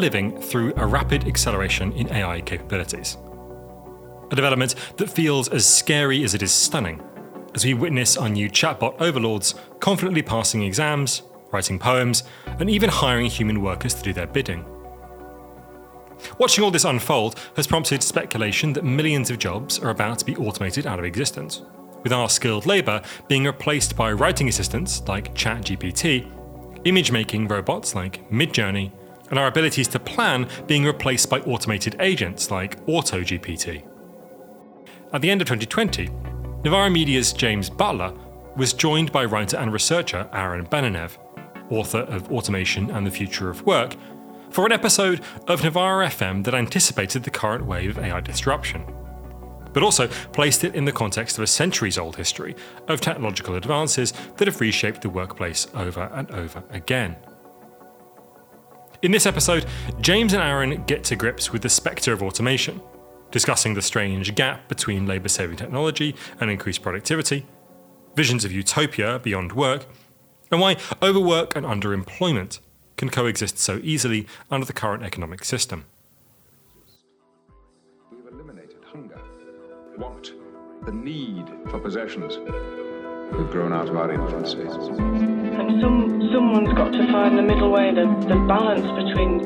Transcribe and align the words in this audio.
living 0.00 0.40
through 0.40 0.72
a 0.76 0.86
rapid 0.86 1.28
acceleration 1.28 1.92
in 1.92 2.10
AI 2.12 2.40
capabilities. 2.40 3.18
A 4.30 4.34
development 4.34 4.74
that 4.96 5.10
feels 5.10 5.48
as 5.48 5.66
scary 5.66 6.24
as 6.24 6.34
it 6.34 6.42
is 6.42 6.52
stunning, 6.52 7.02
as 7.54 7.64
we 7.64 7.74
witness 7.74 8.16
our 8.16 8.28
new 8.28 8.48
chatbot 8.48 9.00
overlords 9.00 9.54
confidently 9.80 10.22
passing 10.22 10.62
exams, 10.62 11.22
writing 11.52 11.78
poems, 11.78 12.22
and 12.58 12.70
even 12.70 12.88
hiring 12.88 13.26
human 13.26 13.60
workers 13.60 13.94
to 13.94 14.02
do 14.02 14.12
their 14.12 14.26
bidding. 14.26 14.64
Watching 16.38 16.64
all 16.64 16.70
this 16.70 16.84
unfold 16.84 17.38
has 17.56 17.66
prompted 17.66 18.02
speculation 18.02 18.72
that 18.74 18.84
millions 18.84 19.30
of 19.30 19.38
jobs 19.38 19.78
are 19.78 19.90
about 19.90 20.18
to 20.20 20.24
be 20.24 20.36
automated 20.36 20.86
out 20.86 20.98
of 20.98 21.04
existence, 21.04 21.62
with 22.02 22.12
our 22.12 22.28
skilled 22.28 22.66
labour 22.66 23.02
being 23.28 23.44
replaced 23.44 23.96
by 23.96 24.12
writing 24.12 24.48
assistants 24.48 25.02
like 25.08 25.34
ChatGPT, 25.34 26.30
image 26.84 27.12
making 27.12 27.48
robots 27.48 27.94
like 27.94 28.28
Midjourney, 28.30 28.92
and 29.30 29.38
our 29.38 29.46
abilities 29.46 29.88
to 29.88 29.98
plan 29.98 30.48
being 30.66 30.84
replaced 30.84 31.30
by 31.30 31.40
automated 31.40 31.96
agents 32.00 32.50
like 32.50 32.84
AutoGPT. 32.86 33.86
At 35.12 35.22
the 35.22 35.30
end 35.30 35.40
of 35.40 35.48
2020, 35.48 36.08
Novara 36.64 36.90
Media's 36.90 37.32
James 37.32 37.70
Butler 37.70 38.12
was 38.56 38.72
joined 38.72 39.12
by 39.12 39.24
writer 39.24 39.56
and 39.56 39.72
researcher 39.72 40.28
Aaron 40.32 40.66
Benanav, 40.66 41.16
author 41.70 42.00
of 42.00 42.30
Automation 42.30 42.90
and 42.90 43.06
the 43.06 43.10
Future 43.10 43.48
of 43.48 43.64
Work, 43.64 43.96
for 44.50 44.66
an 44.66 44.72
episode 44.72 45.20
of 45.46 45.62
Novara 45.62 46.08
FM 46.08 46.44
that 46.44 46.54
anticipated 46.54 47.22
the 47.22 47.30
current 47.30 47.64
wave 47.64 47.96
of 47.96 48.04
AI 48.04 48.20
disruption, 48.20 48.84
but 49.72 49.82
also 49.82 50.08
placed 50.32 50.64
it 50.64 50.74
in 50.74 50.84
the 50.84 50.92
context 50.92 51.38
of 51.38 51.44
a 51.44 51.46
centuries 51.46 51.96
old 51.96 52.16
history 52.16 52.56
of 52.88 53.00
technological 53.00 53.54
advances 53.54 54.12
that 54.36 54.48
have 54.48 54.60
reshaped 54.60 55.02
the 55.02 55.08
workplace 55.08 55.68
over 55.74 56.10
and 56.12 56.30
over 56.32 56.62
again. 56.70 57.16
In 59.02 59.12
this 59.12 59.24
episode, 59.24 59.64
James 60.02 60.34
and 60.34 60.42
Aaron 60.42 60.84
get 60.84 61.04
to 61.04 61.16
grips 61.16 61.50
with 61.50 61.62
the 61.62 61.70
spectre 61.70 62.12
of 62.12 62.22
automation, 62.22 62.82
discussing 63.30 63.72
the 63.72 63.80
strange 63.80 64.34
gap 64.34 64.68
between 64.68 65.06
labour 65.06 65.30
saving 65.30 65.56
technology 65.56 66.14
and 66.38 66.50
increased 66.50 66.82
productivity, 66.82 67.46
visions 68.14 68.44
of 68.44 68.52
utopia 68.52 69.18
beyond 69.18 69.52
work, 69.52 69.86
and 70.50 70.60
why 70.60 70.76
overwork 71.02 71.56
and 71.56 71.64
underemployment 71.64 72.58
can 72.98 73.08
coexist 73.08 73.58
so 73.58 73.80
easily 73.82 74.26
under 74.50 74.66
the 74.66 74.74
current 74.74 75.02
economic 75.02 75.44
system. 75.44 75.86
We've 78.10 78.30
eliminated 78.30 78.84
hunger, 78.84 79.18
want, 79.96 80.34
the 80.84 80.92
need 80.92 81.46
for 81.70 81.78
possessions. 81.78 82.36
We've 82.36 83.50
grown 83.50 83.72
out 83.72 83.88
of 83.88 83.96
our 83.96 84.12
infancy. 84.12 85.39
And 85.60 85.78
some 85.82 86.30
someone's 86.32 86.72
got 86.72 86.90
to 86.92 87.06
find 87.12 87.36
the 87.36 87.42
middle 87.42 87.70
way, 87.70 87.92
the, 87.94 88.06
the 88.26 88.40
balance 88.48 88.80
between 88.96 89.40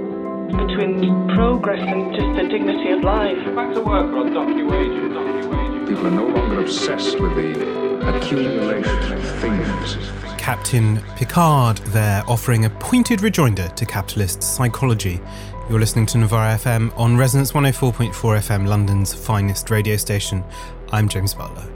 between 0.47 1.29
progress 1.35 1.81
and 1.83 2.15
just 2.15 2.37
the 2.37 2.47
dignity 2.49 2.93
of 2.93 3.03
life. 3.03 3.37
Back 3.57 3.75
to 3.75 3.81
work 3.81 4.13
or 4.13 4.29
I'll 4.29 4.47
wages. 4.47 5.13
Dock 5.13 5.27
wages. 5.51 5.89
People 5.89 6.07
are 6.07 6.11
no 6.13 6.27
longer 6.29 6.61
obsessed 6.61 7.19
with 7.19 7.35
the 7.35 8.17
accumulation 8.17 9.13
of 9.13 9.25
things. 9.41 9.97
Captain 10.39 11.03
Picard 11.17 11.79
there 11.89 12.23
offering 12.29 12.65
a 12.65 12.71
pointed 12.71 13.21
rejoinder 13.21 13.67
to 13.71 13.85
capitalist 13.85 14.41
psychology. 14.41 15.21
You're 15.69 15.81
listening 15.81 16.07
to 16.07 16.19
Novara 16.19 16.55
FM 16.55 16.97
on 16.97 17.17
Resonance 17.17 17.51
104.4 17.51 18.13
FM, 18.13 18.69
London's 18.69 19.13
finest 19.13 19.69
radio 19.69 19.97
station. 19.97 20.45
I'm 20.93 21.09
James 21.09 21.35
Butler. 21.35 21.74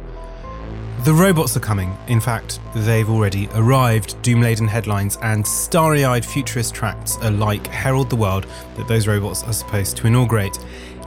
The 1.08 1.14
robots 1.14 1.56
are 1.56 1.60
coming. 1.60 1.96
In 2.08 2.20
fact, 2.20 2.60
they've 2.74 3.08
already 3.08 3.48
arrived. 3.54 4.20
Doom 4.20 4.42
laden 4.42 4.68
headlines 4.68 5.16
and 5.22 5.46
starry 5.46 6.04
eyed 6.04 6.22
futurist 6.22 6.74
tracts 6.74 7.16
alike 7.22 7.66
herald 7.68 8.10
the 8.10 8.16
world 8.16 8.46
that 8.76 8.88
those 8.88 9.06
robots 9.06 9.42
are 9.42 9.54
supposed 9.54 9.96
to 9.96 10.06
inaugurate. 10.06 10.58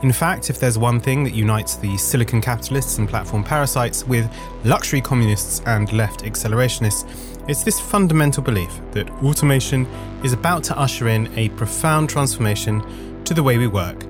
In 0.02 0.10
fact, 0.10 0.50
if 0.50 0.58
there's 0.58 0.76
one 0.76 0.98
thing 0.98 1.22
that 1.22 1.34
unites 1.34 1.76
the 1.76 1.96
silicon 1.98 2.40
capitalists 2.40 2.98
and 2.98 3.08
platform 3.08 3.44
parasites 3.44 4.04
with 4.04 4.28
luxury 4.64 5.00
communists 5.00 5.62
and 5.66 5.92
left 5.92 6.24
accelerationists, 6.24 7.06
it's 7.48 7.62
this 7.62 7.78
fundamental 7.78 8.42
belief 8.42 8.80
that 8.90 9.08
automation 9.22 9.86
is 10.24 10.32
about 10.32 10.64
to 10.64 10.76
usher 10.76 11.06
in 11.06 11.32
a 11.38 11.48
profound 11.50 12.10
transformation 12.10 13.22
to 13.22 13.34
the 13.34 13.42
way 13.44 13.56
we 13.56 13.68
work. 13.68 14.02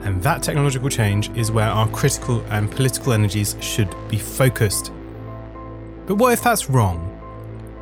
And 0.00 0.22
that 0.22 0.42
technological 0.42 0.88
change 0.88 1.28
is 1.36 1.52
where 1.52 1.68
our 1.68 1.88
critical 1.88 2.40
and 2.48 2.70
political 2.70 3.12
energies 3.12 3.54
should 3.60 3.94
be 4.08 4.16
focused. 4.16 4.92
But 6.06 6.16
what 6.16 6.32
if 6.32 6.42
that's 6.42 6.70
wrong? 6.70 7.00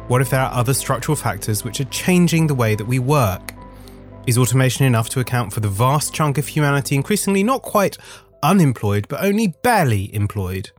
What 0.09 0.21
if 0.23 0.31
there 0.31 0.41
are 0.41 0.53
other 0.53 0.73
structural 0.75 1.17
factors 1.17 1.63
which 1.63 1.81
are 1.81 1.85
changing 1.85 2.47
the 2.47 2.55
way 2.55 2.75
that 2.75 2.87
we 2.87 2.99
work? 2.99 3.53
Is 4.27 4.39
automation 4.39 4.87
enough 4.87 5.11
to 5.11 5.21
account 5.21 5.53
for 5.53 5.61
the 5.61 5.69
vast 5.69 6.15
chunk 6.15 6.39
of 6.39 6.49
humanity 6.49 6.95
increasingly 6.95 7.43
not 7.43 7.61
quite 7.61 7.99
unemployed, 8.43 9.07
but 9.09 9.23
only 9.23 9.49
barely 9.63 10.15
employed? 10.15 10.71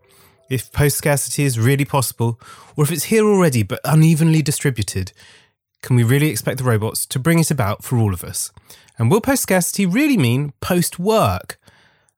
If 0.50 0.72
post 0.72 0.98
scarcity 0.98 1.44
is 1.44 1.60
really 1.60 1.86
possible, 1.86 2.40
or 2.76 2.84
if 2.84 2.92
it's 2.92 3.06
here 3.06 3.26
already 3.26 3.62
but 3.62 3.80
unevenly 3.84 4.42
distributed, 4.42 5.12
can 5.82 5.96
we 5.96 6.04
really 6.04 6.30
expect 6.30 6.58
the 6.58 6.64
robots 6.64 7.06
to 7.06 7.20
bring 7.20 7.38
it 7.38 7.52
about 7.52 7.84
for 7.84 8.00
all 8.00 8.14
of 8.14 8.24
us? 8.24 8.52
And 8.98 9.12
will 9.12 9.22
post 9.22 9.44
scarcity 9.44 9.86
really 9.86 10.18
mean 10.18 10.54
post 10.62 10.98
work? 10.98 11.60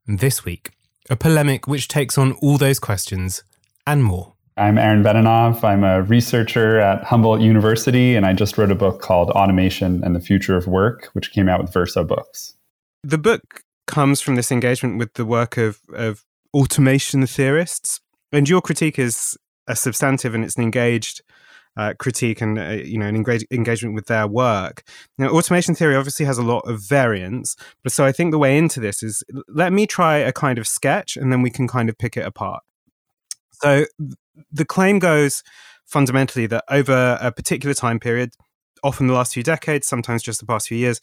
This 0.06 0.46
week, 0.46 0.72
a 1.10 1.18
polemic 1.18 1.68
which 1.68 1.90
takes 1.90 2.18
on 2.18 2.34
all 2.42 2.58
those 2.58 2.80
questions 2.80 3.44
and 3.86 4.06
more. 4.06 4.37
I'm 4.57 4.79
Aaron 4.79 5.03
Benanav. 5.03 5.63
I'm 5.63 5.84
a 5.84 6.01
researcher 6.01 6.79
at 6.79 7.03
Humboldt 7.03 7.41
University, 7.41 8.16
and 8.16 8.25
I 8.25 8.34
just 8.34 8.57
wrote 8.57 8.72
a 8.72 8.75
book 8.75 9.00
called 9.00 9.29
Automation 9.29 10.03
and 10.03 10.16
the 10.16 10.19
Future 10.19 10.57
of 10.57 10.66
Work, 10.66 11.09
which 11.13 11.31
came 11.31 11.47
out 11.47 11.62
with 11.62 11.72
Verso 11.72 12.03
Books. 12.03 12.56
The 13.03 13.19
book 13.19 13.62
comes 13.85 14.19
from 14.19 14.34
this 14.34 14.51
engagement 14.51 14.97
with 14.97 15.13
the 15.13 15.25
work 15.25 15.57
of, 15.57 15.79
of 15.94 16.25
automation 16.56 17.28
theorists, 17.28 18.01
and 18.31 18.50
your 18.50 18.62
critique 18.62 18.97
is 18.97 19.38
a 19.68 19.75
substantive 19.75 20.34
and 20.34 20.44
it's 20.44 20.56
an 20.56 20.63
engaged 20.63 21.22
uh, 21.78 21.94
critique 22.00 22.41
and 22.41 22.57
uh, 22.57 22.69
you 22.69 22.97
know 22.97 23.06
an 23.06 23.16
engage- 23.16 23.45
engagement 23.51 23.94
with 23.94 24.07
their 24.07 24.25
work. 24.25 24.81
Now, 25.19 25.29
automation 25.29 25.75
theory 25.75 25.95
obviously 25.95 26.25
has 26.25 26.39
a 26.39 26.44
lot 26.44 26.62
of 26.62 26.81
variance, 26.81 27.56
but 27.84 27.91
so 27.91 28.06
I 28.06 28.12
think 28.12 28.31
the 28.31 28.39
way 28.39 28.57
into 28.57 28.79
this 28.79 29.03
is 29.03 29.24
let 29.47 29.72
me 29.72 29.85
try 29.85 30.18
a 30.18 30.31
kind 30.31 30.57
of 30.57 30.68
sketch, 30.68 31.16
and 31.16 31.31
then 31.31 31.44
we 31.44 31.51
can 31.51 31.68
kind 31.68 31.89
of 31.89 31.97
pick 32.00 32.18
it 32.18 32.25
apart. 32.25 32.63
So 33.62 33.85
the 34.52 34.66
claim 34.66 35.00
goes 35.00 35.44
fundamentally 35.86 36.48
that 36.48 36.64
over 36.70 37.18
a 37.22 37.31
particular 37.31 37.74
time 37.74 38.00
period, 38.00 38.34
often 38.84 39.08
the 39.08 39.14
last 39.14 39.34
few 39.34 39.44
decades, 39.44 39.88
sometimes 39.88 40.24
just 40.24 40.40
the 40.40 40.46
past 40.46 40.68
few 40.68 40.78
years, 40.78 41.00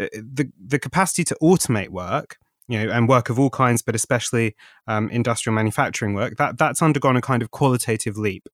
uh, 0.00 0.06
the 0.12 0.50
the 0.64 0.78
capacity 0.78 1.24
to 1.24 1.36
automate 1.42 1.90
work, 1.90 2.36
you 2.68 2.78
know, 2.78 2.92
and 2.92 3.08
work 3.08 3.28
of 3.30 3.38
all 3.38 3.50
kinds, 3.50 3.82
but 3.82 3.94
especially 3.94 4.54
um, 4.86 5.08
industrial 5.10 5.54
manufacturing 5.54 6.14
work, 6.14 6.36
that 6.36 6.58
that's 6.58 6.82
undergone 6.82 7.16
a 7.16 7.20
kind 7.20 7.42
of 7.42 7.50
qualitative 7.50 8.16
leap. 8.16 8.48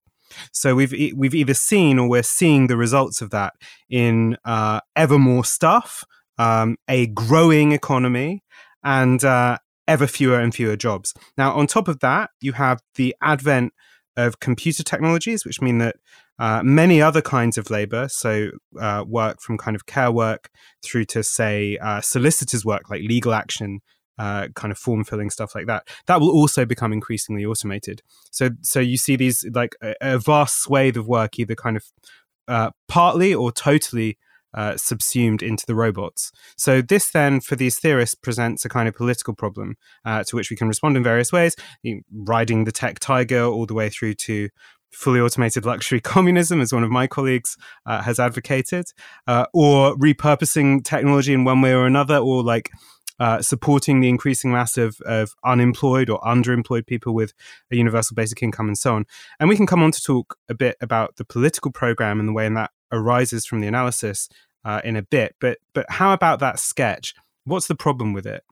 So 0.52 0.74
we've 0.74 0.92
we've 1.16 1.34
either 1.34 1.54
seen 1.54 1.98
or 1.98 2.08
we're 2.08 2.22
seeing 2.22 2.66
the 2.66 2.76
results 2.76 3.20
of 3.20 3.30
that 3.30 3.54
in 3.88 4.36
uh, 4.44 4.80
ever 4.96 5.18
more 5.18 5.44
stuff, 5.44 6.04
um, 6.38 6.76
a 6.88 7.06
growing 7.08 7.72
economy, 7.72 8.42
and 8.82 9.22
uh, 9.24 9.58
ever 9.86 10.06
fewer 10.06 10.40
and 10.40 10.54
fewer 10.54 10.76
jobs. 10.76 11.14
Now, 11.36 11.52
on 11.52 11.66
top 11.66 11.88
of 11.88 12.00
that, 12.00 12.30
you 12.40 12.52
have 12.52 12.80
the 12.96 13.14
advent 13.20 13.72
of 14.16 14.40
computer 14.40 14.82
technologies, 14.82 15.44
which 15.44 15.60
mean 15.60 15.78
that 15.78 15.96
uh, 16.38 16.62
many 16.62 17.00
other 17.00 17.22
kinds 17.22 17.58
of 17.58 17.70
labor, 17.70 18.08
so 18.08 18.50
uh, 18.80 19.04
work 19.06 19.40
from 19.40 19.56
kind 19.56 19.74
of 19.76 19.86
care 19.86 20.10
work 20.10 20.50
through 20.84 21.04
to, 21.04 21.22
say, 21.22 21.78
uh, 21.78 22.00
solicitors' 22.00 22.64
work 22.64 22.90
like 22.90 23.02
legal 23.02 23.32
action, 23.32 23.80
uh, 24.18 24.48
kind 24.54 24.70
of 24.70 24.78
form 24.78 25.04
filling 25.04 25.30
stuff 25.30 25.54
like 25.54 25.66
that, 25.66 25.88
that 26.06 26.20
will 26.20 26.30
also 26.30 26.64
become 26.64 26.92
increasingly 26.92 27.44
automated. 27.44 28.02
So, 28.30 28.50
so 28.62 28.80
you 28.80 28.96
see 28.96 29.16
these 29.16 29.44
like 29.52 29.76
a, 29.82 29.94
a 30.00 30.18
vast 30.18 30.62
swathe 30.62 30.96
of 30.96 31.06
work 31.06 31.38
either 31.38 31.54
kind 31.54 31.76
of 31.76 31.84
uh, 32.46 32.70
partly 32.88 33.34
or 33.34 33.52
totally 33.52 34.18
uh, 34.54 34.76
subsumed 34.76 35.42
into 35.42 35.64
the 35.66 35.74
robots. 35.74 36.32
So, 36.56 36.80
this 36.80 37.10
then, 37.10 37.40
for 37.40 37.56
these 37.56 37.78
theorists, 37.78 38.14
presents 38.14 38.64
a 38.64 38.68
kind 38.68 38.88
of 38.88 38.94
political 38.94 39.34
problem 39.34 39.76
uh, 40.04 40.24
to 40.24 40.36
which 40.36 40.50
we 40.50 40.56
can 40.56 40.68
respond 40.68 40.96
in 40.96 41.02
various 41.02 41.32
ways, 41.32 41.56
riding 42.12 42.64
the 42.64 42.72
tech 42.72 42.98
tiger 42.98 43.44
all 43.44 43.66
the 43.66 43.74
way 43.74 43.88
through 43.88 44.14
to 44.14 44.48
fully 44.92 45.20
automated 45.20 45.66
luxury 45.66 46.00
communism, 46.14 46.60
as 46.60 46.72
one 46.72 46.84
of 46.84 46.90
my 46.90 47.06
colleagues 47.06 47.56
uh, 47.86 48.02
has 48.02 48.18
advocated, 48.18 48.86
uh, 49.26 49.46
or 49.52 49.96
repurposing 49.96 50.84
technology 50.84 51.32
in 51.32 51.44
one 51.44 51.60
way 51.60 51.72
or 51.72 51.86
another, 51.86 52.16
or 52.16 52.42
like 52.42 52.70
uh, 53.20 53.40
supporting 53.40 54.00
the 54.00 54.08
increasing 54.08 54.50
mass 54.50 54.76
of, 54.76 55.00
of 55.06 55.34
unemployed 55.44 56.10
or 56.10 56.20
underemployed 56.20 56.86
people 56.86 57.14
with 57.14 57.32
a 57.70 57.76
universal 57.76 58.14
basic 58.14 58.42
income 58.42 58.66
and 58.66 58.78
so 58.78 58.94
on. 58.94 59.04
And 59.38 59.48
we 59.48 59.56
can 59.56 59.66
come 59.66 59.82
on 59.82 59.92
to 59.92 60.02
talk 60.02 60.36
a 60.48 60.54
bit 60.54 60.76
about 60.80 61.16
the 61.16 61.24
political 61.24 61.70
program 61.70 62.18
and 62.18 62.28
the 62.28 62.32
way 62.32 62.46
in 62.46 62.54
that 62.54 62.70
arises 62.94 63.46
from 63.46 63.60
the 63.60 63.66
analysis 63.66 64.28
uh, 64.64 64.80
in 64.84 64.96
a 64.96 65.02
bit. 65.02 65.34
But 65.40 65.58
but 65.72 65.86
how 65.88 66.12
about 66.12 66.40
that 66.40 66.58
sketch? 66.58 67.14
What's 67.44 67.66
the 67.66 67.74
problem 67.74 68.12
with 68.12 68.26
it? 68.26 68.42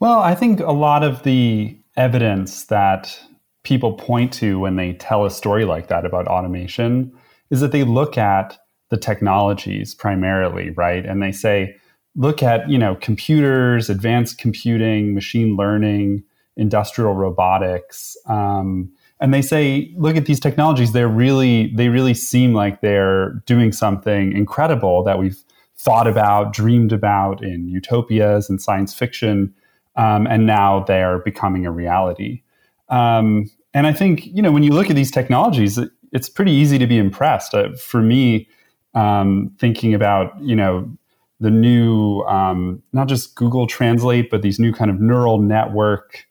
Well, 0.00 0.18
I 0.18 0.34
think 0.34 0.60
a 0.60 0.72
lot 0.72 1.02
of 1.02 1.22
the 1.22 1.78
evidence 1.96 2.64
that 2.64 3.18
people 3.62 3.94
point 3.94 4.32
to 4.34 4.58
when 4.58 4.76
they 4.76 4.92
tell 4.92 5.24
a 5.24 5.30
story 5.30 5.64
like 5.64 5.88
that 5.88 6.04
about 6.04 6.28
automation 6.28 7.12
is 7.50 7.60
that 7.60 7.72
they 7.72 7.84
look 7.84 8.18
at 8.18 8.58
the 8.90 8.96
technologies 8.96 9.94
primarily, 9.94 10.70
right? 10.70 11.04
And 11.04 11.22
they 11.22 11.32
say, 11.32 11.76
look 12.14 12.42
at 12.42 12.68
you 12.68 12.78
know 12.78 12.96
computers, 12.96 13.88
advanced 13.88 14.38
computing, 14.38 15.14
machine 15.14 15.56
learning, 15.56 16.24
industrial 16.56 17.14
robotics, 17.14 18.16
um, 18.26 18.90
and 19.20 19.32
they 19.32 19.42
say, 19.42 19.92
look 19.96 20.16
at 20.16 20.26
these 20.26 20.40
technologies. 20.40 20.92
They're 20.92 21.08
really 21.08 21.72
they 21.74 21.88
really 21.88 22.14
seem 22.14 22.52
like 22.52 22.80
they're 22.80 23.42
doing 23.46 23.72
something 23.72 24.36
incredible 24.36 25.02
that 25.04 25.18
we've 25.18 25.42
thought 25.76 26.06
about, 26.06 26.52
dreamed 26.52 26.92
about 26.92 27.42
in 27.42 27.68
utopias 27.68 28.50
and 28.50 28.60
science 28.60 28.94
fiction, 28.94 29.54
um, 29.96 30.26
and 30.26 30.46
now 30.46 30.84
they're 30.84 31.18
becoming 31.18 31.66
a 31.66 31.70
reality. 31.70 32.42
Um, 32.88 33.50
and 33.72 33.86
I 33.86 33.92
think 33.92 34.26
you 34.26 34.42
know 34.42 34.52
when 34.52 34.62
you 34.62 34.72
look 34.72 34.90
at 34.90 34.96
these 34.96 35.10
technologies, 35.10 35.78
it, 35.78 35.90
it's 36.12 36.28
pretty 36.28 36.52
easy 36.52 36.78
to 36.78 36.86
be 36.86 36.98
impressed. 36.98 37.54
Uh, 37.54 37.72
for 37.72 38.02
me, 38.02 38.48
um, 38.94 39.50
thinking 39.58 39.94
about 39.94 40.38
you 40.40 40.56
know 40.56 40.90
the 41.40 41.50
new 41.50 42.20
um, 42.22 42.82
not 42.92 43.08
just 43.08 43.34
Google 43.34 43.66
Translate, 43.66 44.30
but 44.30 44.42
these 44.42 44.58
new 44.58 44.72
kind 44.72 44.90
of 44.90 45.00
neural 45.00 45.38
network 45.38 46.26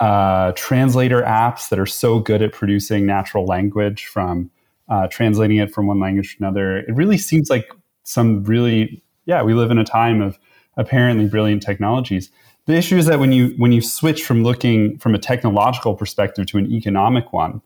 uh, 0.00 0.52
translator 0.54 1.22
apps 1.22 1.68
that 1.68 1.78
are 1.78 1.86
so 1.86 2.20
good 2.20 2.42
at 2.42 2.52
producing 2.52 3.06
natural 3.06 3.44
language 3.44 4.06
from 4.06 4.50
uh, 4.88 5.06
translating 5.08 5.58
it 5.58 5.72
from 5.72 5.86
one 5.86 6.00
language 6.00 6.36
to 6.36 6.44
another. 6.44 6.78
It 6.78 6.94
really 6.94 7.18
seems 7.18 7.50
like 7.50 7.70
some 8.04 8.44
really 8.44 9.02
yeah 9.26 9.42
we 9.42 9.54
live 9.54 9.70
in 9.70 9.78
a 9.78 9.84
time 9.84 10.22
of 10.22 10.38
apparently 10.76 11.26
brilliant 11.26 11.62
technologies. 11.62 12.30
The 12.66 12.74
issue 12.74 12.96
is 12.96 13.06
that 13.06 13.18
when 13.18 13.32
you 13.32 13.54
when 13.56 13.72
you 13.72 13.80
switch 13.80 14.24
from 14.24 14.42
looking 14.42 14.98
from 14.98 15.14
a 15.14 15.18
technological 15.18 15.94
perspective 15.94 16.46
to 16.46 16.58
an 16.58 16.70
economic 16.70 17.32
one, 17.32 17.60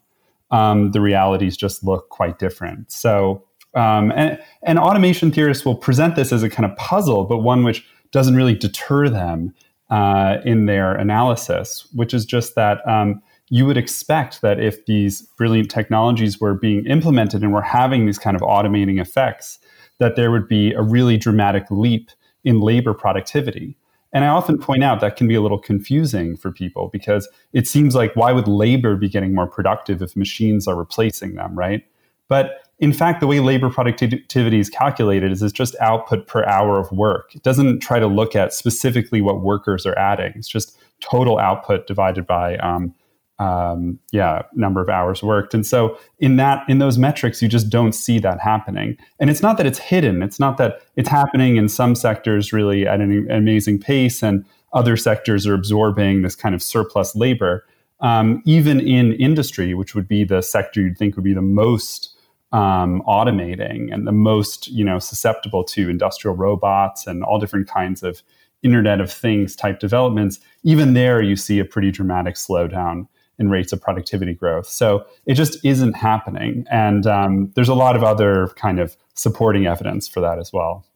um, 0.51 0.93
the 0.93 1.01
realities 1.01 1.57
just 1.57 1.85
look 1.85 2.09
quite 2.09 2.39
different. 2.39 2.91
So 2.91 3.45
um, 3.75 4.13
and, 4.13 4.39
and 4.63 4.79
automation 4.79 5.31
theorists 5.31 5.65
will 5.65 5.75
present 5.75 6.15
this 6.17 6.33
as 6.33 6.43
a 6.43 6.51
kind 6.51 6.71
of 6.71 6.77
puzzle, 6.77 7.25
but 7.25 7.39
one 7.39 7.65
which 7.65 7.87
doesn't 8.11 8.37
really 8.37 8.55
deter 8.55 9.09
them 9.09 9.55
uh, 9.93 10.39
in 10.47 10.65
their 10.65 10.95
analysis, 10.95 11.87
which 11.93 12.15
is 12.15 12.25
just 12.25 12.55
that 12.55 12.79
um, 12.89 13.23
you 13.51 13.67
would 13.67 13.77
expect 13.77 14.41
that 14.41 14.59
if 14.59 14.87
these 14.87 15.21
brilliant 15.37 15.71
technologies 15.71 16.41
were 16.41 16.55
being 16.55 16.87
implemented 16.87 17.43
and 17.43 17.53
were 17.53 17.61
having 17.61 18.07
these 18.07 18.19
kind 18.19 18.35
of 18.35 18.41
automating 18.41 18.99
effects, 18.99 19.59
that 19.99 20.17
there 20.17 20.31
would 20.31 20.49
be 20.49 20.73
a 20.73 20.81
really 20.81 21.19
dramatic 21.19 21.65
leap 21.71 22.11
in 22.43 22.59
labor 22.61 22.95
productivity. 22.95 23.77
And 24.15 24.25
I 24.25 24.29
often 24.29 24.59
point 24.59 24.83
out 24.83 25.01
that 25.03 25.17
can 25.17 25.29
be 25.29 25.35
a 25.35 25.43
little 25.43 25.59
confusing 25.59 26.39
for 26.39 26.51
people 26.51 26.89
because 26.91 27.29
it 27.53 27.69
seems 27.69 27.95
like 27.95 28.17
why 28.17 28.33
would 28.33 28.49
labor 28.49 28.97
be 28.97 29.11
getting 29.11 29.35
more 29.35 29.47
productive 29.47 30.01
if 30.01 30.17
machines 30.17 30.67
are 30.67 30.75
replacing 30.75 31.35
them, 31.35 31.55
right? 31.55 31.85
But 32.29 32.63
in 32.83 32.93
fact, 32.93 33.21
the 33.21 33.29
way 33.29 33.39
labor 33.39 33.71
productivity 33.71 34.59
is 34.59 34.69
calculated 34.69 35.31
is 35.31 35.41
it's 35.41 35.53
just 35.53 35.77
output 35.81 36.27
per 36.27 36.45
hour 36.47 36.81
of 36.81 36.91
work. 36.91 37.33
It 37.33 37.45
doesn't 37.45 37.79
try 37.79 38.01
to 38.01 38.09
look 38.09 38.35
at 38.35 38.53
specifically 38.53 39.21
what 39.23 39.41
workers 39.41 39.87
are 39.87 39.97
adding. 39.97 40.33
It's 40.35 40.49
just 40.49 40.77
total 41.01 41.39
output 41.39 41.87
divided 41.87 42.27
by 42.27 42.57
um, 42.57 42.93
um, 43.39 44.01
yeah 44.11 44.43
number 44.55 44.81
of 44.81 44.89
hours 44.89 45.23
worked. 45.23 45.55
And 45.55 45.65
so 45.65 45.97
in 46.19 46.37
that 46.37 46.69
in 46.69 46.81
those 46.81 46.99
metrics, 46.99 47.41
you 47.41 47.47
just 47.47 47.71
don't 47.71 47.93
see 47.93 48.19
that 48.19 48.41
happening. 48.41 48.99
And 49.21 49.31
it's 49.31 49.43
not 49.43 49.59
that 49.59 49.67
it's 49.67 49.79
hidden. 49.79 50.21
It's 50.21 50.41
not 50.41 50.57
that 50.57 50.83
it's 50.97 51.09
happening 51.09 51.59
in 51.59 51.69
some 51.69 51.95
sectors 51.95 52.53
really 52.53 52.85
at 52.89 53.01
an 53.01 53.31
amazing 53.31 53.79
pace, 53.79 54.25
and 54.25 54.45
other 54.73 54.97
sectors 54.97 55.47
are 55.47 55.55
absorbing 55.55 56.23
this 56.23 56.35
kind 56.35 56.53
of 56.53 56.61
surplus 56.61 57.15
labor. 57.15 57.65
Um, 58.01 58.43
even 58.45 58.81
in 58.81 59.13
industry, 59.13 59.73
which 59.73 59.95
would 59.95 60.09
be 60.09 60.25
the 60.25 60.43
sector 60.43 60.81
you'd 60.81 60.99
think 60.99 61.15
would 61.15 61.25
be 61.25 61.33
the 61.33 61.41
most 61.41 62.12
um, 62.53 63.03
automating 63.07 63.93
and 63.93 64.07
the 64.07 64.13
most 64.13 64.69
you 64.69 64.85
know 64.85 64.99
susceptible 64.99 65.65
to 65.65 65.89
industrial 65.89 66.37
robots 66.37 67.07
and 67.07 67.25
all 67.25 67.39
different 67.39 67.69
kinds 67.69 68.03
of 68.03 68.23
internet 68.63 69.01
of 69.01 69.13
things 69.13 69.57
type 69.57 69.81
developments 69.81 70.39
even 70.63 70.95
there 70.95 71.21
you 71.21 71.35
see 71.35 71.59
a 71.59 71.65
pretty 71.65 71.91
dramatic 71.91 72.37
slowdown 72.37 73.07
in 73.39 73.51
rates 73.51 73.73
of 73.73 73.81
productivity 73.81 74.35
growth. 74.35 74.67
So 74.67 75.05
it 75.27 75.35
just 75.35 75.63
isn't 75.65 75.95
happening. 75.95 76.65
And 76.71 77.07
um, 77.07 77.53
there's 77.55 77.69
a 77.69 77.75
lot 77.75 77.97
of 77.97 78.03
other 78.03 78.49
kind 78.57 78.79
of 78.79 78.97
supporting 79.15 79.67
evidence 79.67 80.09
for 80.09 80.21
that 80.21 80.39
as 80.39 80.53
well. 80.53 80.87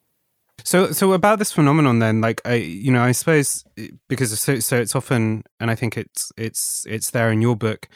So, 0.65 0.91
so 0.93 1.13
about 1.13 1.39
this 1.39 1.53
phenomenon, 1.53 1.99
then, 1.99 2.21
like 2.21 2.41
I, 2.45 2.55
you 2.55 2.91
know, 2.91 3.03
I 3.03 3.13
suppose 3.13 3.65
because 4.09 4.39
so, 4.41 4.59
so 4.59 4.77
it's 4.79 4.97
often, 4.97 5.45
and 5.61 5.71
I 5.71 5.75
think 5.75 5.99
it's 5.99 6.33
it's 6.37 6.87
it's 6.89 7.11
there 7.11 7.31
in 7.31 7.43
your 7.43 7.55
book 7.55 7.89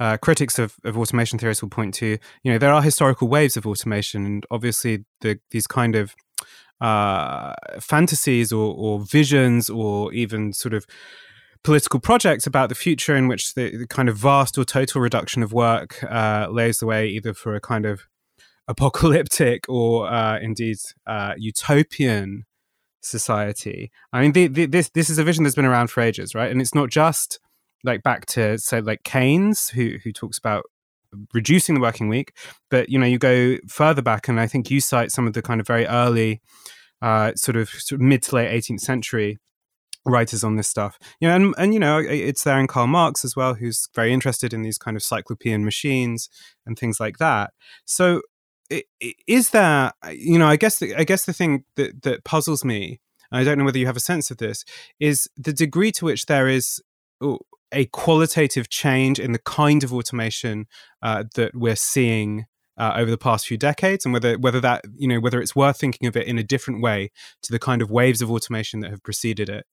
uh, 0.00 0.16
critics 0.16 0.58
of, 0.58 0.76
of 0.84 0.96
automation 0.96 1.38
theorists 1.38 1.62
will 1.62 1.70
point 1.70 1.94
to, 1.94 2.18
you 2.42 2.52
know, 2.52 2.58
there 2.58 2.72
are 2.72 2.82
historical 2.82 3.28
waves 3.28 3.56
of 3.56 3.66
automation, 3.66 4.24
and 4.24 4.46
obviously 4.50 5.04
the, 5.20 5.38
these 5.50 5.66
kind 5.66 5.96
of 5.96 6.14
uh, 6.80 7.54
fantasies 7.80 8.52
or, 8.52 8.74
or, 8.74 9.00
visions 9.00 9.68
or 9.68 10.12
even 10.12 10.52
sort 10.52 10.72
of 10.72 10.86
political 11.64 11.98
projects 11.98 12.46
about 12.46 12.68
the 12.68 12.74
future 12.74 13.16
in 13.16 13.26
which 13.26 13.54
the, 13.54 13.76
the 13.76 13.86
kind 13.86 14.08
of 14.08 14.16
vast 14.16 14.56
or 14.56 14.64
total 14.64 15.00
reduction 15.00 15.42
of 15.42 15.52
work 15.52 16.02
uh, 16.04 16.46
lays 16.48 16.78
the 16.78 16.86
way 16.86 17.08
either 17.08 17.34
for 17.34 17.56
a 17.56 17.60
kind 17.60 17.84
of 17.84 18.02
apocalyptic 18.68 19.64
or 19.68 20.08
uh, 20.08 20.38
indeed 20.38 20.76
uh, 21.06 21.34
utopian 21.36 22.44
society. 23.00 23.90
I 24.12 24.20
mean, 24.20 24.32
the, 24.32 24.46
the, 24.46 24.66
this 24.66 24.90
this 24.90 25.10
is 25.10 25.18
a 25.18 25.24
vision 25.24 25.42
that's 25.44 25.56
been 25.56 25.64
around 25.64 25.90
for 25.90 26.00
ages, 26.00 26.34
right? 26.34 26.50
And 26.50 26.60
it's 26.60 26.74
not 26.74 26.90
just 26.90 27.40
like 27.84 28.02
back 28.02 28.26
to 28.26 28.58
say 28.58 28.80
like 28.80 29.04
Keynes, 29.04 29.70
who 29.70 29.96
who 30.02 30.12
talks 30.12 30.38
about 30.38 30.64
reducing 31.32 31.74
the 31.74 31.80
working 31.80 32.08
week. 32.08 32.36
But 32.70 32.88
you 32.88 32.98
know, 32.98 33.06
you 33.06 33.18
go 33.18 33.56
further 33.68 34.02
back, 34.02 34.28
and 34.28 34.40
I 34.40 34.46
think 34.46 34.70
you 34.70 34.80
cite 34.80 35.10
some 35.10 35.26
of 35.26 35.32
the 35.32 35.42
kind 35.42 35.60
of 35.60 35.66
very 35.66 35.86
early, 35.86 36.40
uh, 37.02 37.32
sort, 37.34 37.56
of, 37.56 37.68
sort 37.68 38.00
of 38.00 38.06
mid 38.06 38.22
to 38.24 38.36
late 38.36 38.50
18th 38.50 38.80
century 38.80 39.38
writers 40.04 40.44
on 40.44 40.56
this 40.56 40.68
stuff. 40.68 40.98
You 41.20 41.28
know, 41.28 41.36
and 41.36 41.54
and 41.58 41.74
you 41.74 41.80
know, 41.80 41.98
it's 41.98 42.44
there 42.44 42.58
in 42.58 42.66
Karl 42.66 42.86
Marx 42.86 43.24
as 43.24 43.36
well, 43.36 43.54
who's 43.54 43.88
very 43.94 44.12
interested 44.12 44.52
in 44.52 44.62
these 44.62 44.78
kind 44.78 44.96
of 44.96 45.02
cyclopean 45.02 45.64
machines 45.64 46.28
and 46.66 46.78
things 46.78 47.00
like 47.00 47.18
that. 47.18 47.52
So, 47.84 48.22
is 49.26 49.50
there, 49.50 49.92
you 50.10 50.38
know, 50.38 50.48
I 50.48 50.56
guess 50.56 50.78
the, 50.78 50.94
I 50.94 51.04
guess 51.04 51.24
the 51.24 51.32
thing 51.32 51.64
that 51.76 52.02
that 52.02 52.24
puzzles 52.24 52.64
me. 52.64 53.00
I 53.30 53.44
don't 53.44 53.58
know 53.58 53.64
whether 53.64 53.78
you 53.78 53.84
have 53.84 53.96
a 53.96 54.00
sense 54.00 54.30
of 54.30 54.38
this, 54.38 54.64
is 54.98 55.28
the 55.36 55.52
degree 55.52 55.92
to 55.92 56.06
which 56.06 56.24
there 56.24 56.48
is 56.48 56.80
a 57.72 57.86
qualitative 57.86 58.68
change 58.68 59.18
in 59.18 59.32
the 59.32 59.38
kind 59.38 59.84
of 59.84 59.92
automation 59.92 60.66
uh, 61.02 61.24
that 61.34 61.54
we're 61.54 61.76
seeing 61.76 62.46
uh, 62.78 62.92
over 62.96 63.10
the 63.10 63.18
past 63.18 63.46
few 63.46 63.56
decades, 63.56 64.04
and 64.04 64.12
whether 64.12 64.38
whether 64.38 64.60
that 64.60 64.84
you 64.96 65.08
know 65.08 65.20
whether 65.20 65.40
it's 65.40 65.56
worth 65.56 65.78
thinking 65.78 66.06
of 66.06 66.16
it 66.16 66.26
in 66.26 66.38
a 66.38 66.44
different 66.44 66.80
way 66.80 67.10
to 67.42 67.52
the 67.52 67.58
kind 67.58 67.82
of 67.82 67.90
waves 67.90 68.22
of 68.22 68.30
automation 68.30 68.80
that 68.80 68.90
have 68.90 69.02
preceded 69.02 69.48
it. 69.48 69.66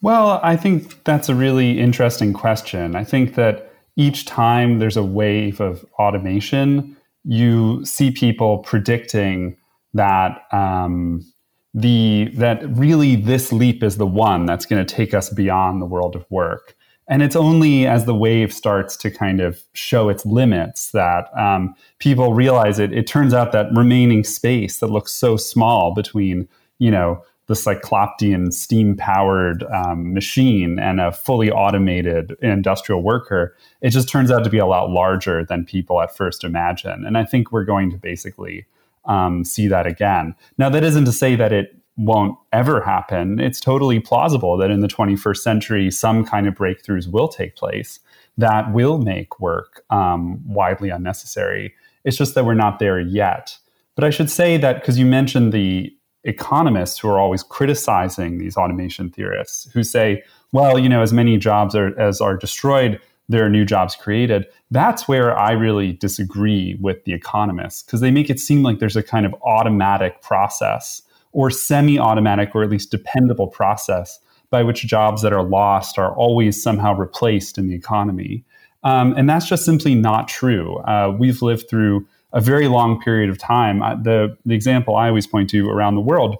Well, 0.00 0.40
I 0.42 0.56
think 0.56 1.04
that's 1.04 1.28
a 1.28 1.34
really 1.34 1.78
interesting 1.78 2.32
question. 2.32 2.96
I 2.96 3.04
think 3.04 3.34
that 3.36 3.72
each 3.96 4.24
time 4.24 4.78
there's 4.78 4.96
a 4.96 5.04
wave 5.04 5.60
of 5.60 5.84
automation, 5.98 6.96
you 7.24 7.84
see 7.84 8.10
people 8.10 8.58
predicting 8.58 9.56
that 9.94 10.42
um, 10.52 11.24
the 11.72 12.30
that 12.34 12.62
really 12.76 13.16
this 13.16 13.52
leap 13.52 13.82
is 13.82 13.96
the 13.96 14.06
one 14.06 14.46
that's 14.46 14.66
going 14.66 14.84
to 14.84 14.94
take 14.94 15.14
us 15.14 15.30
beyond 15.30 15.80
the 15.80 15.86
world 15.86 16.16
of 16.16 16.24
work. 16.30 16.76
And 17.06 17.22
it's 17.22 17.36
only 17.36 17.86
as 17.86 18.06
the 18.06 18.14
wave 18.14 18.52
starts 18.52 18.96
to 18.98 19.10
kind 19.10 19.40
of 19.40 19.62
show 19.74 20.08
its 20.08 20.24
limits 20.24 20.90
that 20.92 21.28
um, 21.38 21.74
people 21.98 22.32
realize 22.32 22.78
it. 22.78 22.92
It 22.92 23.06
turns 23.06 23.34
out 23.34 23.52
that 23.52 23.66
remaining 23.74 24.24
space 24.24 24.78
that 24.78 24.86
looks 24.86 25.12
so 25.12 25.36
small 25.36 25.92
between, 25.92 26.48
you 26.78 26.90
know, 26.90 27.22
the 27.46 27.54
Cyclopean 27.54 28.50
steam 28.52 28.96
powered 28.96 29.64
um, 29.64 30.14
machine 30.14 30.78
and 30.78 31.00
a 31.00 31.12
fully 31.12 31.50
automated 31.50 32.34
industrial 32.40 33.02
worker, 33.02 33.54
it 33.82 33.90
just 33.90 34.08
turns 34.08 34.30
out 34.30 34.44
to 34.44 34.50
be 34.50 34.58
a 34.58 34.66
lot 34.66 34.90
larger 34.90 35.44
than 35.44 35.64
people 35.64 36.00
at 36.00 36.16
first 36.16 36.42
imagine. 36.42 37.04
And 37.04 37.18
I 37.18 37.24
think 37.24 37.52
we're 37.52 37.64
going 37.64 37.90
to 37.90 37.98
basically 37.98 38.64
um, 39.04 39.44
see 39.44 39.68
that 39.68 39.86
again. 39.86 40.34
Now, 40.56 40.70
that 40.70 40.82
isn't 40.82 41.04
to 41.04 41.12
say 41.12 41.36
that 41.36 41.52
it 41.52 41.76
won't 41.96 42.36
ever 42.52 42.80
happen. 42.80 43.38
It's 43.38 43.60
totally 43.60 44.00
plausible 44.00 44.56
that 44.56 44.70
in 44.70 44.80
the 44.80 44.88
21st 44.88 45.36
century, 45.36 45.90
some 45.90 46.24
kind 46.24 46.46
of 46.46 46.54
breakthroughs 46.54 47.08
will 47.08 47.28
take 47.28 47.56
place 47.56 48.00
that 48.36 48.72
will 48.72 48.98
make 48.98 49.38
work 49.38 49.84
um, 49.90 50.40
widely 50.44 50.90
unnecessary. 50.90 51.72
It's 52.04 52.16
just 52.16 52.34
that 52.34 52.44
we're 52.44 52.54
not 52.54 52.78
there 52.78 52.98
yet. 52.98 53.56
But 53.94 54.04
I 54.04 54.10
should 54.10 54.28
say 54.28 54.56
that 54.56 54.80
because 54.80 54.98
you 54.98 55.06
mentioned 55.06 55.52
the 55.52 55.94
economists 56.24 56.98
who 56.98 57.08
are 57.08 57.20
always 57.20 57.42
criticizing 57.42 58.38
these 58.38 58.56
automation 58.56 59.10
theorists, 59.10 59.70
who 59.72 59.84
say, 59.84 60.22
well, 60.52 60.78
you 60.78 60.88
know, 60.88 61.02
as 61.02 61.12
many 61.12 61.36
jobs 61.36 61.74
are, 61.74 61.98
as 61.98 62.20
are 62.20 62.36
destroyed, 62.36 63.00
there 63.28 63.44
are 63.44 63.50
new 63.50 63.64
jobs 63.64 63.94
created. 63.94 64.46
That's 64.70 65.06
where 65.06 65.38
I 65.38 65.52
really 65.52 65.92
disagree 65.92 66.76
with 66.80 67.04
the 67.04 67.12
economists 67.12 67.82
because 67.82 68.00
they 68.00 68.10
make 68.10 68.30
it 68.30 68.40
seem 68.40 68.62
like 68.62 68.80
there's 68.80 68.96
a 68.96 69.02
kind 69.02 69.24
of 69.24 69.34
automatic 69.44 70.22
process 70.22 71.02
or 71.34 71.50
semi 71.50 71.98
automatic 71.98 72.54
or 72.54 72.62
at 72.62 72.70
least 72.70 72.90
dependable 72.90 73.48
process 73.48 74.18
by 74.50 74.62
which 74.62 74.86
jobs 74.86 75.20
that 75.22 75.32
are 75.32 75.42
lost 75.42 75.98
are 75.98 76.14
always 76.16 76.62
somehow 76.62 76.94
replaced 76.94 77.58
in 77.58 77.66
the 77.66 77.74
economy. 77.74 78.44
Um, 78.84 79.14
and 79.16 79.28
that's 79.28 79.46
just 79.46 79.64
simply 79.64 79.94
not 79.94 80.28
true. 80.28 80.78
Uh, 80.78 81.14
we've 81.18 81.42
lived 81.42 81.68
through 81.68 82.06
a 82.32 82.40
very 82.40 82.68
long 82.68 83.00
period 83.00 83.30
of 83.30 83.38
time. 83.38 83.82
Uh, 83.82 83.96
the, 83.96 84.36
the 84.46 84.54
example 84.54 84.96
I 84.96 85.08
always 85.08 85.26
point 85.26 85.50
to 85.50 85.68
around 85.68 85.96
the 85.96 86.00
world 86.00 86.36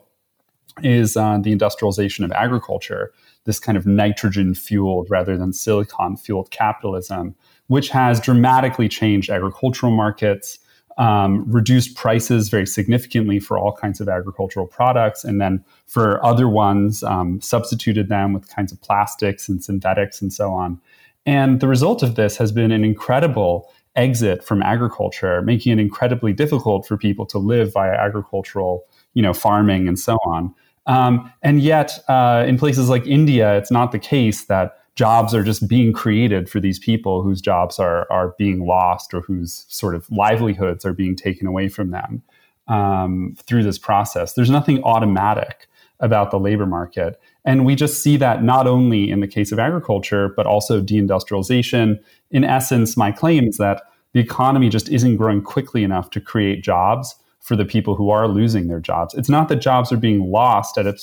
is 0.83 1.17
uh, 1.17 1.39
the 1.39 1.53
industrialization 1.53 2.25
of 2.25 2.33
agriculture, 2.33 3.13
this 3.45 3.59
kind 3.59 3.77
of 3.77 3.87
nitrogen 3.87 4.55
fueled 4.55 5.09
rather 5.11 5.37
than 5.37 5.53
silicon 5.53 6.17
fueled 6.17 6.51
capitalism, 6.51 7.35
which 7.69 7.89
has 7.89 8.21
dramatically 8.21 8.89
changed 8.89 9.31
agricultural 9.31 9.95
markets, 9.95 10.59
um, 10.99 11.45
reduced 11.51 11.97
prices 11.97 12.49
very 12.49 12.67
significantly 12.67 13.41
for 13.41 13.59
all 13.59 13.73
kinds 13.73 14.01
of 14.01 14.09
agricultural 14.09 14.67
products, 14.67 15.25
and 15.25 15.41
then 15.41 15.65
for 15.87 16.25
other 16.25 16.49
ones, 16.49 17.03
um, 17.03 17.41
substituted 17.41 18.09
them 18.09 18.33
with 18.33 18.49
kinds 18.49 18.73
of 18.73 18.81
plastics 18.81 19.49
and 19.49 19.63
synthetics 19.63 20.23
and 20.23 20.33
so 20.33 20.53
on. 20.53 20.81
And 21.27 21.61
the 21.61 21.69
result 21.69 22.03
of 22.03 22.15
this 22.17 22.37
has 22.37 22.53
been 22.53 22.71
an 22.71 22.85
incredible 22.85 23.73
exit 23.97 24.45
from 24.45 24.63
agriculture, 24.63 25.41
making 25.43 25.73
it 25.73 25.79
incredibly 25.81 26.33
difficult 26.33 26.87
for 26.87 26.97
people 26.97 27.27
to 27.27 27.39
live 27.39 27.73
via 27.73 27.93
agricultural, 27.93 28.85
you 29.15 29.23
know, 29.23 29.33
farming 29.33 29.89
and 29.89 29.99
so 29.99 30.17
on. 30.27 30.55
Um, 30.87 31.33
and 31.43 31.61
yet, 31.63 31.99
uh, 32.09 32.45
in 32.47 32.59
places 32.59 32.89
like 32.89 33.07
India, 33.07 33.57
it's 33.57 33.71
not 33.71 33.93
the 33.93 33.99
case 33.99 34.45
that 34.45 34.79
jobs 34.95 35.35
are 35.35 35.43
just 35.43 35.69
being 35.69 35.93
created 35.93 36.49
for 36.49 36.61
these 36.61 36.79
people 36.79 37.23
whose 37.23 37.41
jobs 37.41 37.79
are 37.79 38.11
are 38.11 38.35
being 38.39 38.67
lost 38.67 39.13
or 39.13 39.21
whose 39.23 39.67
sort 39.69 39.95
of 39.95 40.11
livelihoods 40.11 40.85
are 40.85 40.93
being 40.93 41.17
taken 41.17 41.47
away 41.47 41.69
from 41.69 41.91
them 41.91 42.23
um, 42.69 43.35
through 43.47 43.63
this 43.63 43.79
process. 43.79 44.35
There's 44.35 44.51
nothing 44.51 44.83
automatic 44.85 45.69
about 46.01 46.31
the 46.31 46.39
labor 46.39 46.67
market. 46.67 47.21
And 47.45 47.65
we 47.65 47.75
just 47.75 48.03
see 48.03 48.17
that 48.17 48.43
not 48.43 48.67
only 48.67 49.11
in 49.11 49.21
the 49.21 49.29
case 49.29 49.53
of 49.53 49.59
agriculture, 49.59 50.33
but 50.35 50.47
also 50.47 50.81
deindustrialization. 50.81 52.01
In 52.31 52.45
essence, 52.45 52.97
my 52.97 53.13
claim 53.13 53.49
is 53.49 53.59
that 53.59 53.83
the 54.13 54.21
economy 54.21 54.69
just 54.69 54.89
isn't 54.89 55.17
growing 55.17 55.43
quickly 55.43 55.85
enough 55.85 56.11
to 56.11 56.21
create 56.21 56.63
jobs 56.63 57.15
for 57.45 57.57
the 57.57 57.65
people 57.67 57.95
who 57.95 58.09
are 58.09 58.27
losing 58.27 58.69
their 58.69 58.81
jobs. 58.81 59.13
It's 59.13 59.29
not 59.29 59.49
that 59.49 59.57
jobs 59.57 59.93
are 59.93 59.99
being 59.99 60.31
lost 60.31 60.79
at 60.79 60.87
a, 60.87 60.99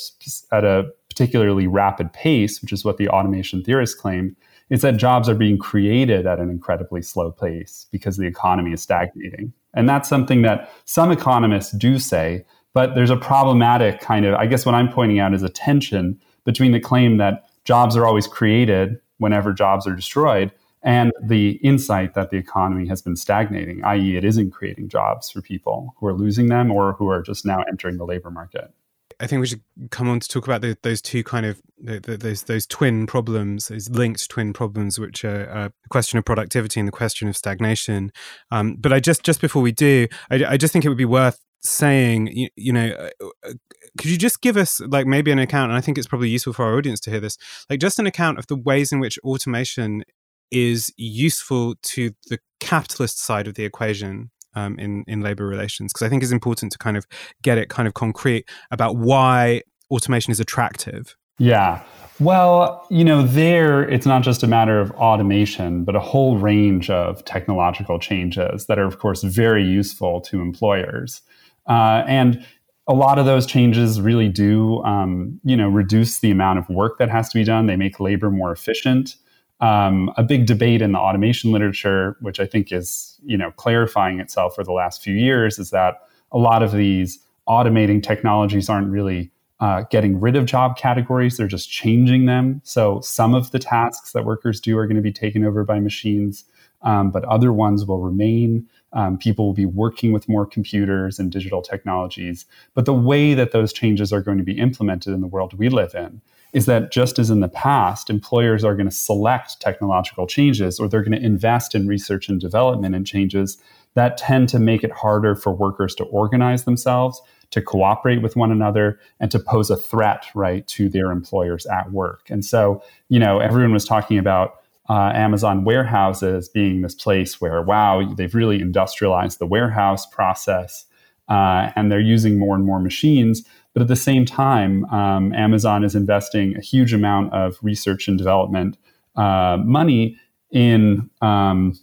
at 0.51 0.65
a 0.65 0.89
particularly 1.07 1.67
rapid 1.67 2.12
pace, 2.13 2.63
which 2.63 2.74
is 2.74 2.83
what 2.83 2.98
the 2.98 3.07
automation 3.10 3.63
theorists 3.63 3.95
claim. 3.95 4.36
It's 4.71 4.81
that 4.81 4.98
jobs 4.98 5.29
are 5.29 5.36
being 5.36 5.60
created 5.60 6.25
at 6.25 6.39
an 6.39 6.50
incredibly 6.50 7.03
slow 7.03 7.31
pace 7.31 7.86
because 7.91 8.17
the 8.17 8.25
economy 8.25 8.74
is 8.74 8.81
stagnating. 8.81 9.53
And 9.75 9.88
that's 9.88 10.10
something 10.10 10.41
that 10.41 10.71
some 10.86 11.12
economists 11.12 11.77
do 11.77 12.00
say, 12.00 12.43
but 12.74 12.95
there's 12.95 13.12
a 13.12 13.17
problematic 13.17 14.00
kind 14.00 14.25
of, 14.25 14.33
I 14.33 14.48
guess 14.48 14.65
what 14.65 14.74
I'm 14.74 14.91
pointing 14.91 15.19
out 15.19 15.36
is 15.36 15.43
a 15.43 15.50
tension 15.50 16.19
between 16.43 16.71
the 16.71 16.79
claim 16.79 17.17
that 17.17 17.43
jobs 17.65 17.95
are 17.95 18.07
always 18.07 18.25
created 18.25 19.00
whenever 19.19 19.53
jobs 19.53 19.86
are 19.86 19.95
destroyed 19.95 20.51
and 20.83 21.11
the 21.23 21.51
insight 21.63 22.15
that 22.15 22.31
the 22.31 22.38
economy 22.38 22.88
has 22.88 23.01
been 23.01 23.15
stagnating, 23.15 23.83
i.e., 23.83 24.17
it 24.17 24.25
isn't 24.25 24.51
creating 24.51 24.89
jobs 24.89 25.29
for 25.29 25.41
people 25.41 25.93
who 25.97 26.07
are 26.07 26.13
losing 26.13 26.47
them 26.47 26.71
or 26.71 26.93
who 26.93 27.07
are 27.09 27.21
just 27.21 27.45
now 27.45 27.63
entering 27.69 27.97
the 27.97 28.05
labor 28.05 28.31
market. 28.31 28.73
I 29.19 29.27
think 29.27 29.39
we 29.39 29.47
should 29.47 29.61
come 29.91 30.09
on 30.09 30.19
to 30.19 30.27
talk 30.27 30.45
about 30.47 30.61
the, 30.61 30.75
those 30.81 31.00
two 31.00 31.23
kind 31.23 31.45
of 31.45 31.61
the, 31.77 32.00
the, 32.00 32.17
those 32.17 32.43
those 32.43 32.65
twin 32.65 33.05
problems, 33.05 33.67
those 33.67 33.88
linked 33.89 34.27
twin 34.29 34.51
problems, 34.51 35.00
which 35.00 35.23
are 35.23 35.47
uh, 35.50 35.69
the 35.83 35.89
question 35.89 36.17
of 36.17 36.25
productivity 36.25 36.79
and 36.79 36.88
the 36.88 36.91
question 36.91 37.27
of 37.27 37.38
stagnation. 37.38 38.11
Um, 38.50 38.77
but 38.79 38.91
I 38.91 39.00
just 39.00 39.23
just 39.23 39.39
before 39.39 39.61
we 39.61 39.71
do, 39.71 40.07
I, 40.31 40.43
I, 40.45 40.57
just 40.57 40.73
think 40.73 40.85
it 40.85 40.89
would 40.89 40.97
be 40.97 41.05
worth 41.05 41.39
saying, 41.61 42.27
you, 42.27 42.50
you 42.55 42.73
know, 42.73 42.89
uh, 42.89 43.27
uh, 43.47 43.53
could 43.97 44.09
you 44.09 44.17
just 44.17 44.41
give 44.41 44.57
us 44.57 44.79
like 44.81 45.05
maybe 45.05 45.31
an 45.31 45.38
account? 45.38 45.69
And 45.69 45.77
I 45.77 45.81
think 45.81 46.00
it's 46.00 46.07
probably 46.07 46.29
useful 46.29 46.53
for 46.53 46.65
our 46.65 46.75
audience 46.75 47.00
to 47.01 47.11
hear 47.11 47.19
this, 47.19 47.38
like 47.69 47.79
just 47.79 48.00
an 48.00 48.07
account 48.07 48.39
of 48.39 48.47
the 48.47 48.55
ways 48.55 48.91
in 48.91 49.00
which 49.00 49.19
automation 49.19 50.03
is 50.51 50.93
useful 50.98 51.75
to 51.81 52.12
the 52.27 52.39
capitalist 52.60 53.20
side 53.20 53.48
of 53.48 53.55
the 53.55 53.65
equation 53.65 54.29
um, 54.53 54.77
in 54.77 55.03
in 55.08 55.22
labor 55.22 55.48
relations 55.48 55.93
because 55.93 56.05
I 56.05 56.10
think 56.10 56.24
it's 56.24 56.31
important 56.31 56.72
to 56.74 56.77
kind 56.77 56.98
of 56.98 57.05
get 57.41 57.58
it 57.58 57.70
kind 57.70 57.88
of 57.88 57.93
concrete 57.93 58.48
about 58.70 58.98
why 58.98 59.62
automation 59.89 60.31
is 60.31 60.39
attractive. 60.39 61.15
Yeah. 61.38 61.84
Well, 62.20 62.86
you 62.91 63.03
know, 63.03 63.24
there 63.24 63.89
it's 63.89 64.05
not 64.05 64.22
just 64.22 64.43
a 64.43 64.48
matter 64.48 64.79
of 64.79 64.91
automation, 64.91 65.84
but 65.84 65.96
a 65.96 66.00
whole 66.00 66.38
range 66.38 66.89
of 66.89 67.25
technological 67.25 67.98
changes 67.98 68.67
that 68.67 68.77
are, 68.77 68.86
of 68.86 69.00
course, 69.00 69.24
very 69.24 69.63
useful 69.63 70.22
to 70.22 70.39
employers. 70.39 71.22
Uh, 71.67 72.03
and 72.08 72.46
a 72.88 72.93
lot 72.93 73.17
of 73.17 73.25
those 73.25 73.46
changes 73.46 74.00
really 74.01 74.27
do, 74.27 74.84
um, 74.84 75.39
you 75.43 75.55
know, 75.55 75.67
reduce 75.67 76.20
the 76.20 76.29
amount 76.29 76.60
of 76.60 76.70
work 76.70 77.00
that 77.00 77.10
has 77.10 77.29
to 77.29 77.39
be 77.39 77.43
done. 77.43 77.65
They 77.65 77.75
make 77.75 78.00
labor 78.00 78.29
more 78.29 78.51
efficient. 78.51 79.15
Um, 79.61 80.11
a 80.17 80.23
big 80.23 80.47
debate 80.47 80.81
in 80.81 80.91
the 80.91 80.99
automation 80.99 81.51
literature, 81.51 82.17
which 82.19 82.39
I 82.39 82.45
think 82.45 82.71
is 82.71 83.19
you 83.23 83.37
know 83.37 83.51
clarifying 83.51 84.19
itself 84.19 84.55
for 84.55 84.63
the 84.63 84.71
last 84.71 85.03
few 85.03 85.13
years, 85.13 85.59
is 85.59 85.69
that 85.69 86.01
a 86.31 86.37
lot 86.37 86.63
of 86.63 86.71
these 86.71 87.19
automating 87.47 88.01
technologies 88.01 88.69
aren't 88.69 88.89
really 88.89 89.31
uh, 89.59 89.83
getting 89.91 90.19
rid 90.19 90.35
of 90.35 90.45
job 90.45 90.77
categories; 90.77 91.37
they're 91.37 91.47
just 91.47 91.69
changing 91.69 92.25
them. 92.25 92.61
So 92.63 93.01
some 93.01 93.35
of 93.35 93.51
the 93.51 93.59
tasks 93.59 94.13
that 94.13 94.25
workers 94.25 94.59
do 94.59 94.77
are 94.79 94.87
going 94.87 94.95
to 94.95 95.01
be 95.01 95.13
taken 95.13 95.45
over 95.45 95.63
by 95.63 95.79
machines, 95.79 96.43
um, 96.81 97.11
but 97.11 97.23
other 97.25 97.53
ones 97.53 97.85
will 97.85 97.99
remain. 97.99 98.67
Um, 98.93 99.17
people 99.17 99.45
will 99.45 99.53
be 99.53 99.65
working 99.65 100.11
with 100.11 100.27
more 100.27 100.45
computers 100.45 101.17
and 101.19 101.31
digital 101.31 101.61
technologies. 101.61 102.45
But 102.73 102.85
the 102.85 102.93
way 102.93 103.35
that 103.35 103.51
those 103.51 103.71
changes 103.71 104.11
are 104.11 104.21
going 104.21 104.37
to 104.37 104.43
be 104.43 104.57
implemented 104.57 105.13
in 105.13 105.21
the 105.21 105.27
world 105.27 105.53
we 105.53 105.69
live 105.69 105.95
in 105.95 106.21
is 106.53 106.65
that 106.65 106.91
just 106.91 107.17
as 107.17 107.29
in 107.29 107.39
the 107.39 107.48
past, 107.48 108.10
employers 108.10 108.63
are 108.63 108.75
going 108.75 108.89
to 108.89 108.96
select 108.96 109.60
technological 109.60 110.27
changes 110.27 110.79
or 110.79 110.88
they're 110.88 111.03
going 111.03 111.17
to 111.17 111.25
invest 111.25 111.74
in 111.75 111.88
research 111.88 112.27
and 112.27 112.41
development 112.41 112.93
and 112.93 113.08
changes 113.08 113.58
that 113.93 114.17
tend 114.17 114.50
to 114.50 114.60
make 114.60 114.84
it 114.84 114.91
harder 114.91 115.36
for 115.36 115.53
workers 115.53 115.96
to 115.96 116.03
organize 116.05 116.63
themselves, 116.63 117.22
to 117.51 117.62
cooperate 117.62 118.22
with 118.22 118.36
one 118.36 118.51
another, 118.51 119.00
and 119.20 119.31
to 119.31 119.39
pose 119.39 119.70
a 119.70 119.75
threat, 119.75 120.25
right, 120.34 120.65
to 120.67 120.89
their 120.89 121.12
employers 121.12 121.65
at 121.65 121.91
work. 121.91 122.29
And 122.29 122.43
so, 122.46 122.81
you 123.10 123.20
know, 123.20 123.39
everyone 123.39 123.74
was 123.74 123.86
talking 123.86 124.17
about 124.17 124.62
uh, 124.89 125.12
Amazon 125.13 125.63
warehouses 125.63 126.50
being 126.50 126.81
this 126.81 126.96
place 126.96 127.39
where, 127.39 127.62
wow, 127.62 128.13
they've 128.15 128.36
really 128.36 128.60
industrialized 128.62 129.39
the 129.39 129.46
warehouse 129.46 130.05
process 130.05 130.86
uh, 131.29 131.72
and 131.75 131.91
they're 131.91 132.00
using 132.00 132.38
more 132.38 132.55
and 132.55 132.65
more 132.65 132.79
machines. 132.79 133.43
But 133.73 133.81
at 133.81 133.87
the 133.87 133.95
same 133.95 134.25
time, 134.25 134.85
um, 134.85 135.33
Amazon 135.33 135.83
is 135.83 135.95
investing 135.95 136.55
a 136.57 136.61
huge 136.61 136.93
amount 136.93 137.33
of 137.33 137.57
research 137.61 138.07
and 138.07 138.17
development 138.17 138.77
uh, 139.15 139.57
money 139.63 140.17
in 140.51 141.09
um, 141.21 141.79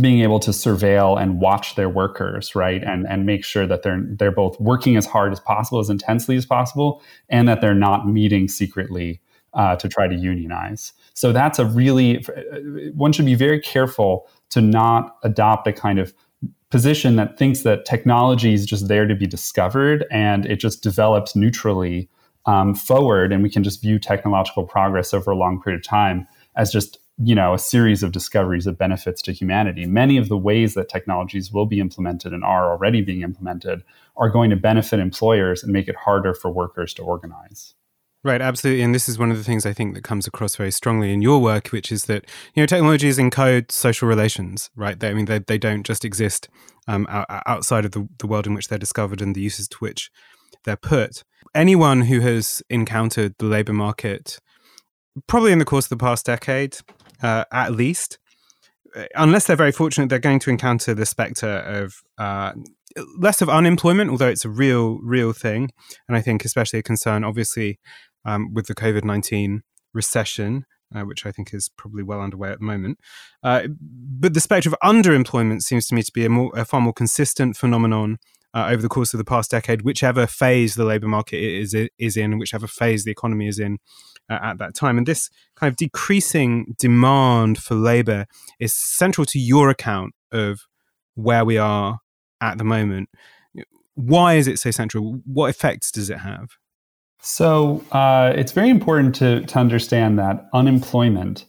being 0.00 0.20
able 0.20 0.38
to 0.40 0.50
surveil 0.50 1.20
and 1.20 1.40
watch 1.40 1.74
their 1.74 1.88
workers, 1.88 2.54
right, 2.54 2.82
and 2.82 3.06
and 3.08 3.26
make 3.26 3.44
sure 3.44 3.66
that 3.66 3.82
they're 3.82 4.02
they're 4.18 4.32
both 4.32 4.58
working 4.60 4.96
as 4.96 5.06
hard 5.06 5.32
as 5.32 5.40
possible, 5.40 5.80
as 5.80 5.90
intensely 5.90 6.36
as 6.36 6.46
possible, 6.46 7.02
and 7.28 7.48
that 7.48 7.60
they're 7.60 7.74
not 7.74 8.08
meeting 8.08 8.48
secretly 8.48 9.20
uh, 9.54 9.76
to 9.76 9.88
try 9.88 10.06
to 10.06 10.14
unionize. 10.14 10.92
So 11.14 11.32
that's 11.32 11.58
a 11.58 11.64
really 11.64 12.24
one 12.94 13.12
should 13.12 13.26
be 13.26 13.34
very 13.34 13.60
careful 13.60 14.28
to 14.50 14.60
not 14.60 15.16
adopt 15.22 15.66
a 15.66 15.72
kind 15.72 15.98
of 15.98 16.14
position 16.70 17.16
that 17.16 17.36
thinks 17.36 17.62
that 17.62 17.84
technology 17.84 18.54
is 18.54 18.64
just 18.64 18.88
there 18.88 19.06
to 19.06 19.14
be 19.14 19.26
discovered 19.26 20.06
and 20.10 20.46
it 20.46 20.56
just 20.56 20.82
develops 20.82 21.34
neutrally 21.34 22.08
um, 22.46 22.74
forward, 22.74 23.32
and 23.32 23.42
we 23.42 23.50
can 23.50 23.62
just 23.62 23.82
view 23.82 23.98
technological 23.98 24.64
progress 24.64 25.12
over 25.12 25.30
a 25.30 25.36
long 25.36 25.60
period 25.60 25.80
of 25.80 25.86
time 25.86 26.26
as 26.56 26.72
just 26.72 26.98
you 27.22 27.34
know 27.34 27.52
a 27.52 27.58
series 27.58 28.02
of 28.02 28.12
discoveries 28.12 28.66
of 28.66 28.78
benefits 28.78 29.20
to 29.22 29.32
humanity. 29.32 29.84
Many 29.84 30.16
of 30.16 30.28
the 30.28 30.38
ways 30.38 30.74
that 30.74 30.88
technologies 30.88 31.52
will 31.52 31.66
be 31.66 31.80
implemented 31.80 32.32
and 32.32 32.42
are 32.42 32.70
already 32.70 33.02
being 33.02 33.22
implemented 33.22 33.84
are 34.16 34.30
going 34.30 34.50
to 34.50 34.56
benefit 34.56 35.00
employers 35.00 35.62
and 35.62 35.72
make 35.72 35.88
it 35.88 35.96
harder 35.96 36.32
for 36.32 36.50
workers 36.50 36.94
to 36.94 37.02
organize. 37.02 37.74
Right, 38.22 38.42
absolutely. 38.42 38.82
And 38.82 38.94
this 38.94 39.08
is 39.08 39.18
one 39.18 39.30
of 39.30 39.38
the 39.38 39.44
things 39.44 39.64
I 39.64 39.72
think 39.72 39.94
that 39.94 40.04
comes 40.04 40.26
across 40.26 40.54
very 40.54 40.70
strongly 40.70 41.10
in 41.10 41.22
your 41.22 41.40
work, 41.40 41.68
which 41.68 41.90
is 41.90 42.04
that, 42.04 42.26
you 42.54 42.62
know, 42.62 42.66
technologies 42.66 43.16
encode 43.16 43.72
social 43.72 44.08
relations, 44.08 44.68
right? 44.76 45.00
They, 45.00 45.08
I 45.08 45.14
mean, 45.14 45.24
they, 45.24 45.38
they 45.38 45.56
don't 45.56 45.86
just 45.86 46.04
exist 46.04 46.46
um, 46.86 47.06
outside 47.08 47.86
of 47.86 47.92
the, 47.92 48.06
the 48.18 48.26
world 48.26 48.46
in 48.46 48.52
which 48.52 48.68
they're 48.68 48.78
discovered 48.78 49.22
and 49.22 49.34
the 49.34 49.40
uses 49.40 49.68
to 49.68 49.78
which 49.78 50.10
they're 50.64 50.76
put. 50.76 51.24
Anyone 51.54 52.02
who 52.02 52.20
has 52.20 52.62
encountered 52.68 53.34
the 53.38 53.46
labor 53.46 53.72
market, 53.72 54.38
probably 55.26 55.52
in 55.52 55.58
the 55.58 55.64
course 55.64 55.86
of 55.86 55.90
the 55.98 56.04
past 56.04 56.26
decade, 56.26 56.76
uh, 57.22 57.44
at 57.50 57.72
least, 57.72 58.18
uh, 58.94 59.04
unless 59.14 59.46
they're 59.46 59.56
very 59.56 59.72
fortunate, 59.72 60.10
they're 60.10 60.18
going 60.18 60.40
to 60.40 60.50
encounter 60.50 60.92
the 60.92 61.06
specter 61.06 61.48
of 61.48 61.94
uh, 62.18 62.52
less 63.18 63.40
of 63.40 63.48
unemployment, 63.48 64.10
although 64.10 64.28
it's 64.28 64.44
a 64.44 64.50
real, 64.50 64.98
real 65.02 65.32
thing. 65.32 65.70
And 66.06 66.18
I 66.18 66.20
think 66.20 66.44
especially 66.44 66.80
a 66.80 66.82
concern, 66.82 67.24
obviously, 67.24 67.78
um, 68.24 68.52
with 68.54 68.66
the 68.66 68.74
COVID 68.74 69.04
19 69.04 69.62
recession, 69.92 70.66
uh, 70.94 71.02
which 71.02 71.26
I 71.26 71.32
think 71.32 71.52
is 71.54 71.68
probably 71.68 72.02
well 72.02 72.20
underway 72.20 72.50
at 72.50 72.58
the 72.58 72.64
moment. 72.64 72.98
Uh, 73.42 73.68
but 73.80 74.34
the 74.34 74.40
spectre 74.40 74.70
of 74.70 74.76
underemployment 74.82 75.62
seems 75.62 75.86
to 75.88 75.94
me 75.94 76.02
to 76.02 76.12
be 76.12 76.24
a, 76.24 76.30
more, 76.30 76.52
a 76.54 76.64
far 76.64 76.80
more 76.80 76.92
consistent 76.92 77.56
phenomenon 77.56 78.18
uh, 78.52 78.66
over 78.68 78.82
the 78.82 78.88
course 78.88 79.14
of 79.14 79.18
the 79.18 79.24
past 79.24 79.50
decade, 79.50 79.82
whichever 79.82 80.26
phase 80.26 80.74
the 80.74 80.84
labour 80.84 81.06
market 81.06 81.38
is 81.38 81.74
is 81.98 82.16
in, 82.16 82.38
whichever 82.38 82.66
phase 82.66 83.04
the 83.04 83.10
economy 83.10 83.46
is 83.46 83.58
in 83.58 83.78
uh, 84.28 84.38
at 84.42 84.58
that 84.58 84.74
time. 84.74 84.98
And 84.98 85.06
this 85.06 85.30
kind 85.56 85.70
of 85.70 85.76
decreasing 85.76 86.74
demand 86.78 87.58
for 87.58 87.74
labour 87.74 88.26
is 88.58 88.74
central 88.74 89.24
to 89.26 89.38
your 89.38 89.70
account 89.70 90.14
of 90.32 90.62
where 91.14 91.44
we 91.44 91.58
are 91.58 92.00
at 92.40 92.58
the 92.58 92.64
moment. 92.64 93.08
Why 93.94 94.34
is 94.34 94.48
it 94.48 94.58
so 94.58 94.70
central? 94.70 95.20
What 95.24 95.50
effects 95.50 95.90
does 95.90 96.10
it 96.10 96.18
have? 96.18 96.48
So 97.20 97.84
uh, 97.92 98.32
it's 98.34 98.52
very 98.52 98.70
important 98.70 99.14
to, 99.16 99.42
to 99.42 99.58
understand 99.58 100.18
that 100.18 100.48
unemployment 100.54 101.44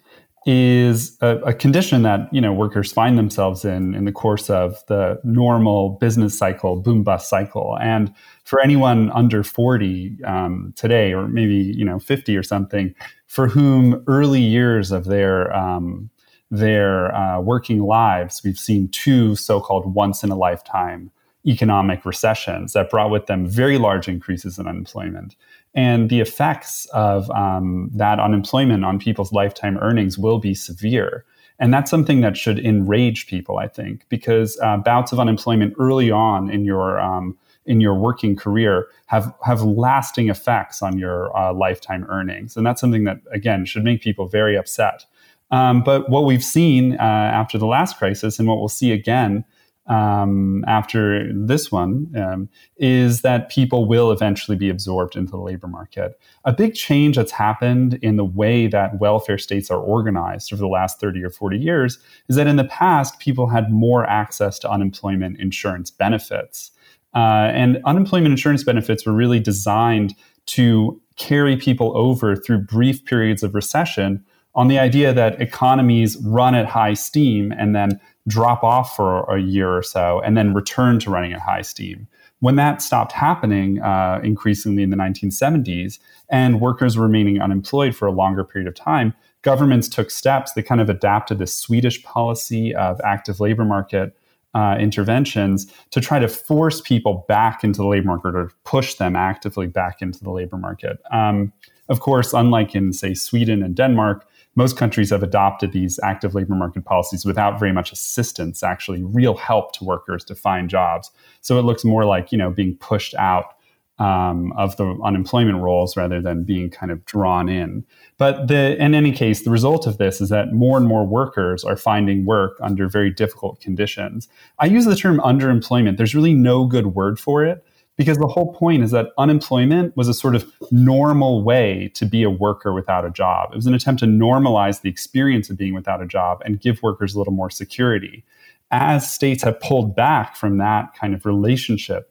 is 0.46 1.18
a, 1.22 1.38
a, 1.40 1.54
condition 1.54 2.02
that 2.02 2.28
you 2.34 2.42
know 2.42 2.52
workers 2.52 2.92
find 2.92 3.16
themselves 3.16 3.64
in 3.64 3.94
in 3.94 4.06
the 4.06 4.12
course 4.12 4.50
of 4.50 4.84
the 4.88 5.20
normal 5.24 5.92
business 6.02 6.36
cycle, 6.36 6.82
boom 6.82 7.04
bust 7.04 7.30
cycle. 7.30 7.78
And 7.80 8.12
for 8.44 8.60
anyone 8.60 9.12
under 9.12 9.44
forty 9.44 10.18
um, 10.26 10.74
today, 10.76 11.14
or 11.14 11.28
maybe 11.28 11.56
you 11.56 11.86
know 11.86 12.00
fifty 12.00 12.36
or 12.36 12.42
something, 12.42 12.96
for 13.28 13.48
whom 13.48 14.04
early 14.08 14.42
years 14.42 14.92
of 14.92 15.06
their 15.06 15.56
um, 15.56 16.10
their 16.50 17.16
uh, 17.16 17.40
working 17.40 17.84
lives, 17.84 18.42
we've 18.44 18.60
seen 18.60 18.90
two 18.90 19.36
so-called 19.36 19.94
once 19.94 20.24
in 20.24 20.32
a 20.32 20.36
lifetime 20.36 21.12
economic 21.48 22.06
recessions 22.06 22.74
that 22.74 22.90
brought 22.90 23.10
with 23.10 23.26
them 23.26 23.48
very 23.48 23.78
large 23.78 24.08
increases 24.08 24.60
in 24.60 24.68
unemployment. 24.68 25.36
And 25.74 26.10
the 26.10 26.20
effects 26.20 26.86
of 26.94 27.30
um, 27.32 27.90
that 27.94 28.20
unemployment 28.20 28.84
on 28.84 29.00
people's 29.00 29.32
lifetime 29.32 29.78
earnings 29.78 30.18
will 30.18 30.38
be 30.38 30.54
severe. 30.54 31.24
And 31.60 31.74
that's 31.74 31.90
something 31.90 32.22
that 32.22 32.36
should 32.36 32.60
enrage 32.60 33.28
people, 33.28 33.60
I 33.60 33.68
think, 33.68 34.06
because 34.10 34.60
uh, 34.62 34.78
bouts 34.78 35.12
of 35.12 35.20
unemployment 35.20 35.76
early 35.80 36.10
on 36.12 36.50
in 36.50 36.66
your 36.66 37.00
um, 37.00 37.38
in 37.66 37.80
your 37.80 37.94
working 37.94 38.36
career 38.36 38.88
have 39.06 39.34
have 39.46 39.62
lasting 39.62 40.30
effects 40.30 40.82
on 40.82 40.98
your 40.98 41.36
uh, 41.38 41.54
lifetime 41.54 42.06
earnings, 42.10 42.58
and 42.58 42.66
that's 42.66 42.82
something 42.82 43.04
that 43.04 43.22
again 43.32 43.66
should 43.66 43.84
make 43.84 44.02
people 44.02 44.28
very 44.28 44.58
upset. 44.58 45.06
Um, 45.52 45.84
but 45.84 46.10
what 46.10 46.26
we've 46.26 46.44
seen 46.44 46.94
uh, 46.94 47.04
after 47.04 47.58
the 47.60 47.68
last 47.68 47.98
crisis, 47.98 48.40
and 48.40 48.48
what 48.48 48.58
we'll 48.58 48.70
see 48.70 48.92
again 48.92 49.46
um, 49.88 50.64
after 50.68 51.32
this 51.34 51.72
one 51.72 52.12
um, 52.16 52.50
is 52.78 53.22
that 53.22 53.50
people 53.50 53.88
will 53.88 54.12
eventually 54.12 54.56
be 54.56 54.70
absorbed 54.70 55.16
into 55.16 55.32
the 55.32 55.38
labor 55.38 55.68
market. 55.68 56.20
A 56.46 56.54
big 56.54 56.76
change 56.76 57.16
that's 57.16 57.32
happened 57.32 57.96
in 58.02 58.16
the 58.16 58.26
way 58.26 58.68
that 58.68 59.00
welfare 59.00 59.38
states 59.38 59.72
are 59.72 59.80
organized 59.80 60.54
over 60.54 60.62
the 60.62 60.68
last 60.68 61.00
30 61.00 61.24
or 61.24 61.30
40 61.30 61.58
years 61.58 62.00
is 62.30 62.36
that 62.36 62.48
in 62.48 62.58
the 62.58 62.64
past, 62.64 63.20
people 63.20 63.48
had 63.48 63.72
more 63.72 64.06
access 64.06 64.60
to 64.60 64.70
unemployment 64.70 65.40
insurance 65.40 65.90
benefits. 65.90 66.72
Uh, 67.14 67.52
and 67.54 67.82
unemployment 67.86 68.32
insurance 68.32 68.64
benefits 68.64 69.06
were 69.06 69.14
really 69.14 69.40
designed 69.40 70.16
to 70.46 71.02
carry 71.18 71.58
people 71.58 71.96
over 71.98 72.36
through 72.36 72.60
brief 72.60 73.04
periods 73.06 73.44
of 73.44 73.54
recession 73.54 74.24
on 74.56 74.68
the 74.68 74.80
idea 74.80 75.14
that 75.14 75.42
economies 75.42 76.18
run 76.18 76.56
at 76.56 76.66
high 76.66 76.94
steam 76.94 77.54
and 77.58 77.76
then 77.76 78.00
drop 78.28 78.64
off 78.64 78.96
for 78.96 79.24
a 79.36 79.42
year 79.42 79.76
or 79.76 79.82
so 79.82 80.22
and 80.22 80.38
then 80.38 80.54
return 80.54 81.00
to 81.00 81.10
running 81.10 81.34
at 81.34 81.40
high 81.40 81.62
steam. 81.62 82.08
When 82.40 82.56
that 82.56 82.82
stopped 82.82 83.12
happening 83.12 83.82
uh, 83.82 84.20
increasingly 84.24 84.84
in 84.84 84.90
the 84.90 84.98
1970s 84.98 86.00
and 86.30 86.60
workers 86.60 86.98
remaining 86.98 87.40
unemployed 87.40 87.96
for 87.96 88.08
a 88.08 88.12
longer 88.12 88.44
period 88.44 88.68
of 88.68 88.76
time, 88.76 89.14
governments 89.44 89.88
took 89.88 90.10
steps 90.12 90.54
They 90.54 90.64
kind 90.64 90.82
of 90.82 90.90
adapted 90.90 91.38
the 91.38 91.48
Swedish 91.48 92.04
policy 92.04 92.74
of 92.74 93.00
active 93.04 93.40
labor 93.40 93.66
market 93.66 94.16
uh, 94.54 94.76
interventions 94.80 95.68
to 95.92 96.02
try 96.02 96.20
to 96.20 96.28
force 96.28 96.82
people 96.82 97.26
back 97.28 97.64
into 97.64 97.82
the 97.82 97.88
labor 97.88 98.08
market 98.08 98.36
or 98.36 98.52
push 98.66 98.96
them 98.96 99.16
actively 99.16 99.68
back 99.68 100.02
into 100.02 100.24
the 100.24 100.32
labor 100.32 100.58
market. 100.58 101.00
Um, 101.12 101.54
of 101.90 102.00
course, 102.00 102.34
unlike 102.34 102.76
in, 102.76 102.92
say, 102.94 103.14
Sweden 103.14 103.64
and 103.64 103.76
Denmark, 103.76 104.26
most 104.56 104.78
countries 104.78 105.12
have 105.12 105.24
adopted 105.24 105.72
these 105.72 106.00
active 106.04 106.36
labor 106.36 106.56
market 106.56 106.84
policies 106.84 107.26
without 107.26 107.60
very 107.60 107.72
much 107.72 107.92
assistance, 107.92 108.64
actually, 108.64 109.04
real 109.04 109.36
help 109.36 109.72
to 109.74 109.86
workers 109.86 110.24
to 110.26 110.36
find 110.36 110.70
jobs. 110.70 111.12
So 111.42 111.58
it 111.58 111.64
looks 111.64 111.86
more 111.86 112.06
like, 112.06 112.32
you 112.32 112.38
know, 112.38 112.50
being 112.50 112.76
pushed 112.78 113.16
out 113.16 113.56
um, 113.98 114.52
of 114.54 114.76
the 114.78 115.00
unemployment 115.04 115.60
rolls 115.60 115.96
rather 115.96 116.22
than 116.22 116.44
being 116.44 116.72
kind 116.72 116.92
of 116.92 117.06
drawn 117.06 117.48
in. 117.48 117.86
But 118.18 118.48
the, 118.48 118.76
in 118.84 118.96
any 118.96 119.12
case, 119.12 119.44
the 119.44 119.52
result 119.52 119.86
of 119.86 120.00
this 120.00 120.20
is 120.20 120.30
that 120.30 120.54
more 120.54 120.78
and 120.78 120.88
more 120.88 121.06
workers 121.06 121.64
are 121.64 121.78
finding 121.78 122.26
work 122.26 122.58
under 122.62 122.90
very 122.90 123.12
difficult 123.12 123.62
conditions. 123.62 124.28
I 124.58 124.66
use 124.66 124.86
the 124.86 124.96
term 124.96 125.20
underemployment. 125.20 125.98
There's 125.98 126.16
really 126.16 126.34
no 126.34 126.66
good 126.66 126.88
word 126.88 127.20
for 127.20 127.46
it 127.46 127.64
because 127.98 128.18
the 128.18 128.28
whole 128.28 128.54
point 128.54 128.84
is 128.84 128.92
that 128.92 129.12
unemployment 129.18 129.96
was 129.96 130.08
a 130.08 130.14
sort 130.14 130.36
of 130.36 130.52
normal 130.72 131.44
way 131.44 131.92
to 131.96 132.06
be 132.06 132.24
a 132.24 132.30
worker 132.30 132.74
without 132.74 133.06
a 133.06 133.12
job. 133.12 133.50
It 133.52 133.56
was 133.56 133.68
an 133.68 133.74
attempt 133.74 134.00
to 134.00 134.06
normalize 134.06 134.82
the 134.82 134.90
experience 134.90 135.50
of 135.50 135.58
being 135.58 135.74
without 135.74 136.02
a 136.02 136.08
job 136.08 136.42
and 136.46 136.60
give 136.60 136.82
workers 136.82 137.14
a 137.14 137.18
little 137.18 137.34
more 137.34 137.50
security. 137.50 138.24
As 138.72 139.12
states 139.12 139.44
have 139.44 139.60
pulled 139.60 139.96
back 139.96 140.36
from 140.36 140.58
that 140.58 140.96
kind 140.96 141.14
of 141.14 141.26
relationship 141.26 142.08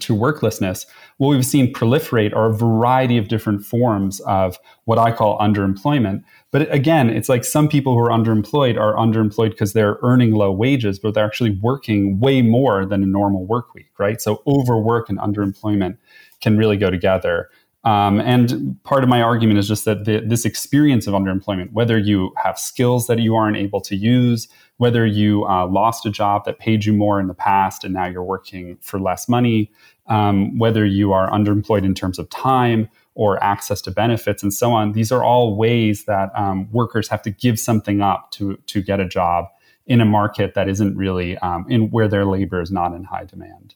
to 0.00 0.14
worklessness, 0.14 0.84
what 1.18 1.28
we've 1.28 1.46
seen 1.46 1.72
proliferate 1.72 2.34
are 2.34 2.50
a 2.50 2.54
variety 2.54 3.16
of 3.16 3.28
different 3.28 3.64
forms 3.64 4.20
of 4.20 4.58
what 4.84 4.98
I 4.98 5.12
call 5.12 5.38
underemployment. 5.38 6.24
But 6.56 6.72
again, 6.72 7.10
it's 7.10 7.28
like 7.28 7.44
some 7.44 7.68
people 7.68 7.92
who 7.92 7.98
are 7.98 8.08
underemployed 8.08 8.80
are 8.80 8.94
underemployed 8.94 9.50
because 9.50 9.74
they're 9.74 9.98
earning 10.02 10.32
low 10.32 10.50
wages, 10.50 10.98
but 10.98 11.12
they're 11.12 11.26
actually 11.26 11.58
working 11.60 12.18
way 12.18 12.40
more 12.40 12.86
than 12.86 13.02
a 13.02 13.06
normal 13.06 13.44
work 13.44 13.74
week, 13.74 13.90
right? 13.98 14.22
So 14.22 14.42
overwork 14.46 15.10
and 15.10 15.18
underemployment 15.18 15.98
can 16.40 16.56
really 16.56 16.78
go 16.78 16.88
together. 16.88 17.50
Um, 17.84 18.22
and 18.22 18.82
part 18.84 19.02
of 19.02 19.10
my 19.10 19.20
argument 19.20 19.58
is 19.58 19.68
just 19.68 19.84
that 19.84 20.06
the, 20.06 20.20
this 20.26 20.46
experience 20.46 21.06
of 21.06 21.12
underemployment, 21.12 21.72
whether 21.72 21.98
you 21.98 22.32
have 22.42 22.58
skills 22.58 23.06
that 23.06 23.18
you 23.18 23.36
aren't 23.36 23.58
able 23.58 23.82
to 23.82 23.94
use, 23.94 24.48
whether 24.78 25.04
you 25.04 25.44
uh, 25.44 25.66
lost 25.66 26.06
a 26.06 26.10
job 26.10 26.46
that 26.46 26.58
paid 26.58 26.86
you 26.86 26.94
more 26.94 27.20
in 27.20 27.26
the 27.26 27.34
past 27.34 27.84
and 27.84 27.92
now 27.92 28.06
you're 28.06 28.24
working 28.24 28.78
for 28.80 28.98
less 28.98 29.28
money, 29.28 29.70
um, 30.06 30.56
whether 30.56 30.86
you 30.86 31.12
are 31.12 31.30
underemployed 31.30 31.84
in 31.84 31.92
terms 31.92 32.18
of 32.18 32.30
time 32.30 32.88
or 33.16 33.42
access 33.42 33.80
to 33.80 33.90
benefits 33.90 34.42
and 34.42 34.52
so 34.52 34.72
on, 34.72 34.92
these 34.92 35.10
are 35.10 35.24
all 35.24 35.56
ways 35.56 36.04
that 36.04 36.30
um, 36.36 36.70
workers 36.70 37.08
have 37.08 37.22
to 37.22 37.30
give 37.30 37.58
something 37.58 38.02
up 38.02 38.30
to, 38.30 38.56
to 38.66 38.82
get 38.82 39.00
a 39.00 39.08
job 39.08 39.46
in 39.86 40.00
a 40.00 40.04
market 40.04 40.54
that 40.54 40.68
isn't 40.68 40.96
really 40.96 41.36
um, 41.38 41.64
in 41.68 41.90
where 41.90 42.08
their 42.08 42.26
labor 42.26 42.60
is 42.60 42.70
not 42.70 42.92
in 42.92 43.04
high 43.04 43.24
demand. 43.24 43.74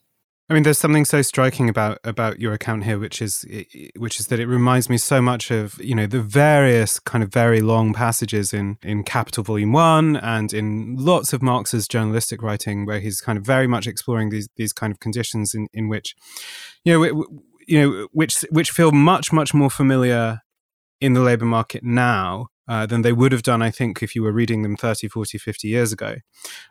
I 0.50 0.52
mean, 0.52 0.64
there's 0.64 0.78
something 0.78 1.04
so 1.04 1.22
striking 1.22 1.68
about 1.68 1.98
about 2.02 2.40
your 2.40 2.52
account 2.52 2.82
here, 2.82 2.98
which 2.98 3.22
is 3.22 3.44
which 3.96 4.18
is 4.18 4.26
that 4.26 4.40
it 4.40 4.46
reminds 4.46 4.90
me 4.90 4.98
so 4.98 5.22
much 5.22 5.52
of 5.52 5.80
you 5.80 5.94
know 5.94 6.06
the 6.06 6.20
various 6.20 6.98
kind 6.98 7.22
of 7.22 7.32
very 7.32 7.60
long 7.60 7.94
passages 7.94 8.52
in 8.52 8.76
in 8.82 9.04
Capital 9.04 9.44
Volume 9.44 9.72
One 9.72 10.16
and 10.16 10.52
in 10.52 10.96
lots 10.98 11.32
of 11.32 11.40
Marx's 11.40 11.86
journalistic 11.86 12.42
writing, 12.42 12.84
where 12.84 12.98
he's 12.98 13.20
kind 13.20 13.38
of 13.38 13.46
very 13.46 13.68
much 13.68 13.86
exploring 13.86 14.30
these 14.30 14.48
these 14.56 14.72
kind 14.72 14.90
of 14.92 14.98
conditions 14.98 15.54
in 15.54 15.68
in 15.72 15.88
which 15.88 16.16
you 16.84 16.98
know 16.98 17.24
you 17.70 17.80
know 17.80 18.08
which 18.12 18.40
which 18.50 18.70
feel 18.70 18.90
much 18.90 19.32
much 19.32 19.54
more 19.54 19.70
familiar 19.70 20.40
in 21.00 21.14
the 21.14 21.20
labor 21.20 21.44
market 21.46 21.82
now 21.82 22.48
uh, 22.68 22.86
than 22.86 23.02
they 23.02 23.12
would 23.12 23.32
have 23.32 23.42
done, 23.42 23.62
I 23.62 23.70
think, 23.70 24.02
if 24.02 24.14
you 24.14 24.22
were 24.22 24.30
reading 24.30 24.62
them 24.62 24.76
30, 24.76 25.08
40, 25.08 25.38
50 25.38 25.66
years 25.66 25.92
ago. 25.92 26.16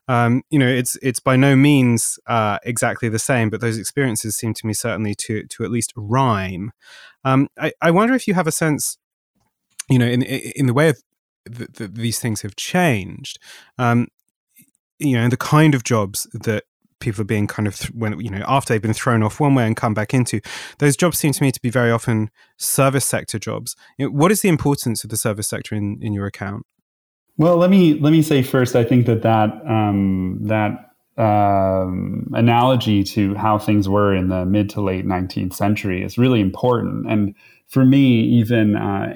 Um, 0.07 0.43
you 0.49 0.57
know, 0.57 0.67
it's 0.67 0.97
it's 1.01 1.19
by 1.19 1.35
no 1.35 1.55
means 1.55 2.19
uh, 2.27 2.57
exactly 2.63 3.09
the 3.09 3.19
same, 3.19 3.49
but 3.49 3.59
those 3.59 3.77
experiences 3.77 4.35
seem 4.35 4.53
to 4.53 4.65
me 4.65 4.73
certainly 4.73 5.15
to 5.15 5.45
to 5.47 5.63
at 5.63 5.71
least 5.71 5.91
rhyme. 5.95 6.71
Um, 7.23 7.47
I, 7.57 7.73
I 7.81 7.91
wonder 7.91 8.13
if 8.13 8.27
you 8.27 8.33
have 8.33 8.47
a 8.47 8.51
sense, 8.51 8.97
you 9.89 9.99
know, 9.99 10.05
in 10.05 10.21
in 10.21 10.67
the 10.67 10.73
way 10.73 10.89
of 10.89 11.01
these 11.45 12.19
things 12.19 12.43
have 12.43 12.55
changed. 12.55 13.39
Um, 13.77 14.07
you 14.99 15.17
know, 15.17 15.27
the 15.29 15.37
kind 15.37 15.73
of 15.73 15.83
jobs 15.83 16.27
that 16.33 16.63
people 16.99 17.21
are 17.21 17.25
being 17.25 17.47
kind 17.47 17.67
of 17.67 17.77
th- 17.77 17.91
when 17.91 18.19
you 18.19 18.29
know 18.29 18.43
after 18.47 18.73
they've 18.73 18.81
been 18.81 18.93
thrown 18.93 19.23
off 19.23 19.39
one 19.39 19.55
way 19.55 19.65
and 19.65 19.75
come 19.75 19.93
back 19.93 20.13
into 20.13 20.41
those 20.79 20.95
jobs 20.95 21.17
seem 21.17 21.31
to 21.33 21.43
me 21.43 21.51
to 21.51 21.61
be 21.61 21.69
very 21.69 21.91
often 21.91 22.29
service 22.57 23.05
sector 23.05 23.39
jobs. 23.39 23.75
You 23.97 24.05
know, 24.05 24.11
what 24.11 24.31
is 24.31 24.41
the 24.41 24.49
importance 24.49 25.03
of 25.03 25.09
the 25.09 25.17
service 25.17 25.47
sector 25.47 25.75
in, 25.75 25.99
in 26.01 26.13
your 26.13 26.25
account? 26.25 26.65
Well 27.37 27.57
let 27.57 27.69
me 27.69 27.93
let 27.95 28.11
me 28.11 28.21
say 28.21 28.43
first 28.43 28.75
i 28.75 28.83
think 28.83 29.05
that 29.05 29.21
that 29.21 29.49
um, 29.65 30.39
that 30.41 30.89
um, 31.19 32.31
analogy 32.33 33.03
to 33.03 33.35
how 33.35 33.59
things 33.59 33.89
were 33.89 34.15
in 34.15 34.29
the 34.29 34.45
mid 34.45 34.69
to 34.71 34.81
late 34.81 35.05
19th 35.05 35.53
century 35.53 36.01
is 36.01 36.17
really 36.17 36.39
important. 36.39 37.11
And 37.11 37.35
for 37.67 37.83
me, 37.83 38.21
even 38.21 38.77
uh, 38.77 39.13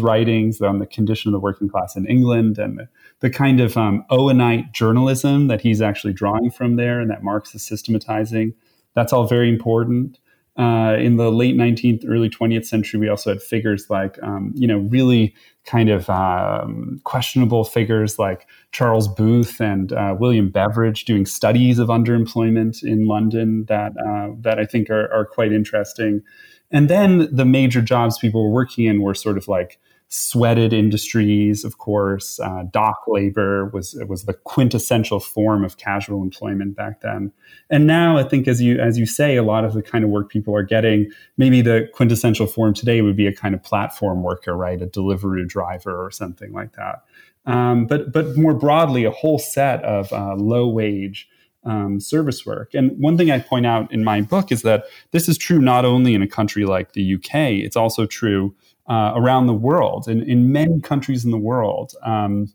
writings 0.00 0.60
on 0.60 0.78
the 0.78 0.86
condition 0.86 1.28
of 1.28 1.32
the 1.32 1.40
working 1.40 1.68
class 1.68 1.96
in 1.96 2.06
England 2.06 2.58
and 2.58 2.78
the, 2.78 2.88
the 3.22 3.30
kind 3.30 3.60
of 3.60 3.76
um, 3.76 4.04
Owenite 4.10 4.72
journalism 4.72 5.46
that 5.46 5.60
he's 5.60 5.80
actually 5.80 6.12
drawing 6.12 6.50
from 6.50 6.74
there 6.74 7.00
and 7.00 7.08
that 7.08 7.22
Marx 7.22 7.54
is 7.54 7.62
systematizing, 7.62 8.52
that's 8.94 9.12
all 9.12 9.26
very 9.26 9.48
important. 9.48 10.18
Uh, 10.58 10.96
in 10.98 11.16
the 11.16 11.30
late 11.30 11.56
19th, 11.56 12.04
early 12.06 12.28
20th 12.28 12.66
century, 12.66 13.00
we 13.00 13.08
also 13.08 13.30
had 13.30 13.40
figures 13.40 13.88
like, 13.88 14.22
um, 14.22 14.52
you 14.54 14.66
know, 14.66 14.78
really 14.78 15.34
kind 15.64 15.88
of 15.88 16.10
um, 16.10 17.00
questionable 17.04 17.64
figures 17.64 18.18
like 18.18 18.46
Charles 18.72 19.08
Booth 19.08 19.60
and 19.60 19.92
uh, 19.92 20.14
William 20.18 20.50
Beveridge 20.50 21.04
doing 21.04 21.24
studies 21.24 21.78
of 21.78 21.88
underemployment 21.88 22.82
in 22.82 23.06
London 23.06 23.64
that 23.66 23.92
uh, 23.96 24.34
that 24.40 24.58
I 24.58 24.66
think 24.66 24.90
are, 24.90 25.10
are 25.10 25.24
quite 25.24 25.52
interesting. 25.52 26.22
And 26.70 26.90
then 26.90 27.34
the 27.34 27.46
major 27.46 27.80
jobs 27.80 28.18
people 28.18 28.42
were 28.42 28.52
working 28.52 28.84
in 28.84 29.00
were 29.00 29.14
sort 29.14 29.38
of 29.38 29.48
like 29.48 29.78
sweated 30.14 30.74
industries, 30.74 31.64
of 31.64 31.78
course. 31.78 32.38
Uh, 32.38 32.64
dock 32.70 33.02
labor 33.08 33.70
was 33.72 33.96
was 34.06 34.24
the 34.24 34.34
quintessential 34.34 35.18
form 35.18 35.64
of 35.64 35.78
casual 35.78 36.22
employment 36.22 36.76
back 36.76 37.00
then. 37.00 37.32
And 37.70 37.86
now, 37.86 38.18
I 38.18 38.22
think, 38.22 38.46
as 38.46 38.60
you 38.60 38.78
as 38.78 38.98
you 38.98 39.06
say, 39.06 39.36
a 39.36 39.42
lot 39.42 39.64
of 39.64 39.72
the 39.72 39.82
kind 39.82 40.04
of 40.04 40.10
work 40.10 40.30
people 40.30 40.54
are 40.54 40.62
getting, 40.62 41.10
maybe 41.38 41.62
the 41.62 41.88
quintessential 41.94 42.46
form 42.46 42.74
today 42.74 43.00
would 43.00 43.16
be 43.16 43.26
a 43.26 43.34
kind 43.34 43.54
of 43.54 43.62
platform 43.62 44.22
worker, 44.22 44.54
right, 44.54 44.80
a 44.82 44.86
delivery 44.86 45.46
driver 45.46 46.04
or 46.04 46.10
something 46.10 46.52
like 46.52 46.74
that. 46.74 47.04
Um, 47.46 47.86
but 47.86 48.12
but 48.12 48.36
more 48.36 48.54
broadly, 48.54 49.04
a 49.04 49.10
whole 49.10 49.38
set 49.38 49.82
of 49.82 50.12
uh, 50.12 50.34
low 50.34 50.68
wage 50.68 51.26
um, 51.64 52.00
service 52.00 52.44
work. 52.44 52.74
And 52.74 52.92
one 52.98 53.16
thing 53.16 53.30
I 53.30 53.38
point 53.38 53.64
out 53.66 53.90
in 53.92 54.04
my 54.04 54.20
book 54.20 54.52
is 54.52 54.62
that 54.62 54.84
this 55.12 55.26
is 55.28 55.38
true 55.38 55.60
not 55.60 55.84
only 55.84 56.14
in 56.14 56.20
a 56.20 56.28
country 56.28 56.64
like 56.64 56.92
the 56.92 57.14
UK, 57.14 57.34
it's 57.64 57.76
also 57.76 58.04
true 58.04 58.54
uh, 58.88 59.12
around 59.14 59.46
the 59.46 59.54
world, 59.54 60.08
in, 60.08 60.22
in 60.22 60.52
many 60.52 60.80
countries 60.80 61.24
in 61.24 61.30
the 61.30 61.38
world. 61.38 61.94
Um, 62.04 62.52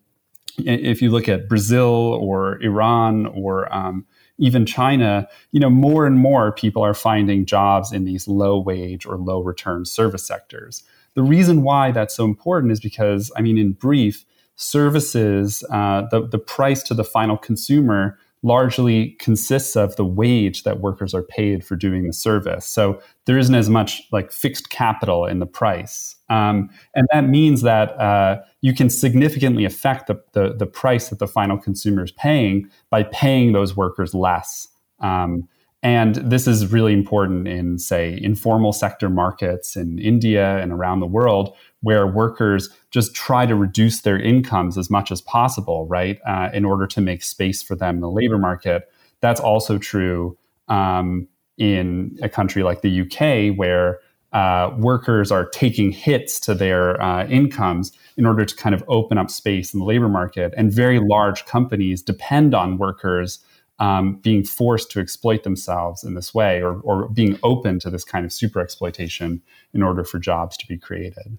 if 0.60 1.02
you 1.02 1.12
look 1.12 1.30
at 1.30 1.48
Brazil 1.48 2.18
or 2.20 2.62
Iran 2.64 3.28
or 3.28 3.74
um, 3.74 4.06
even 4.40 4.66
China, 4.66 5.28
you 5.52 5.60
know, 5.60 5.70
more 5.70 6.06
and 6.06 6.18
more 6.18 6.52
people 6.52 6.84
are 6.84 6.94
finding 6.94 7.46
jobs 7.46 7.92
in 7.92 8.06
these 8.06 8.28
low 8.28 8.60
wage 8.60 9.06
or 9.06 9.18
low 9.18 9.42
return 9.42 9.86
service 9.86 10.26
sectors. 10.26 10.84
The 11.14 11.24
reason 11.24 11.64
why 11.64 11.92
that's 11.92 12.16
so 12.16 12.26
important 12.26 12.72
is 12.72 12.80
because, 12.80 13.32
I 13.36 13.42
mean, 13.42 13.58
in 13.58 13.74
brief, 13.74 14.26
services, 14.56 15.64
uh, 15.72 16.04
the, 16.10 16.28
the 16.28 16.40
price 16.40 16.84
to 16.84 16.94
the 16.94 17.04
final 17.04 17.38
consumer 17.38 18.18
largely 18.44 19.16
consists 19.20 19.76
of 19.76 19.96
the 19.96 20.06
wage 20.06 20.64
that 20.64 20.80
workers 20.80 21.14
are 21.14 21.24
paid 21.24 21.66
for 21.66 21.76
doing 21.76 22.06
the 22.06 22.14
service. 22.14 22.66
So 22.66 23.02
there 23.26 23.38
isn't 23.38 23.56
as 23.56 23.70
much 23.70 24.04
like 24.12 24.32
fixed 24.32 24.70
capital 24.70 25.26
in 25.26 25.40
the 25.40 25.46
price. 25.46 26.16
Um, 26.30 26.70
and 26.94 27.08
that 27.12 27.28
means 27.28 27.62
that 27.64 28.00
uh, 28.00 28.42
you 28.62 28.74
can 28.74 28.90
significantly 28.90 29.66
affect 29.66 30.08
the, 30.08 30.22
the, 30.34 30.54
the, 30.54 30.66
price 30.66 31.10
that 31.10 31.20
the 31.20 31.28
final 31.28 31.58
consumer 31.58 32.04
is 32.04 32.12
paying 32.12 32.70
by 32.90 33.04
paying 33.04 33.54
those 33.54 33.76
workers 33.76 34.14
less. 34.14 34.68
Um, 35.00 35.48
and 35.84 36.16
this 36.16 36.48
is 36.48 36.72
really 36.72 36.94
important 36.94 37.48
in, 37.48 37.78
say, 37.78 38.20
informal 38.22 38.74
sector 38.74 39.10
markets 39.10 39.76
in 39.76 40.00
India 40.00 40.58
and 40.58 40.72
around 40.72 41.02
the 41.02 41.08
world, 41.08 41.56
where 41.82 42.08
workers 42.08 42.70
just 42.90 43.14
try 43.14 43.46
to 43.46 43.56
reduce 43.56 44.02
their 44.02 44.20
incomes 44.20 44.78
as 44.78 44.90
much 44.90 45.12
as 45.12 45.22
possible, 45.22 45.86
right, 45.88 46.20
uh, 46.26 46.50
in 46.54 46.66
order 46.66 46.88
to 46.88 47.00
make 47.00 47.22
space 47.22 47.62
for 47.62 47.76
them 47.76 47.96
in 47.96 48.02
the 48.02 48.10
labor 48.10 48.40
market. 48.40 48.92
That's 49.22 49.40
also 49.40 49.78
true 49.78 50.36
um, 50.68 51.28
in 51.58 52.18
a 52.24 52.30
country 52.30 52.64
like 52.64 52.82
the 52.82 53.02
UK, 53.02 53.56
where 53.56 54.00
uh, 54.34 54.76
workers 54.78 55.32
are 55.32 55.48
taking 55.48 55.92
hits 55.92 56.40
to 56.42 56.54
their 56.54 57.02
uh, 57.02 57.28
incomes 57.28 57.92
in 58.18 58.26
order 58.26 58.46
to 58.46 58.56
kind 58.56 58.74
of 58.76 58.84
open 58.88 59.18
up 59.18 59.30
space 59.30 59.74
in 59.74 59.80
the 59.80 59.86
labor 59.86 60.10
market. 60.10 60.54
And 60.58 60.72
very 60.72 61.00
large 61.00 61.46
companies 61.46 62.02
depend 62.02 62.54
on 62.54 62.78
workers 62.78 63.40
um, 63.80 64.16
being 64.16 64.44
forced 64.44 64.92
to 64.92 65.00
exploit 65.00 65.44
themselves 65.44 66.04
in 66.04 66.16
this 66.16 66.34
way 66.34 66.62
or, 66.62 66.80
or 66.82 67.08
being 67.10 67.38
open 67.44 67.80
to 67.80 67.90
this 67.90 68.04
kind 68.04 68.26
of 68.26 68.34
super 68.34 68.60
exploitation 68.60 69.42
in 69.74 69.84
order 69.84 70.04
for 70.04 70.20
jobs 70.20 70.58
to 70.58 70.68
be 70.68 70.78
created 70.78 71.38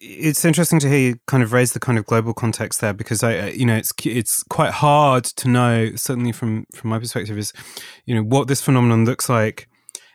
it's 0.00 0.44
interesting 0.44 0.80
to 0.80 0.88
hear 0.88 0.98
you 0.98 1.16
kind 1.26 1.42
of 1.42 1.52
raise 1.52 1.72
the 1.72 1.80
kind 1.80 1.98
of 1.98 2.06
global 2.06 2.32
context 2.32 2.80
there 2.80 2.94
because 2.94 3.22
I, 3.22 3.48
you 3.48 3.66
know, 3.66 3.76
it's 3.76 3.92
it's 4.04 4.42
quite 4.44 4.72
hard 4.72 5.24
to 5.24 5.48
know. 5.48 5.90
Certainly 5.94 6.32
from 6.32 6.64
from 6.74 6.90
my 6.90 6.98
perspective, 6.98 7.36
is 7.36 7.52
you 8.06 8.14
know 8.14 8.22
what 8.22 8.48
this 8.48 8.62
phenomenon 8.62 9.04
looks 9.04 9.28
like. 9.28 9.68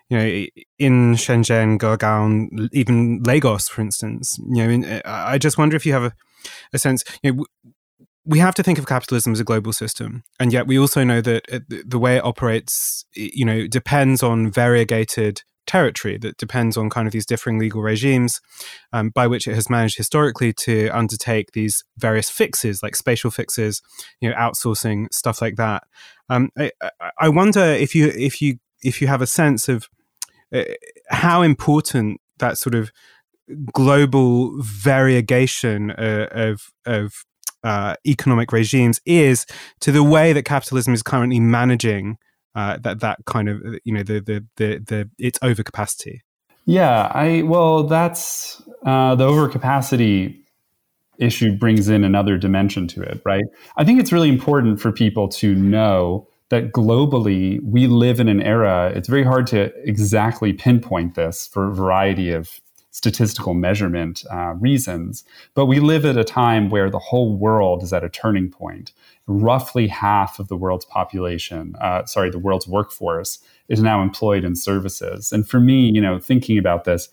You 0.10 0.18
know, 0.18 0.46
in 0.78 1.14
Shenzhen, 1.16 1.80
Gurgaon, 1.80 2.70
even 2.72 3.24
Lagos, 3.24 3.68
for 3.68 3.82
instance. 3.82 4.40
You 4.50 4.64
know, 4.64 4.70
in, 4.70 5.02
I 5.06 5.38
just 5.38 5.58
wonder 5.58 5.76
if 5.76 5.86
you 5.86 5.94
have 5.94 6.04
a, 6.04 6.14
a 6.74 6.80
sense. 6.80 7.04
You 7.22 7.34
know, 7.34 7.46
we 8.26 8.40
have 8.40 8.56
to 8.56 8.64
think 8.64 8.80
of 8.80 8.88
capitalism 8.88 9.34
as 9.34 9.40
a 9.40 9.44
global 9.44 9.74
system, 9.74 10.24
and 10.40 10.52
yet 10.52 10.68
we 10.68 10.80
also 10.80 11.04
know 11.04 11.22
that 11.22 11.46
the 11.68 12.00
way 12.00 12.18
it 12.18 12.26
operates, 12.26 13.06
you 13.14 13.46
know, 13.46 13.68
depends 13.68 14.24
on 14.24 14.52
variegated 14.52 15.44
territory 15.66 16.18
that 16.18 16.38
depends 16.38 16.78
on 16.78 16.90
kind 16.90 17.08
of 17.08 17.14
these 17.14 17.26
differing 17.26 17.58
legal 17.58 17.82
regimes 17.82 18.40
um, 18.94 19.10
by 19.10 19.28
which 19.28 19.48
it 19.48 19.56
has 19.56 19.70
managed 19.70 19.98
historically 19.98 20.54
to 20.54 20.90
undertake 20.90 21.52
these 21.54 21.84
various 21.98 22.30
fixes 22.30 22.84
like 22.84 22.96
spatial 22.96 23.32
fixes 23.32 23.82
you 24.22 24.30
know 24.30 24.36
outsourcing 24.36 25.12
stuff 25.12 25.42
like 25.42 25.56
that. 25.56 25.84
Um, 26.30 26.50
I, 26.58 26.72
I, 27.20 27.30
wonder 27.30 27.64
if 27.64 27.96
you 27.96 28.08
if 28.08 28.42
you 28.42 28.58
if 28.84 29.02
you 29.02 29.08
have 29.08 29.22
a 29.22 29.28
sense 29.28 29.70
of 29.70 29.88
uh, 30.54 30.64
how 31.10 31.42
important 31.42 32.22
that 32.40 32.58
sort 32.58 32.76
of 32.76 32.92
global 33.74 34.60
variegation 34.62 35.92
uh, 35.92 36.28
of 36.32 36.72
of 36.86 37.26
uh, 37.66 37.96
economic 38.06 38.52
regimes 38.52 39.02
is 39.06 39.46
to 39.82 39.92
the 39.92 40.04
way 40.04 40.32
that 40.32 40.44
capitalism 40.44 40.94
is 40.94 41.04
currently 41.04 41.40
managing 41.40 42.18
uh, 42.54 42.78
that 42.78 43.02
that 43.02 43.20
kind 43.26 43.50
of 43.50 43.62
you 43.84 43.94
know 43.94 44.04
the 44.04 44.20
the 44.22 44.46
the, 44.56 44.80
the 44.86 45.10
its 45.18 45.40
overcapacity. 45.40 46.20
Yeah, 46.66 47.12
I 47.14 47.42
well, 47.42 47.84
that's 47.84 48.62
uh, 48.86 49.16
the 49.16 49.26
overcapacity 49.28 50.38
issue 51.18 51.58
brings 51.58 51.90
in 51.90 52.04
another 52.04 52.38
dimension 52.38 52.88
to 52.90 53.02
it, 53.02 53.22
right? 53.26 53.44
I 53.78 53.84
think 53.84 54.00
it's 54.00 54.12
really 54.12 54.30
important 54.30 54.80
for 54.80 54.92
people 54.92 55.28
to 55.30 55.56
know 55.56 56.28
that 56.50 56.72
globally 56.72 57.60
we 57.64 57.88
live 57.88 58.20
in 58.20 58.28
an 58.28 58.42
era. 58.42 58.92
It's 58.96 59.08
very 59.08 59.24
hard 59.24 59.48
to 59.48 59.72
exactly 59.84 60.54
pinpoint 60.54 61.16
this 61.16 61.48
for 61.48 61.70
a 61.70 61.74
variety 61.74 62.32
of 62.32 62.62
statistical 62.96 63.54
measurement 63.54 64.24
uh, 64.32 64.54
reasons. 64.54 65.26
But 65.54 65.66
we 65.66 65.82
live 65.82 66.06
at 66.06 66.16
a 66.16 66.24
time 66.24 66.70
where 66.70 66.90
the 66.90 66.98
whole 66.98 67.36
world 67.36 67.84
is 67.84 67.92
at 67.92 68.06
a 68.06 68.10
turning 68.10 68.50
point. 68.50 68.94
Roughly 69.28 69.88
half 69.88 70.40
of 70.40 70.48
the 70.48 70.56
world's 70.56 70.86
population, 70.86 71.76
uh, 71.82 72.06
sorry, 72.06 72.30
the 72.30 72.40
world's 72.40 72.70
workforce 72.70 73.40
is 73.68 73.82
now 73.82 74.02
employed 74.02 74.46
in 74.46 74.56
services. 74.56 75.34
And 75.34 75.46
for 75.46 75.60
me, 75.60 75.92
you 75.94 76.00
know, 76.00 76.20
thinking 76.20 76.58
about 76.58 76.86
this, 76.86 77.10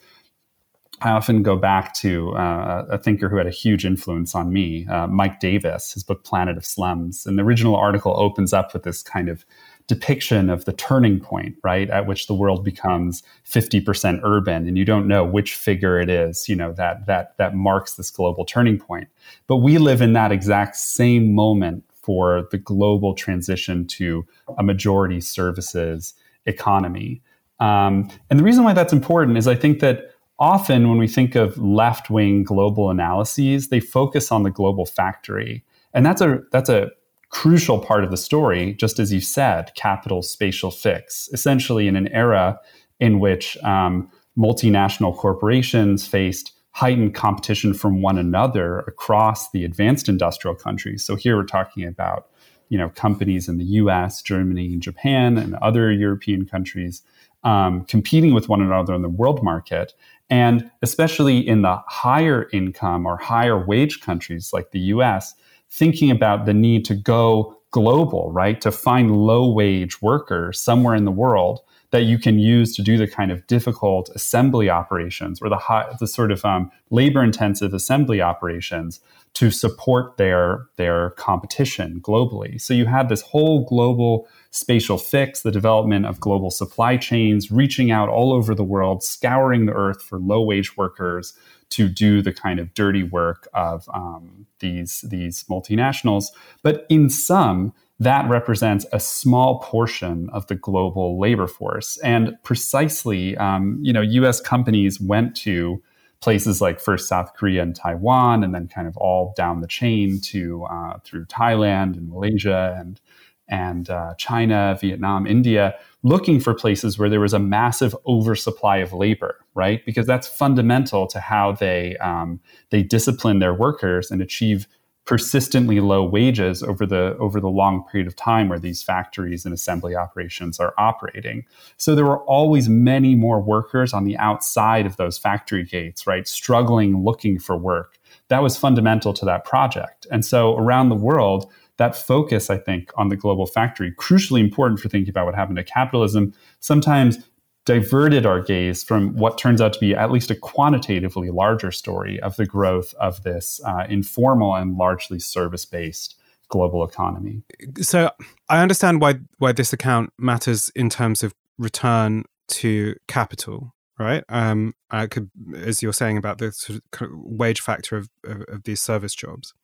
I 1.01 1.11
often 1.11 1.43
go 1.43 1.57
back 1.57 1.95
to 1.95 2.33
uh, 2.37 2.87
a 2.89 2.99
thinker 2.99 3.29
who 3.29 3.37
had 3.37 3.49
a 3.49 3.51
huge 3.51 3.85
influence 3.85 4.37
on 4.37 4.53
me, 4.53 4.87
uh, 4.87 5.09
Mike 5.09 5.41
Davis, 5.41 5.95
his 5.95 6.05
book 6.05 6.23
Planet 6.23 6.57
of 6.57 6.65
Slums. 6.65 7.27
And 7.27 7.37
the 7.37 7.43
original 7.43 7.75
article 7.75 8.15
opens 8.17 8.53
up 8.53 8.73
with 8.73 8.85
this 8.85 9.03
kind 9.03 9.29
of 9.29 9.45
depiction 9.87 10.51
of 10.51 10.65
the 10.65 10.73
turning 10.73 11.21
point, 11.21 11.57
right, 11.63 11.89
at 11.91 12.07
which 12.07 12.27
the 12.27 12.35
world 12.35 12.65
becomes 12.65 13.23
50% 13.47 14.21
urban 14.23 14.67
and 14.67 14.79
you 14.79 14.85
don't 14.85 15.09
know 15.09 15.25
which 15.25 15.55
figure 15.55 16.01
it 16.01 16.09
is, 16.09 16.49
you 16.49 16.57
know, 16.57 16.73
that 16.73 17.07
that 17.07 17.37
that 17.39 17.55
marks 17.55 17.95
this 17.95 18.11
global 18.11 18.45
turning 18.45 18.79
point. 18.79 19.09
But 19.47 19.57
we 19.57 19.79
live 19.79 20.01
in 20.01 20.13
that 20.15 20.33
exact 20.33 20.77
same 20.77 21.35
moment 21.35 21.85
for 22.03 22.49
the 22.51 22.59
global 22.59 23.15
transition 23.15 23.87
to 23.87 24.27
a 24.59 24.63
majority 24.63 25.21
services 25.21 26.15
economy. 26.47 27.23
Um, 27.61 28.11
and 28.29 28.41
the 28.41 28.45
reason 28.45 28.65
why 28.65 28.73
that's 28.73 28.93
important 28.93 29.39
is 29.39 29.47
I 29.47 29.55
think 29.55 29.81
that 29.81 30.11
often 30.39 30.89
when 30.89 30.99
we 30.99 31.07
think 31.07 31.37
of 31.37 31.57
left 31.59 32.11
wing 32.11 32.43
global 32.43 32.91
analyses, 32.91 33.69
they 33.69 33.79
focus 33.79 34.33
on 34.33 34.43
the 34.43 34.51
global 34.51 34.85
factory. 34.85 35.65
And 35.95 36.05
that's 36.05 36.21
a 36.21 36.41
that's 36.51 36.69
a 36.69 36.91
crucial 37.33 37.79
part 37.79 38.05
of 38.05 38.11
the 38.11 38.17
story, 38.17 38.75
just 38.75 38.99
as 38.99 39.13
you 39.13 39.21
said, 39.21 39.73
capital 39.75 40.23
spatial 40.23 40.71
fix, 40.71 41.29
essentially 41.33 41.89
in 41.89 41.97
an 41.97 42.07
era 42.09 42.61
in 43.01 43.19
which 43.19 43.57
um, 43.65 44.09
multinational 44.39 45.17
corporations 45.17 46.07
faced 46.07 46.53
heightened 46.73 47.15
competition 47.15 47.75
from 47.75 48.01
one 48.01 48.19
another 48.19 48.81
across 48.81 49.51
the 49.51 49.65
advanced 49.65 50.09
industrial 50.09 50.55
countries. 50.55 51.05
So 51.05 51.17
here 51.17 51.37
we're 51.37 51.45
talking 51.45 51.85
about 51.85 52.29
you 52.69 52.79
know 52.79 52.91
companies 52.91 53.49
in 53.49 53.59
the 53.59 53.65
U.S., 53.65 54.23
Germany, 54.23 54.73
and 54.75 54.83
Japan, 54.83 55.37
and 55.37 55.55
other 55.57 55.91
European 55.91 56.47
countries 56.47 57.03
um, 57.45 57.85
competing 57.87 58.35
with 58.35 58.49
one 58.49 58.63
another 58.63 58.95
in 58.95 59.03
the 59.03 59.09
world 59.09 59.43
market, 59.43 59.95
and 60.31 60.71
especially 60.83 61.39
in 61.39 61.63
the 61.63 61.83
higher 61.87 62.49
income 62.53 63.07
or 63.07 63.17
higher 63.17 63.59
wage 63.59 64.01
countries 64.01 64.53
like 64.53 64.71
the 64.71 64.81
U.S 64.81 65.35
thinking 65.73 66.11
about 66.11 66.45
the 66.45 66.55
need 66.55 66.85
to 66.85 66.95
go 66.95 67.57
global, 67.71 68.31
right? 68.31 68.61
To 68.61 68.71
find 68.71 69.17
low 69.17 69.51
wage 69.51 70.03
workers 70.03 70.61
somewhere 70.61 70.95
in 70.95 71.07
the 71.07 71.11
world 71.11 71.61
that 71.93 72.05
you 72.05 72.19
can 72.19 72.39
use 72.39 72.75
to 72.75 72.83
do 72.83 72.97
the 72.97 73.07
kind 73.07 73.31
of 73.31 73.47
difficult 73.47 74.09
assembly 74.15 74.71
operations 74.71 75.41
or 75.41 75.51
the 75.51 75.59
high, 75.59 75.95
the 76.01 76.07
sort 76.07 76.33
of 76.33 76.45
um, 76.45 76.71
labor 76.91 77.23
intensive 77.23 77.73
assembly 77.75 78.21
operations 78.21 78.99
to 79.35 79.51
support 79.51 80.17
their 80.17 80.67
their 80.77 81.11
competition 81.11 82.01
globally. 82.01 82.61
So 82.61 82.75
you 82.75 82.87
had 82.87 83.09
this 83.09 83.21
whole 83.21 83.65
global 83.67 84.27
spatial 84.51 84.97
fix, 84.99 85.43
the 85.43 85.51
development 85.51 86.07
of 86.07 86.19
global 86.19 86.51
supply 86.51 86.97
chains, 86.97 87.53
reaching 87.53 87.91
out 87.91 88.09
all 88.09 88.33
over 88.33 88.55
the 88.55 88.65
world, 88.65 89.05
scouring 89.05 89.67
the 89.67 89.73
earth 89.73 90.03
for 90.03 90.19
low 90.19 90.43
wage 90.43 90.77
workers 90.77 91.35
to 91.71 91.89
do 91.89 92.21
the 92.23 92.33
kind 92.33 92.59
of 92.59 92.73
dirty 92.75 93.03
work 93.03 93.49
of 93.53 93.87
um, 93.93 94.47
these 94.61 95.05
these 95.09 95.45
multinationals. 95.45 96.27
But 96.63 96.87
in 96.89 97.11
sum, 97.11 97.75
that 98.03 98.29
represents 98.29 98.85
a 98.93 98.99
small 98.99 99.61
portion 99.61 100.29
of 100.33 100.47
the 100.49 100.57
global 100.57 101.21
labor 101.21 101.47
force. 101.47 101.99
And 101.99 102.37
precisely, 102.43 103.37
um, 103.37 103.79
you 103.81 103.93
know, 103.93 104.01
U.S. 104.01 104.41
companies 104.41 105.01
went 105.01 105.37
to 105.37 105.81
places 106.21 106.61
like 106.61 106.81
first 106.81 107.09
South 107.09 107.35
Korea 107.37 107.63
and 107.63 107.77
Taiwan, 107.77 108.43
and 108.43 108.55
then 108.55 108.67
kind 108.69 108.89
of 108.89 108.97
all 108.97 109.33
down 109.37 109.61
the 109.61 109.67
chain 109.69 110.21
to 110.23 110.65
uh, 110.65 110.99
through 111.05 111.27
Thailand 111.27 111.97
and 111.97 112.09
Malaysia 112.09 112.77
and 112.79 113.01
and 113.49 113.91
uh, 113.91 114.15
China, 114.17 114.79
Vietnam, 114.81 115.27
India, 115.27 115.75
looking 116.03 116.41
for 116.41 116.55
places 116.55 116.99
where 116.99 117.11
there 117.11 117.21
was 117.21 117.35
a 117.35 117.39
massive 117.39 117.95
oversupply 118.07 118.79
of 118.79 118.93
labor, 118.93 119.45
right? 119.55 119.85
Because 119.85 120.07
that's 120.07 120.27
fundamental 120.27 121.07
to 121.09 121.21
how 121.21 121.53
they 121.53 121.97
um, 121.99 122.41
they 122.71 122.83
discipline 122.83 123.39
their 123.39 123.55
workers 123.55 124.11
and 124.11 124.23
achieve 124.23 124.67
persistently 125.05 125.81
low 125.81 126.05
wages 126.05 126.63
over 126.63 126.87
the 126.87 127.17
over 127.19 127.41
the 127.41 127.49
long 127.49 127.85
period 127.91 128.07
of 128.07 128.15
time 128.15 128.49
where 128.49 128.59
these 128.59 128.83
factories 128.83 129.45
and 129.45 129.53
assembly 129.53 129.97
operations 129.97 130.61
are 130.61 130.75
operating. 130.79 131.45
So 131.77 131.95
there 131.95 132.05
were 132.05 132.23
always 132.25 132.69
many 132.69 133.15
more 133.15 133.41
workers 133.41 133.93
on 133.93 134.05
the 134.05 134.17
outside 134.19 134.87
of 134.87 134.97
those 134.97 135.19
factory 135.19 135.65
gates, 135.65 136.07
right, 136.07 136.27
struggling 136.29 137.03
looking 137.03 137.39
for 137.39 137.57
work. 137.57 137.99
That 138.29 138.43
was 138.43 138.57
fundamental 138.57 139.13
to 139.15 139.25
that 139.25 139.45
project. 139.45 140.07
And 140.11 140.25
so 140.25 140.57
around 140.57 140.89
the 140.89 140.95
world, 140.95 141.51
that 141.79 141.97
focus, 141.97 142.49
I 142.49 142.59
think, 142.59 142.93
on 142.97 143.09
the 143.09 143.17
global 143.17 143.47
factory, 143.47 143.93
crucially 143.93 144.41
important 144.41 144.79
for 144.79 144.89
thinking 144.89 145.11
about 145.11 145.27
what 145.27 145.35
happened 145.35 145.57
to 145.57 145.65
capitalism, 145.65 146.33
sometimes 146.61 147.19
diverted 147.65 148.27
our 148.27 148.41
gaze 148.41 148.83
from 148.83 149.15
what 149.17 149.39
turns 149.39 149.61
out 149.61 149.73
to 149.73 149.79
be 149.79 149.95
at 149.95 150.11
least 150.11 150.31
a 150.31 150.35
quantitatively 150.35 151.31
larger 151.31 151.71
story 151.71 152.21
of 152.21 152.37
the 152.37 152.47
growth 152.47 152.93
of 152.95 153.23
this 153.23 153.61
uh, 153.65 153.87
informal 153.89 154.55
and 154.55 154.77
largely 154.77 155.19
service 155.19 155.65
based 155.65 156.17
global 156.49 156.85
economy. 156.85 157.43
So 157.81 158.11
I 158.49 158.63
understand 158.63 159.01
why 159.01 159.15
why 159.39 159.53
this 159.53 159.73
account 159.73 160.13
matters 160.19 160.71
in 160.75 160.91
terms 160.91 161.23
of 161.23 161.35
return 161.57 162.25
to 162.49 162.95
capital, 163.09 163.75
right? 163.99 164.25
Um, 164.29 164.75
I 164.91 165.07
could, 165.07 165.31
as 165.57 165.83
you're 165.83 165.93
saying 165.93 166.19
about 166.19 166.39
the 166.39 166.53
sort 166.53 166.81
of 167.01 167.09
wage 167.13 167.61
factor 167.61 167.97
of, 167.97 168.11
of, 168.25 168.43
of 168.49 168.65
these 168.65 168.83
service 168.83 169.15
jobs, 169.15 169.55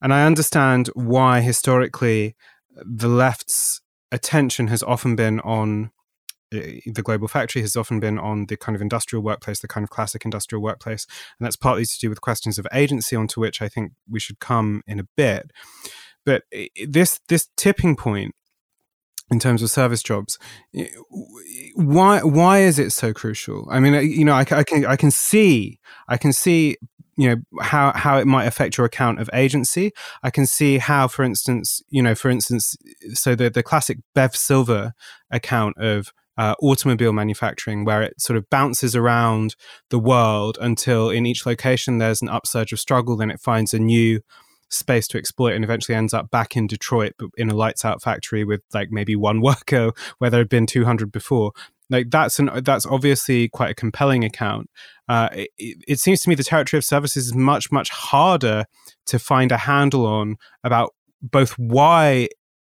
and 0.00 0.12
I 0.12 0.24
understand 0.24 0.88
why 0.94 1.40
historically 1.40 2.34
the 2.74 3.08
left's 3.08 3.82
attention 4.10 4.68
has 4.68 4.82
often 4.82 5.14
been 5.14 5.40
on 5.40 5.90
Uh, 6.54 6.90
the 6.92 7.02
global 7.02 7.28
factory 7.28 7.62
has 7.62 7.76
often 7.76 8.00
been 8.00 8.18
on 8.18 8.46
the 8.46 8.56
kind 8.56 8.76
of 8.76 8.82
industrial 8.82 9.22
workplace, 9.22 9.60
the 9.60 9.68
kind 9.68 9.84
of 9.84 9.90
classic 9.90 10.24
industrial 10.24 10.62
workplace. 10.62 11.06
And 11.38 11.46
that's 11.46 11.56
partly 11.56 11.84
to 11.84 11.98
do 12.00 12.08
with 12.08 12.20
questions 12.20 12.58
of 12.58 12.66
agency, 12.72 13.16
onto 13.16 13.40
which 13.40 13.60
I 13.60 13.68
think 13.68 13.92
we 14.08 14.20
should 14.20 14.40
come 14.40 14.82
in 14.86 14.98
a 14.98 15.06
bit. 15.16 15.50
But 16.24 16.44
this 16.86 17.20
this 17.28 17.48
tipping 17.56 17.96
point 17.96 18.34
in 19.30 19.38
terms 19.38 19.62
of 19.62 19.70
service 19.70 20.02
jobs, 20.02 20.38
why 21.74 22.20
why 22.20 22.60
is 22.60 22.78
it 22.78 22.90
so 22.90 23.12
crucial? 23.12 23.66
I 23.70 23.80
mean, 23.80 23.94
uh, 23.94 24.00
you 24.00 24.24
know, 24.24 24.34
I, 24.34 24.46
I 24.50 24.64
can 24.64 24.86
I 24.86 24.96
can 24.96 25.10
see 25.10 25.80
I 26.08 26.16
can 26.16 26.32
see 26.32 26.76
you 27.16 27.28
know 27.28 27.62
how 27.62 27.92
how 27.92 28.18
it 28.18 28.26
might 28.26 28.46
affect 28.46 28.76
your 28.76 28.84
account 28.84 29.20
of 29.20 29.30
agency 29.32 29.92
i 30.22 30.30
can 30.30 30.46
see 30.46 30.78
how 30.78 31.06
for 31.06 31.22
instance 31.22 31.80
you 31.88 32.02
know 32.02 32.14
for 32.14 32.28
instance 32.28 32.76
so 33.12 33.34
the 33.34 33.48
the 33.48 33.62
classic 33.62 33.98
Bev 34.14 34.34
Silver 34.34 34.94
account 35.30 35.76
of 35.78 36.12
uh, 36.36 36.54
automobile 36.60 37.12
manufacturing, 37.12 37.84
where 37.84 38.02
it 38.02 38.20
sort 38.20 38.36
of 38.36 38.48
bounces 38.50 38.96
around 38.96 39.54
the 39.90 39.98
world 39.98 40.58
until 40.60 41.10
in 41.10 41.26
each 41.26 41.46
location 41.46 41.98
there's 41.98 42.22
an 42.22 42.28
upsurge 42.28 42.72
of 42.72 42.80
struggle, 42.80 43.16
then 43.16 43.30
it 43.30 43.40
finds 43.40 43.74
a 43.74 43.78
new 43.78 44.20
space 44.70 45.06
to 45.08 45.18
exploit 45.18 45.54
and 45.54 45.64
eventually 45.64 45.94
ends 45.94 46.12
up 46.12 46.30
back 46.30 46.56
in 46.56 46.66
Detroit 46.66 47.12
in 47.36 47.50
a 47.50 47.54
lights 47.54 47.84
out 47.84 48.02
factory 48.02 48.44
with 48.44 48.62
like 48.72 48.88
maybe 48.90 49.16
one 49.16 49.40
worker 49.42 49.92
where 50.18 50.30
there 50.30 50.40
had 50.40 50.48
been 50.48 50.66
200 50.66 51.10
before. 51.10 51.52
Like 51.90 52.10
that's 52.10 52.38
an 52.38 52.50
that's 52.64 52.86
obviously 52.86 53.48
quite 53.48 53.70
a 53.70 53.74
compelling 53.74 54.24
account. 54.24 54.70
Uh, 55.06 55.28
it, 55.32 55.50
it 55.86 56.00
seems 56.00 56.22
to 56.22 56.28
me 56.28 56.34
the 56.34 56.42
territory 56.42 56.78
of 56.78 56.84
services 56.84 57.26
is 57.26 57.34
much 57.34 57.70
much 57.70 57.90
harder 57.90 58.64
to 59.06 59.18
find 59.18 59.52
a 59.52 59.58
handle 59.58 60.06
on 60.06 60.36
about 60.64 60.94
both 61.20 61.52
why 61.58 62.28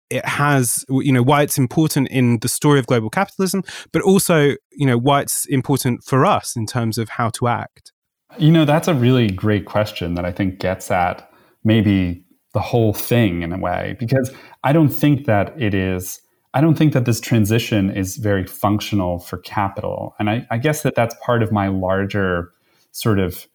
it 0.09 0.25
has 0.25 0.85
you 0.89 1.11
know 1.11 1.23
why 1.23 1.41
it's 1.41 1.57
important 1.57 2.07
in 2.09 2.39
the 2.39 2.47
story 2.47 2.79
of 2.79 2.87
global 2.87 3.09
capitalism 3.09 3.63
but 3.91 4.01
also 4.01 4.55
you 4.71 4.85
know 4.85 4.97
why 4.97 5.21
it's 5.21 5.45
important 5.47 6.03
for 6.03 6.25
us 6.25 6.55
in 6.55 6.65
terms 6.65 6.97
of 6.97 7.09
how 7.09 7.29
to 7.29 7.47
act. 7.47 7.91
You 8.37 8.51
know 8.51 8.65
that's 8.65 8.87
a 8.87 8.93
really 8.93 9.29
great 9.29 9.65
question 9.65 10.15
that 10.15 10.25
i 10.25 10.31
think 10.31 10.59
gets 10.59 10.91
at 10.91 11.29
maybe 11.63 12.23
the 12.53 12.59
whole 12.59 12.93
thing 12.93 13.41
in 13.41 13.51
a 13.51 13.57
way 13.57 13.95
because 13.99 14.31
i 14.63 14.71
don't 14.71 14.89
think 14.89 15.25
that 15.25 15.59
it 15.59 15.73
is 15.73 16.21
i 16.53 16.61
don't 16.61 16.75
think 16.75 16.93
that 16.93 17.05
this 17.05 17.19
transition 17.19 17.89
is 17.89 18.17
very 18.17 18.45
functional 18.45 19.19
for 19.19 19.37
capital. 19.37 20.15
And 20.19 20.29
i, 20.29 20.45
I 20.51 20.57
guess 20.57 20.83
that 20.83 20.95
that's 20.95 21.15
part 21.23 21.41
of 21.43 21.51
my 21.51 21.67
larger 21.67 22.51
sort 22.91 23.19
of 23.19 23.47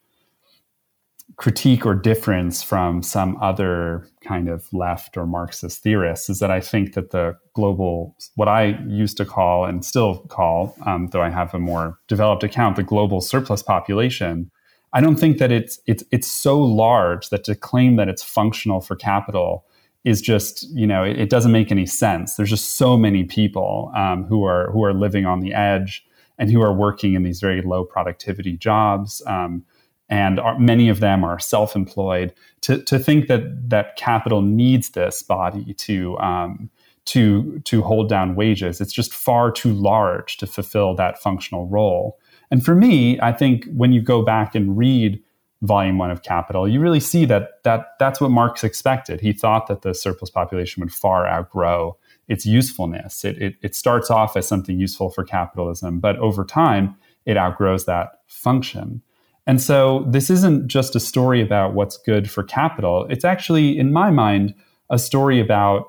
critique 1.41 1.87
or 1.87 1.95
difference 1.95 2.61
from 2.61 3.01
some 3.01 3.35
other 3.41 4.07
kind 4.23 4.47
of 4.47 4.71
left 4.71 5.17
or 5.17 5.25
Marxist 5.25 5.81
theorists 5.81 6.29
is 6.29 6.37
that 6.37 6.51
I 6.51 6.61
think 6.61 6.93
that 6.93 7.09
the 7.09 7.35
global, 7.55 8.15
what 8.35 8.47
I 8.47 8.79
used 8.87 9.17
to 9.17 9.25
call 9.25 9.65
and 9.65 9.83
still 9.83 10.19
call, 10.27 10.75
um, 10.85 11.07
though 11.07 11.23
I 11.23 11.31
have 11.31 11.55
a 11.55 11.59
more 11.59 11.97
developed 12.07 12.43
account, 12.43 12.75
the 12.75 12.83
global 12.83 13.21
surplus 13.21 13.63
population. 13.63 14.51
I 14.93 15.01
don't 15.01 15.15
think 15.15 15.39
that 15.39 15.51
it's 15.51 15.79
it's 15.87 16.03
it's 16.11 16.27
so 16.27 16.61
large 16.61 17.29
that 17.29 17.43
to 17.45 17.55
claim 17.55 17.95
that 17.95 18.07
it's 18.07 18.21
functional 18.21 18.79
for 18.79 18.95
capital 18.95 19.65
is 20.03 20.21
just 20.21 20.69
you 20.69 20.85
know 20.85 21.03
it, 21.03 21.19
it 21.19 21.29
doesn't 21.31 21.51
make 21.51 21.71
any 21.71 21.87
sense. 21.87 22.35
There's 22.35 22.51
just 22.51 22.77
so 22.77 22.95
many 22.97 23.23
people 23.23 23.91
um, 23.95 24.25
who 24.25 24.43
are 24.43 24.69
who 24.71 24.83
are 24.83 24.93
living 24.93 25.25
on 25.25 25.39
the 25.39 25.55
edge 25.55 26.05
and 26.37 26.51
who 26.51 26.61
are 26.61 26.73
working 26.73 27.15
in 27.15 27.23
these 27.23 27.39
very 27.39 27.63
low 27.63 27.83
productivity 27.83 28.57
jobs. 28.57 29.23
Um, 29.25 29.63
and 30.11 30.39
are, 30.39 30.59
many 30.59 30.89
of 30.89 30.99
them 30.99 31.23
are 31.23 31.39
self-employed. 31.39 32.33
To, 32.61 32.83
to 32.83 32.99
think 32.99 33.27
that 33.27 33.69
that 33.69 33.95
capital 33.95 34.41
needs 34.43 34.89
this 34.89 35.23
body 35.23 35.73
to 35.73 36.19
um, 36.19 36.69
to 37.05 37.59
to 37.61 37.81
hold 37.81 38.09
down 38.09 38.35
wages, 38.35 38.79
it's 38.79 38.93
just 38.93 39.11
far 39.11 39.51
too 39.51 39.73
large 39.73 40.37
to 40.37 40.45
fulfill 40.45 40.95
that 40.95 41.19
functional 41.19 41.65
role. 41.67 42.19
And 42.51 42.63
for 42.63 42.75
me, 42.75 43.19
I 43.21 43.31
think 43.31 43.65
when 43.73 43.93
you 43.93 44.01
go 44.01 44.21
back 44.21 44.53
and 44.53 44.77
read 44.77 45.19
volume 45.61 45.97
one 45.97 46.11
of 46.11 46.23
Capital, 46.23 46.67
you 46.67 46.79
really 46.79 46.99
see 46.99 47.25
that 47.25 47.63
that 47.63 47.93
that's 47.97 48.19
what 48.19 48.31
Marx 48.31 48.63
expected. 48.63 49.21
He 49.21 49.33
thought 49.33 49.67
that 49.67 49.81
the 49.81 49.93
surplus 49.93 50.29
population 50.29 50.81
would 50.81 50.93
far 50.93 51.27
outgrow 51.27 51.97
its 52.27 52.45
usefulness. 52.45 53.25
It, 53.25 53.41
it, 53.41 53.55
it 53.61 53.75
starts 53.75 54.11
off 54.11 54.37
as 54.37 54.47
something 54.47 54.79
useful 54.79 55.09
for 55.09 55.23
capitalism, 55.23 55.99
but 55.99 56.17
over 56.17 56.45
time, 56.45 56.95
it 57.25 57.37
outgrows 57.37 57.85
that 57.85 58.21
function. 58.27 59.01
And 59.47 59.61
so 59.61 60.05
this 60.07 60.29
isn't 60.29 60.67
just 60.67 60.95
a 60.95 60.99
story 60.99 61.41
about 61.41 61.73
what's 61.73 61.97
good 61.97 62.29
for 62.29 62.43
capital. 62.43 63.07
It's 63.09 63.25
actually, 63.25 63.77
in 63.77 63.91
my 63.91 64.11
mind, 64.11 64.53
a 64.89 64.99
story 64.99 65.39
about 65.39 65.85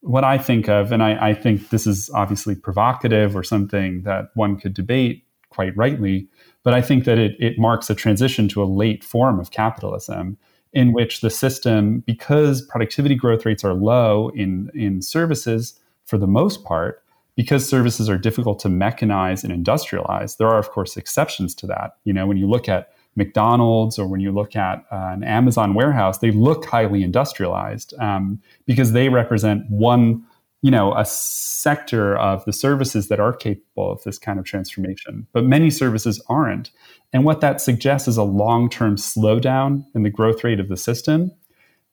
what 0.00 0.24
I 0.24 0.38
think 0.38 0.68
of, 0.68 0.92
and 0.92 1.02
I, 1.02 1.30
I, 1.30 1.34
think 1.34 1.70
this 1.70 1.86
is 1.86 2.10
obviously 2.14 2.54
provocative 2.54 3.36
or 3.36 3.42
something 3.42 4.02
that 4.02 4.26
one 4.34 4.56
could 4.56 4.72
debate 4.72 5.24
quite 5.50 5.76
rightly, 5.76 6.28
but 6.62 6.74
I 6.74 6.80
think 6.80 7.04
that 7.04 7.18
it, 7.18 7.32
it 7.40 7.58
marks 7.58 7.90
a 7.90 7.94
transition 7.94 8.46
to 8.48 8.62
a 8.62 8.66
late 8.66 9.02
form 9.02 9.40
of 9.40 9.50
capitalism 9.50 10.38
in 10.72 10.92
which 10.92 11.22
the 11.22 11.30
system, 11.30 12.00
because 12.06 12.62
productivity 12.62 13.14
growth 13.14 13.46
rates 13.46 13.64
are 13.64 13.74
low 13.74 14.30
in, 14.34 14.70
in 14.74 15.00
services 15.00 15.78
for 16.04 16.18
the 16.18 16.26
most 16.26 16.64
part, 16.64 17.02
because 17.34 17.68
services 17.68 18.08
are 18.08 18.18
difficult 18.18 18.58
to 18.60 18.68
mechanize 18.68 19.42
and 19.42 19.52
industrialize, 19.52 20.36
there 20.36 20.48
are, 20.48 20.58
of 20.58 20.70
course, 20.70 20.96
exceptions 20.96 21.54
to 21.54 21.66
that. 21.66 21.96
You 22.04 22.12
know, 22.12 22.26
when 22.26 22.36
you 22.36 22.48
look 22.48 22.68
at 22.68 22.90
McDonald's 23.16 23.98
or 23.98 24.06
when 24.06 24.20
you 24.20 24.30
look 24.30 24.54
at 24.54 24.84
uh, 24.92 25.10
an 25.12 25.24
Amazon 25.24 25.74
warehouse, 25.74 26.18
they 26.18 26.30
look 26.30 26.66
highly 26.66 27.02
industrialized 27.02 27.94
um, 27.98 28.40
because 28.66 28.92
they 28.92 29.08
represent 29.08 29.64
one, 29.70 30.24
you 30.62 30.70
know, 30.70 30.94
a 30.94 31.04
sector 31.04 32.16
of 32.16 32.44
the 32.44 32.52
services 32.52 33.08
that 33.08 33.18
are 33.18 33.32
capable 33.32 33.90
of 33.90 34.02
this 34.04 34.18
kind 34.18 34.38
of 34.38 34.44
transformation. 34.44 35.26
But 35.32 35.44
many 35.44 35.70
services 35.70 36.22
aren't. 36.28 36.70
And 37.12 37.24
what 37.24 37.40
that 37.40 37.60
suggests 37.60 38.06
is 38.06 38.16
a 38.16 38.22
long 38.22 38.68
term 38.68 38.96
slowdown 38.96 39.84
in 39.94 40.02
the 40.02 40.10
growth 40.10 40.44
rate 40.44 40.60
of 40.60 40.68
the 40.68 40.76
system. 40.76 41.32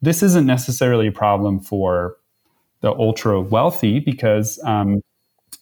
This 0.01 0.21
isn't 0.21 0.45
necessarily 0.45 1.07
a 1.07 1.12
problem 1.13 1.62
for 1.62 2.17
the 2.81 2.91
ultra 2.91 3.39
wealthy 3.39 4.01
because 4.01 4.59
um, 4.65 5.01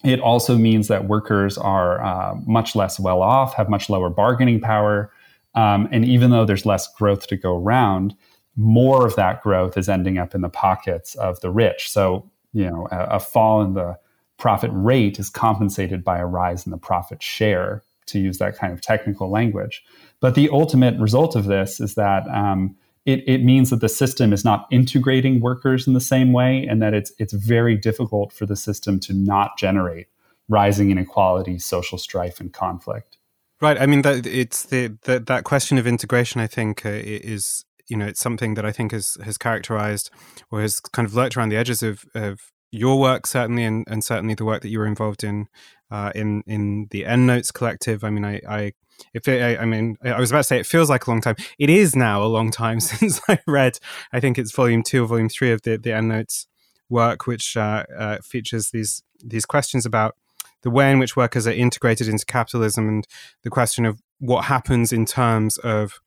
it 0.04 0.20
also 0.20 0.58
means 0.58 0.88
that 0.88 1.08
workers 1.08 1.58
are 1.58 2.04
uh, 2.04 2.36
much 2.48 2.76
less 2.76 3.00
well 3.00 3.22
off, 3.22 3.54
have 3.54 3.70
much 3.70 3.90
lower 3.90 4.10
bargaining 4.10 4.60
power. 4.60 5.12
Um, 5.56 5.88
and 5.92 6.06
even 6.06 6.32
though 6.32 6.46
there's 6.46 6.66
less 6.66 6.88
growth 6.94 7.28
to 7.28 7.38
go 7.38 7.56
around, 7.56 8.16
more 8.56 9.06
of 9.06 9.16
that 9.16 9.42
growth 9.42 9.78
is 9.78 9.90
ending 9.90 10.18
up 10.18 10.36
in 10.36 10.42
the 10.42 10.50
pockets 10.50 11.16
of 11.16 11.40
the 11.42 11.52
rich. 11.52 11.90
So, 11.90 12.30
you 12.54 12.70
know, 12.70 12.88
a, 12.92 13.16
a 13.16 13.20
fall 13.20 13.62
in 13.62 13.74
the 13.74 13.98
profit 14.38 14.72
rate 14.74 15.20
is 15.20 15.30
compensated 15.30 16.04
by 16.04 16.20
a 16.20 16.26
rise 16.26 16.66
in 16.66 16.72
the 16.72 16.78
profit 16.78 17.22
share, 17.22 17.84
to 18.08 18.20
use 18.20 18.38
that 18.38 18.58
kind 18.58 18.74
of 18.74 18.82
technical 18.82 19.30
language. 19.30 19.84
But 20.20 20.36
the 20.36 20.50
ultimate 20.50 21.00
result 21.00 21.36
of 21.36 21.46
this 21.46 21.80
is 21.80 21.96
that 21.96 22.28
um, 22.28 22.76
it, 23.06 23.24
it, 23.28 23.44
means 23.44 23.70
that 23.70 23.82
the 23.82 23.90
system 23.90 24.32
is 24.34 24.46
not 24.46 24.68
integrating 24.72 25.40
workers 25.40 25.88
in 25.88 25.94
the 25.94 26.02
same 26.02 26.34
way, 26.34 26.66
and 26.70 26.82
that 26.82 26.94
it's 26.94 27.12
it's 27.18 27.34
very 27.34 27.76
difficult 27.76 28.32
for 28.32 28.46
the 28.46 28.56
system 28.56 29.00
to 29.02 29.14
not 29.14 29.58
generate 29.58 30.08
rising 30.50 30.92
inequality, 30.92 31.58
social 31.58 31.98
strife, 31.98 32.40
and 32.40 32.54
conflict. 32.54 33.18
Right. 33.62 33.80
I 33.80 33.86
mean, 33.86 34.02
that 34.02 34.26
it's 34.26 34.64
the, 34.64 34.98
the 35.04 35.20
that 35.20 35.44
question 35.44 35.78
of 35.78 35.86
integration. 35.86 36.42
I 36.42 36.48
think 36.48 36.84
uh, 36.84 36.90
is 36.94 37.64
you 37.88 37.96
know 37.96 38.08
it's 38.08 38.20
something 38.20 38.56
that 38.56 38.66
I 38.66 38.72
think 38.72 38.92
has 38.92 39.18
has 39.24 39.38
characterized 39.38 40.10
or 40.50 40.62
has 40.62 40.80
kind 40.80 41.08
of 41.08 41.14
lurked 41.14 41.38
around 41.38 41.50
the 41.50 41.58
edges 41.58 41.84
of 41.84 42.04
of 42.16 42.40
your 42.72 43.00
work 43.00 43.28
certainly, 43.28 43.64
and, 43.64 43.86
and 43.88 44.04
certainly 44.04 44.34
the 44.34 44.46
work 44.46 44.64
that 44.64 44.70
you 44.70 44.80
were 44.80 44.88
involved 44.88 45.24
in 45.24 45.48
uh, 45.92 46.12
in 46.16 46.42
in 46.48 46.88
the 46.90 47.04
EndNotes 47.04 47.54
collective. 47.54 48.04
I 48.04 48.10
mean, 48.10 48.26
I, 48.26 48.42
I 48.50 48.74
if 49.14 49.28
it, 49.28 49.42
I, 49.42 49.62
I, 49.62 49.66
mean, 49.66 49.98
I 50.04 50.20
was 50.20 50.32
about 50.32 50.40
to 50.40 50.44
say 50.44 50.60
it 50.60 50.66
feels 50.66 50.90
like 50.90 51.06
a 51.06 51.12
long 51.12 51.22
time. 51.22 51.36
It 51.60 51.70
is 51.70 51.96
now 51.96 52.24
a 52.24 52.26
long 52.26 52.50
time 52.50 52.80
since 52.80 53.22
I 53.30 53.40
read. 53.46 53.78
I 54.12 54.20
think 54.20 54.40
it's 54.40 54.56
volume 54.56 54.82
two 54.82 55.04
or 55.04 55.08
volume 55.08 55.30
three 55.30 55.52
of 55.52 55.62
the 55.62 55.78
the 55.78 55.92
EndNotes 55.92 56.48
work, 56.90 57.28
which 57.28 57.56
uh, 57.56 57.84
uh, 57.96 58.18
features 58.24 58.72
these 58.72 59.04
these 59.24 59.46
questions 59.46 59.86
about 59.86 60.16
the 60.64 60.70
way 60.70 60.92
in 60.92 61.00
which 61.00 61.16
workers 61.16 61.48
are 61.48 61.52
integrated 61.52 62.08
into 62.08 62.26
capitalism 62.26 62.88
and 62.88 63.08
the 63.44 63.50
question 63.50 63.86
of 63.86 64.02
what 64.20 64.46
happens 64.46 64.94
in 64.94 65.06
terms 65.06 65.58
of 65.60 66.00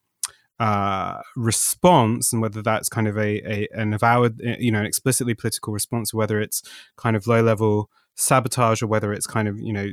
uh, 0.60 1.20
response 1.36 2.32
and 2.32 2.40
whether 2.40 2.62
that's 2.62 2.88
kind 2.88 3.08
of 3.08 3.18
a, 3.18 3.40
a 3.44 3.68
an 3.72 3.92
avowed, 3.92 4.40
you 4.40 4.70
know, 4.70 4.80
an 4.80 4.86
explicitly 4.86 5.34
political 5.34 5.72
response, 5.72 6.14
or 6.14 6.18
whether 6.18 6.40
it's 6.40 6.62
kind 6.96 7.16
of 7.16 7.26
low 7.26 7.42
level 7.42 7.90
sabotage, 8.14 8.80
or 8.80 8.86
whether 8.86 9.12
it's 9.12 9.26
kind 9.26 9.48
of 9.48 9.58
you 9.58 9.72
know 9.72 9.88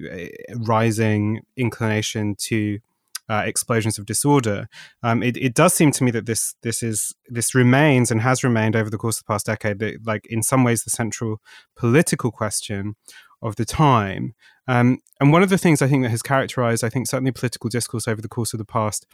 rising 0.59 1.41
inclination 1.57 2.35
to 2.35 2.79
uh, 3.27 3.43
explosions 3.45 3.97
of 3.97 4.05
disorder. 4.05 4.67
Um, 5.01 5.23
it, 5.23 5.37
it, 5.37 5.53
does 5.53 5.73
seem 5.73 5.91
to 5.93 6.03
me 6.03 6.11
that 6.11 6.25
this 6.25 6.53
this 6.61 6.83
is 6.83 7.15
this 7.27 7.55
remains 7.55 8.11
and 8.11 8.21
has 8.21 8.43
remained 8.43 8.75
over 8.75 8.89
the 8.89 8.97
course 8.97 9.17
of 9.17 9.25
the 9.25 9.33
past 9.33 9.45
decade, 9.47 9.79
that, 9.79 10.05
like 10.05 10.27
in 10.27 10.43
some 10.43 10.63
ways, 10.63 10.83
the 10.83 10.89
central 10.91 11.41
political 11.75 12.29
question 12.29 12.95
of 13.41 13.55
the 13.55 13.65
time. 13.65 14.33
Um, 14.67 14.99
and 15.19 15.31
one 15.31 15.43
of 15.43 15.49
the 15.49 15.57
things 15.57 15.81
I 15.81 15.87
think 15.87 16.03
that 16.03 16.09
has 16.09 16.21
characterized, 16.21 16.83
I 16.83 16.89
think, 16.89 17.07
certainly 17.07 17.31
political 17.31 17.69
discourse 17.69 18.07
over 18.07 18.21
the 18.21 18.29
course 18.29 18.53
of 18.53 18.57
the 18.57 18.65
past 18.65 19.05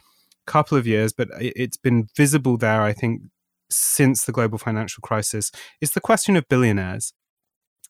couple 0.46 0.78
of 0.78 0.86
years, 0.86 1.12
but 1.12 1.28
it's 1.40 1.76
been 1.76 2.08
visible 2.16 2.56
there, 2.56 2.82
I 2.82 2.92
think, 2.92 3.22
since 3.70 4.24
the 4.24 4.32
global 4.32 4.58
financial 4.58 5.00
crisis, 5.02 5.50
is 5.80 5.90
the 5.90 6.00
question 6.00 6.36
of 6.36 6.48
billionaires, 6.48 7.12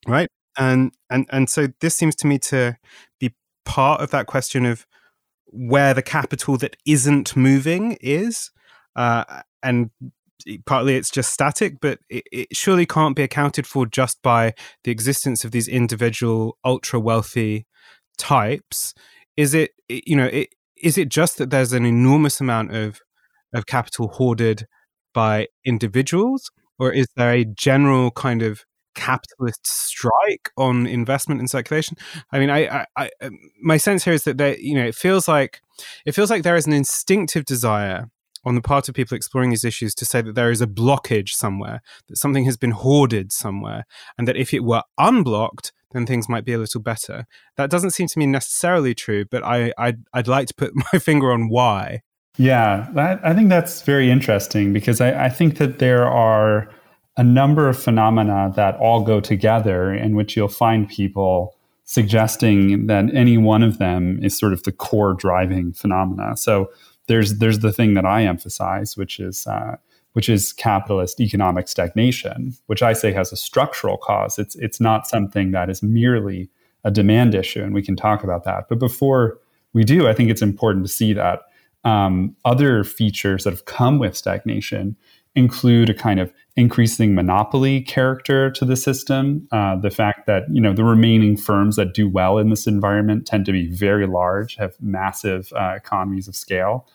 right? 0.07 0.29
And 0.57 0.93
and 1.09 1.27
and 1.31 1.49
so 1.49 1.69
this 1.81 1.95
seems 1.95 2.17
to 2.17 2.27
me 2.27 2.39
to 2.39 2.77
be 3.21 3.35
part 3.65 4.01
of 4.01 4.11
that 4.11 4.27
question 4.27 4.67
of 4.67 4.87
where 5.47 5.95
the 5.95 6.03
capital 6.03 6.57
that 6.59 6.77
isn't 6.85 7.37
moving 7.37 7.97
is, 8.01 8.51
uh, 8.97 9.43
and 9.63 9.91
partly 10.67 10.97
it's 10.97 11.11
just 11.11 11.33
static, 11.33 11.81
but 11.81 11.99
it, 12.09 12.25
it, 12.33 12.49
surely 12.57 12.87
can't 12.87 13.17
be 13.17 13.23
accounted 13.23 13.67
for 13.67 13.87
just 13.87 14.23
by 14.23 14.55
the 14.85 14.91
existence 14.91 15.45
of 15.45 15.51
these 15.51 15.69
individual 15.69 16.59
ultra 16.65 17.01
wealthy 17.01 17.67
types. 18.17 18.95
Is 19.37 19.55
it, 19.55 19.73
you 19.89 20.17
know, 20.17 20.27
it, 20.27 20.49
is 20.77 20.99
it 20.99 21.09
just 21.09 21.39
that 21.39 21.51
there's 21.51 21.73
an 21.73 21.85
enormous 21.85 22.41
amount 22.41 22.75
of 22.75 23.01
of 23.55 23.67
capital 23.67 24.09
hoarded 24.09 24.67
by 25.15 25.49
individuals, 25.65 26.51
or 26.79 26.93
is 26.93 27.07
there 27.17 27.33
a 27.33 27.45
general 27.45 28.11
kind 28.11 28.43
of 28.43 28.65
capitalist 28.95 29.67
strike 29.67 30.51
on 30.57 30.87
investment 30.87 31.41
and 31.41 31.49
circulation? 31.49 31.97
I 32.33 32.39
mean, 32.39 32.51
I, 32.51 32.67
I, 32.67 32.87
I 32.97 33.11
um, 33.23 33.39
my 33.63 33.77
sense 33.77 34.05
here 34.05 34.13
is 34.13 34.25
that 34.25 34.39
there, 34.39 34.59
you 34.59 34.75
know, 34.75 34.85
it 34.85 34.95
feels 34.95 35.29
like 35.29 35.61
it 36.05 36.13
feels 36.13 36.31
like 36.31 36.43
there 36.43 36.57
is 36.57 36.67
an 36.67 36.73
instinctive 36.73 37.45
desire 37.45 38.11
on 38.49 38.55
the 38.55 38.63
part 38.63 38.89
of 38.89 38.95
people 38.95 39.17
exploring 39.17 39.51
these 39.51 39.65
issues 39.65 39.95
to 39.95 40.05
say 40.05 40.23
that 40.23 40.35
there 40.35 40.51
is 40.51 40.61
a 40.61 40.67
blockage 40.67 41.31
somewhere, 41.31 41.83
that 42.09 42.17
something 42.17 42.45
has 42.47 42.57
been 42.57 42.71
hoarded 42.71 43.31
somewhere, 43.31 43.85
and 44.17 44.27
that 44.27 44.37
if 44.37 44.55
it 44.55 44.65
were 44.65 44.83
unblocked, 44.99 45.73
then 45.93 46.07
things 46.07 46.29
might 46.29 46.45
be 46.45 46.53
a 46.53 46.59
little 46.59 46.81
better. 46.81 47.27
That 47.57 47.71
doesn't 47.71 47.91
seem 47.91 48.09
to 48.09 48.19
me 48.19 48.27
necessarily 48.27 48.95
true, 48.95 49.25
but 49.31 49.45
I, 49.45 49.73
I'd, 49.79 49.99
I'd 50.13 50.29
like 50.29 50.49
to 50.49 50.55
put 50.55 50.73
my 50.93 50.99
finger 50.99 51.31
on 51.33 51.49
why. 51.49 52.03
Yeah, 52.37 52.89
that, 52.95 53.21
I 53.25 53.35
think 53.35 53.49
that's 53.49 53.83
very 53.83 54.11
interesting 54.11 54.73
because 54.73 55.01
I, 55.01 55.27
I 55.27 55.29
think 55.29 55.59
that 55.59 55.79
there 55.79 56.07
are 56.07 56.71
a 57.17 57.25
number 57.25 57.69
of 57.69 57.79
phenomena 57.79 58.53
that 58.55 58.77
all 58.77 59.03
go 59.03 59.21
together 59.21 59.93
in 59.93 60.15
which 60.15 60.37
you'll 60.37 60.49
find 60.49 60.89
people 60.89 61.57
suggesting 61.85 62.87
that 62.87 63.13
any 63.15 63.37
one 63.37 63.63
of 63.63 63.79
them 63.79 64.23
is 64.23 64.39
sort 64.39 64.53
of 64.53 64.63
the 64.63 64.73
core 64.73 65.15
driving 65.15 65.73
phenomena. 65.73 66.37
So 66.37 66.71
there's 67.09 67.39
there's 67.39 67.59
the 67.59 67.73
thing 67.73 67.95
that 67.95 68.07
I 68.07 68.25
emphasize, 68.25 68.97
which 68.97 69.19
is 69.19 69.47
uh, 69.47 69.77
which 70.13 70.29
is 70.29 70.53
capitalist 70.53 71.21
economic 71.21 71.69
stagnation, 71.69 72.55
which 72.67 72.83
I 72.83 72.93
say 72.93 73.13
has 73.13 73.33
a 73.33 73.37
structural 73.37 73.97
cause. 73.97 74.39
It's 74.39 74.55
it's 74.57 74.81
not 74.81 75.07
something 75.07 75.51
that 75.53 75.69
is 75.69 75.83
merely 75.83 76.49
a 76.85 76.91
demand 76.91 77.35
issue, 77.35 77.63
and 77.63 77.75
we 77.75 77.83
can 77.83 77.97
talk 77.97 78.23
about 78.23 78.45
that. 78.45 78.69
But 78.69 78.79
before 78.79 79.39
we 79.73 79.85
do, 79.85 80.09
I 80.09 80.15
think 80.15 80.31
it's 80.31 80.43
important 80.43 80.87
to 80.87 80.93
see 80.93 81.13
that 81.13 81.43
um, 81.85 82.37
other 82.45 82.85
features 82.85 83.45
that 83.45 83.51
have 83.51 83.65
come 83.65 83.99
with 83.99 84.17
stagnation 84.17 84.97
include 85.35 85.89
a 85.89 85.95
kind 85.95 86.19
of 86.19 86.33
increasing 86.57 87.15
monopoly 87.15 87.81
character 87.83 88.51
to 88.51 88.65
the 88.65 88.77
system. 88.77 89.47
Uh, 89.53 89.77
the 89.77 89.91
fact 89.91 90.27
that 90.27 90.43
you 90.51 90.61
know 90.61 90.73
the 90.73 90.85
remaining 90.85 91.37
firms 91.37 91.77
that 91.77 91.95
do 91.95 92.09
well 92.09 92.39
in 92.39 92.51
this 92.51 92.67
environment 92.67 93.27
tend 93.27 93.47
to 93.47 93.53
be 93.53 93.69
very 93.71 94.07
large, 94.07 94.57
have 94.57 94.75
massive 94.81 95.53
uh, 95.55 95.75
economies 95.77 96.27
of 96.27 96.35
scale. 96.35 96.89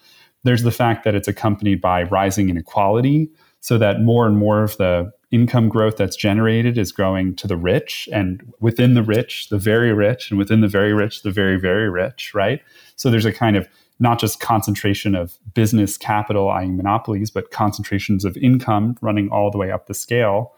There's 0.43 0.63
the 0.63 0.71
fact 0.71 1.03
that 1.03 1.15
it's 1.15 1.27
accompanied 1.27 1.81
by 1.81 2.03
rising 2.03 2.49
inequality, 2.49 3.29
so 3.59 3.77
that 3.77 4.01
more 4.01 4.27
and 4.27 4.37
more 4.37 4.63
of 4.63 4.77
the 4.77 5.11
income 5.31 5.69
growth 5.69 5.97
that's 5.97 6.15
generated 6.15 6.77
is 6.77 6.91
going 6.91 7.35
to 7.37 7.47
the 7.47 7.57
rich, 7.57 8.07
and 8.11 8.53
within 8.59 8.93
the 8.93 9.03
rich, 9.03 9.49
the 9.49 9.57
very 9.57 9.93
rich, 9.93 10.29
and 10.29 10.37
within 10.37 10.61
the 10.61 10.67
very 10.67 10.93
rich, 10.93 11.23
the 11.23 11.31
very 11.31 11.59
very 11.59 11.89
rich. 11.89 12.33
Right. 12.33 12.61
So 12.95 13.09
there's 13.09 13.25
a 13.25 13.33
kind 13.33 13.55
of 13.55 13.67
not 13.99 14.19
just 14.19 14.39
concentration 14.39 15.15
of 15.15 15.37
business 15.53 15.97
capital, 15.97 16.49
i.e., 16.49 16.67
monopolies, 16.67 17.31
but 17.31 17.51
concentrations 17.51 18.25
of 18.25 18.35
income 18.37 18.97
running 19.01 19.29
all 19.29 19.49
the 19.49 19.57
way 19.57 19.71
up 19.71 19.87
the 19.87 19.93
scale. 19.93 20.53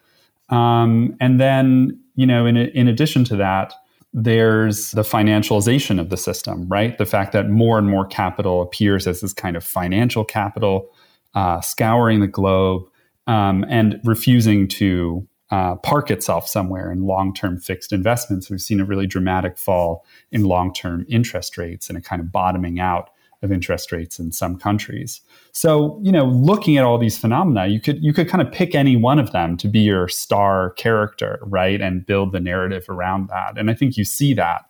Um, 0.50 1.16
and 1.20 1.40
then, 1.40 2.00
you 2.16 2.26
know, 2.26 2.46
in, 2.46 2.58
in 2.58 2.88
addition 2.88 3.24
to 3.26 3.36
that, 3.36 3.74
there's 4.18 4.92
the 4.92 5.02
financialization 5.02 6.00
of 6.00 6.10
the 6.10 6.16
system, 6.16 6.66
right? 6.70 6.98
The 6.98 7.06
fact 7.06 7.34
that 7.34 7.50
more 7.50 7.78
and 7.78 7.90
more 7.90 8.06
capital 8.06 8.62
appears 8.62 9.08
as 9.08 9.20
this 9.20 9.34
kind 9.34 9.58
of 9.58 9.64
financial 9.64 10.24
capital, 10.24 10.90
uh, 11.34 11.60
scouring 11.60 12.22
the 12.22 12.28
globe 12.28 12.84
um, 13.28 13.66
and 13.68 14.00
refusing 14.06 14.70
to 14.70 15.28
uh, 15.52 15.76
park 15.76 16.10
itself 16.10 16.48
somewhere 16.48 16.94
in 16.94 17.02
long 17.02 17.34
term 17.34 17.60
fixed 17.60 17.92
investments. 17.92 18.50
We've 18.50 18.62
seen 18.62 18.80
a 18.80 18.86
really 18.86 19.06
dramatic 19.06 19.58
fall 19.58 20.06
in 20.32 20.46
long 20.46 20.74
term 20.74 21.06
interest 21.10 21.58
rates 21.58 21.90
and 21.90 21.98
a 21.98 22.02
kind 22.02 22.22
of 22.22 22.32
bottoming 22.32 22.80
out 22.80 23.10
of 23.46 23.52
interest 23.52 23.92
rates 23.92 24.20
in 24.20 24.34
some 24.34 24.58
countries. 24.58 25.22
So, 25.54 25.98
you 26.04 26.12
know, 26.12 26.26
looking 26.26 26.76
at 26.76 26.84
all 26.84 26.98
these 26.98 27.18
phenomena, 27.18 27.68
you 27.68 27.80
could 27.80 28.04
you 28.04 28.12
could 28.12 28.28
kind 28.28 28.42
of 28.42 28.52
pick 28.52 28.76
any 28.76 28.98
one 28.98 29.20
of 29.20 29.32
them 29.32 29.56
to 29.58 29.70
be 29.70 29.80
your 29.80 30.10
star 30.10 30.72
character, 30.72 31.40
right, 31.44 31.80
and 31.80 32.06
build 32.06 32.34
the 32.34 32.42
narrative 32.42 32.86
around 32.90 33.30
that. 33.30 33.58
And 33.58 33.72
I 33.72 33.74
think 33.74 33.96
you 33.96 34.04
see 34.04 34.34
that 34.34 34.66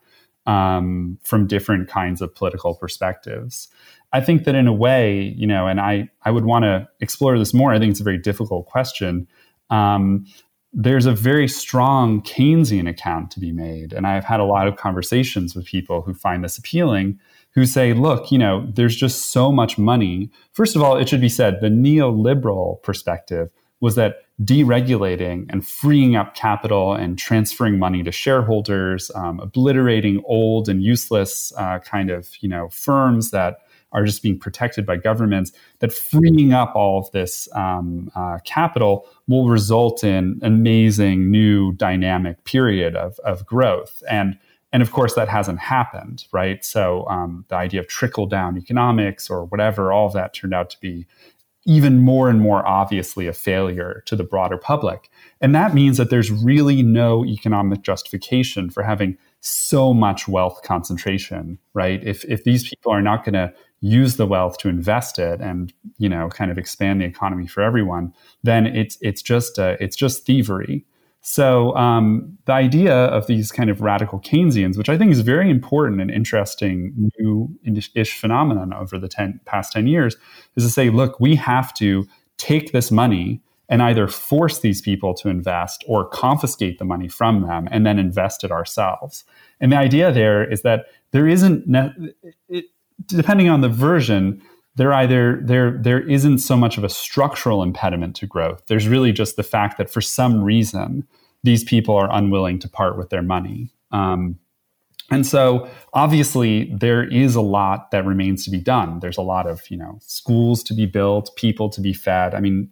um, 0.45 1.17
from 1.23 1.47
different 1.47 1.89
kinds 1.89 2.21
of 2.21 2.33
political 2.35 2.75
perspectives. 2.75 3.67
I 4.13 4.21
think 4.21 4.45
that 4.45 4.55
in 4.55 4.67
a 4.67 4.73
way, 4.73 5.33
you 5.35 5.47
know, 5.47 5.67
and 5.67 5.79
I 5.79 6.09
I 6.23 6.31
would 6.31 6.45
want 6.45 6.63
to 6.63 6.87
explore 6.99 7.37
this 7.37 7.53
more. 7.53 7.73
I 7.73 7.79
think 7.79 7.91
it's 7.91 7.99
a 7.99 8.03
very 8.03 8.17
difficult 8.19 8.67
question. 8.67 9.27
Um, 9.69 10.25
there's 10.71 11.05
a 11.05 11.13
very 11.13 11.47
strong 11.47 12.21
Keynesian 12.21 12.87
account 12.87 13.31
to 13.31 13.39
be 13.39 13.51
made, 13.51 13.93
and 13.93 14.05
I've 14.05 14.25
had 14.25 14.39
a 14.39 14.45
lot 14.45 14.67
of 14.67 14.75
conversations 14.75 15.55
with 15.55 15.65
people 15.65 16.01
who 16.01 16.13
find 16.13 16.43
this 16.43 16.57
appealing 16.57 17.19
who 17.55 17.65
say, 17.65 17.93
look, 17.93 18.31
you 18.31 18.37
know, 18.37 18.69
there's 18.73 18.95
just 18.95 19.31
so 19.31 19.51
much 19.51 19.77
money. 19.77 20.29
First 20.51 20.75
of 20.75 20.83
all, 20.83 20.97
it 20.97 21.09
should 21.09 21.21
be 21.21 21.29
said 21.29 21.61
the 21.61 21.69
neoliberal 21.69 22.83
perspective 22.83 23.49
was 23.79 23.95
that 23.95 24.17
deregulating 24.43 25.45
and 25.49 25.65
freeing 25.65 26.15
up 26.15 26.35
capital 26.35 26.93
and 26.93 27.17
transferring 27.17 27.79
money 27.79 28.03
to 28.03 28.11
shareholders, 28.11 29.09
um, 29.15 29.39
obliterating 29.39 30.21
old 30.25 30.67
and 30.67 30.83
useless 30.83 31.53
uh, 31.57 31.79
kind 31.79 32.09
of 32.09 32.29
you 32.41 32.49
know 32.49 32.67
firms 32.69 33.31
that 33.31 33.59
are 33.95 34.03
just 34.03 34.21
being 34.21 34.37
protected 34.37 34.85
by 34.85 34.97
governments, 34.97 35.53
that 35.79 35.93
freeing 35.93 36.51
up 36.51 36.75
all 36.75 36.99
of 36.99 37.09
this 37.11 37.47
um, 37.55 38.11
uh, 38.13 38.39
capital 38.43 39.07
will 39.27 39.47
result 39.47 40.03
in 40.03 40.37
amazing 40.41 41.31
new 41.31 41.71
dynamic 41.73 42.43
period 42.43 42.95
of, 42.97 43.17
of 43.19 43.45
growth. 43.45 44.03
And 44.09 44.37
and 44.75 44.81
of 44.81 44.91
course, 44.91 45.13
that 45.13 45.29
hasn't 45.29 45.59
happened, 45.59 46.25
right? 46.33 46.65
So 46.65 47.07
um, 47.07 47.45
the 47.47 47.55
idea 47.55 47.79
of 47.79 47.87
trickle 47.87 48.25
down 48.25 48.57
economics 48.57 49.29
or 49.29 49.45
whatever, 49.45 49.93
all 49.93 50.07
of 50.07 50.11
that 50.11 50.33
turned 50.33 50.53
out 50.53 50.69
to 50.71 50.79
be 50.81 51.07
even 51.65 51.99
more 51.99 52.29
and 52.29 52.41
more 52.41 52.67
obviously 52.67 53.25
a 53.25 53.31
failure 53.31 54.03
to 54.05 54.17
the 54.17 54.25
broader 54.25 54.57
public. 54.57 55.09
And 55.39 55.55
that 55.55 55.73
means 55.73 55.95
that 55.95 56.09
there's 56.09 56.29
really 56.29 56.83
no 56.83 57.23
economic 57.23 57.83
justification 57.83 58.69
for 58.69 58.83
having 58.83 59.17
so 59.39 59.93
much 59.93 60.27
wealth 60.27 60.59
concentration, 60.65 61.57
right? 61.73 62.03
If, 62.03 62.25
if 62.25 62.43
these 62.43 62.67
people 62.67 62.91
are 62.91 63.01
not 63.01 63.23
going 63.23 63.35
to 63.35 63.53
use 63.79 64.17
the 64.17 64.27
wealth 64.27 64.57
to 64.57 64.67
invest 64.67 65.19
it 65.19 65.39
and 65.39 65.71
you 65.99 66.09
know 66.09 66.27
kind 66.27 66.51
of 66.51 66.57
expand 66.57 66.99
the 66.99 67.05
economy 67.05 67.47
for 67.47 67.63
everyone, 67.63 68.13
then 68.43 68.65
it's 68.65 68.97
it's 68.99 69.21
just 69.21 69.57
uh, 69.57 69.77
it's 69.79 69.95
just 69.95 70.25
thievery. 70.25 70.83
So 71.27 71.75
um, 71.75 72.37
the 72.45 72.53
idea 72.53 72.93
of 72.93 73.25
these 73.25 73.51
kind 73.51 73.71
of 73.71 73.81
radical 73.81 74.19
Keynesians, 74.19 74.77
which 74.77 74.89
I 74.89 74.97
think 74.97 75.11
is 75.11 75.21
very 75.21 75.49
important 75.49 75.99
and 75.99 76.11
interesting 76.11 76.93
new-ish 77.17 78.15
phenomenon 78.15 78.71
over 78.75 78.99
the 78.99 79.07
10, 79.07 79.39
past 79.43 79.73
10 79.73 79.87
years, 79.87 80.15
is 80.55 80.63
to 80.65 80.69
say, 80.69 80.91
look, 80.91 81.19
we 81.19 81.33
have 81.33 81.73
to 81.75 82.07
take 82.37 82.73
this 82.73 82.91
money 82.91 83.41
and 83.69 83.81
either 83.81 84.07
force 84.07 84.59
these 84.59 84.83
people 84.83 85.15
to 85.15 85.29
invest 85.29 85.83
or 85.87 86.07
confiscate 86.07 86.77
the 86.77 86.85
money 86.85 87.07
from 87.07 87.41
them 87.41 87.67
and 87.71 87.87
then 87.87 87.97
invest 87.97 88.43
it 88.43 88.51
ourselves. 88.51 89.23
And 89.59 89.71
the 89.71 89.77
idea 89.77 90.11
there 90.11 90.47
is 90.47 90.61
that 90.61 90.85
there 91.09 91.27
isn't, 91.27 91.67
ne- 91.67 92.13
it, 92.49 92.65
depending 93.07 93.49
on 93.49 93.61
the 93.61 93.69
version, 93.69 94.43
there 94.75 94.93
either 94.93 95.39
there 95.41 95.71
there 95.71 96.01
isn't 96.01 96.39
so 96.39 96.57
much 96.57 96.77
of 96.77 96.83
a 96.83 96.89
structural 96.89 97.63
impediment 97.63 98.15
to 98.17 98.27
growth. 98.27 98.63
There's 98.67 98.87
really 98.87 99.11
just 99.11 99.35
the 99.35 99.43
fact 99.43 99.77
that 99.77 99.89
for 99.89 100.01
some 100.01 100.43
reason 100.43 101.07
these 101.43 101.63
people 101.63 101.95
are 101.95 102.09
unwilling 102.11 102.59
to 102.59 102.69
part 102.69 102.97
with 102.97 103.09
their 103.09 103.21
money. 103.21 103.69
Um, 103.91 104.39
and 105.11 105.25
so 105.25 105.69
obviously 105.93 106.73
there 106.73 107.03
is 107.03 107.35
a 107.35 107.41
lot 107.41 107.91
that 107.91 108.05
remains 108.05 108.43
to 108.45 108.51
be 108.51 108.59
done. 108.59 108.99
There's 108.99 109.17
a 109.17 109.21
lot 109.21 109.47
of 109.47 109.61
you 109.69 109.77
know 109.77 109.99
schools 110.01 110.63
to 110.63 110.73
be 110.73 110.85
built, 110.85 111.35
people 111.35 111.69
to 111.69 111.81
be 111.81 111.93
fed. 111.93 112.33
I 112.33 112.39
mean, 112.39 112.69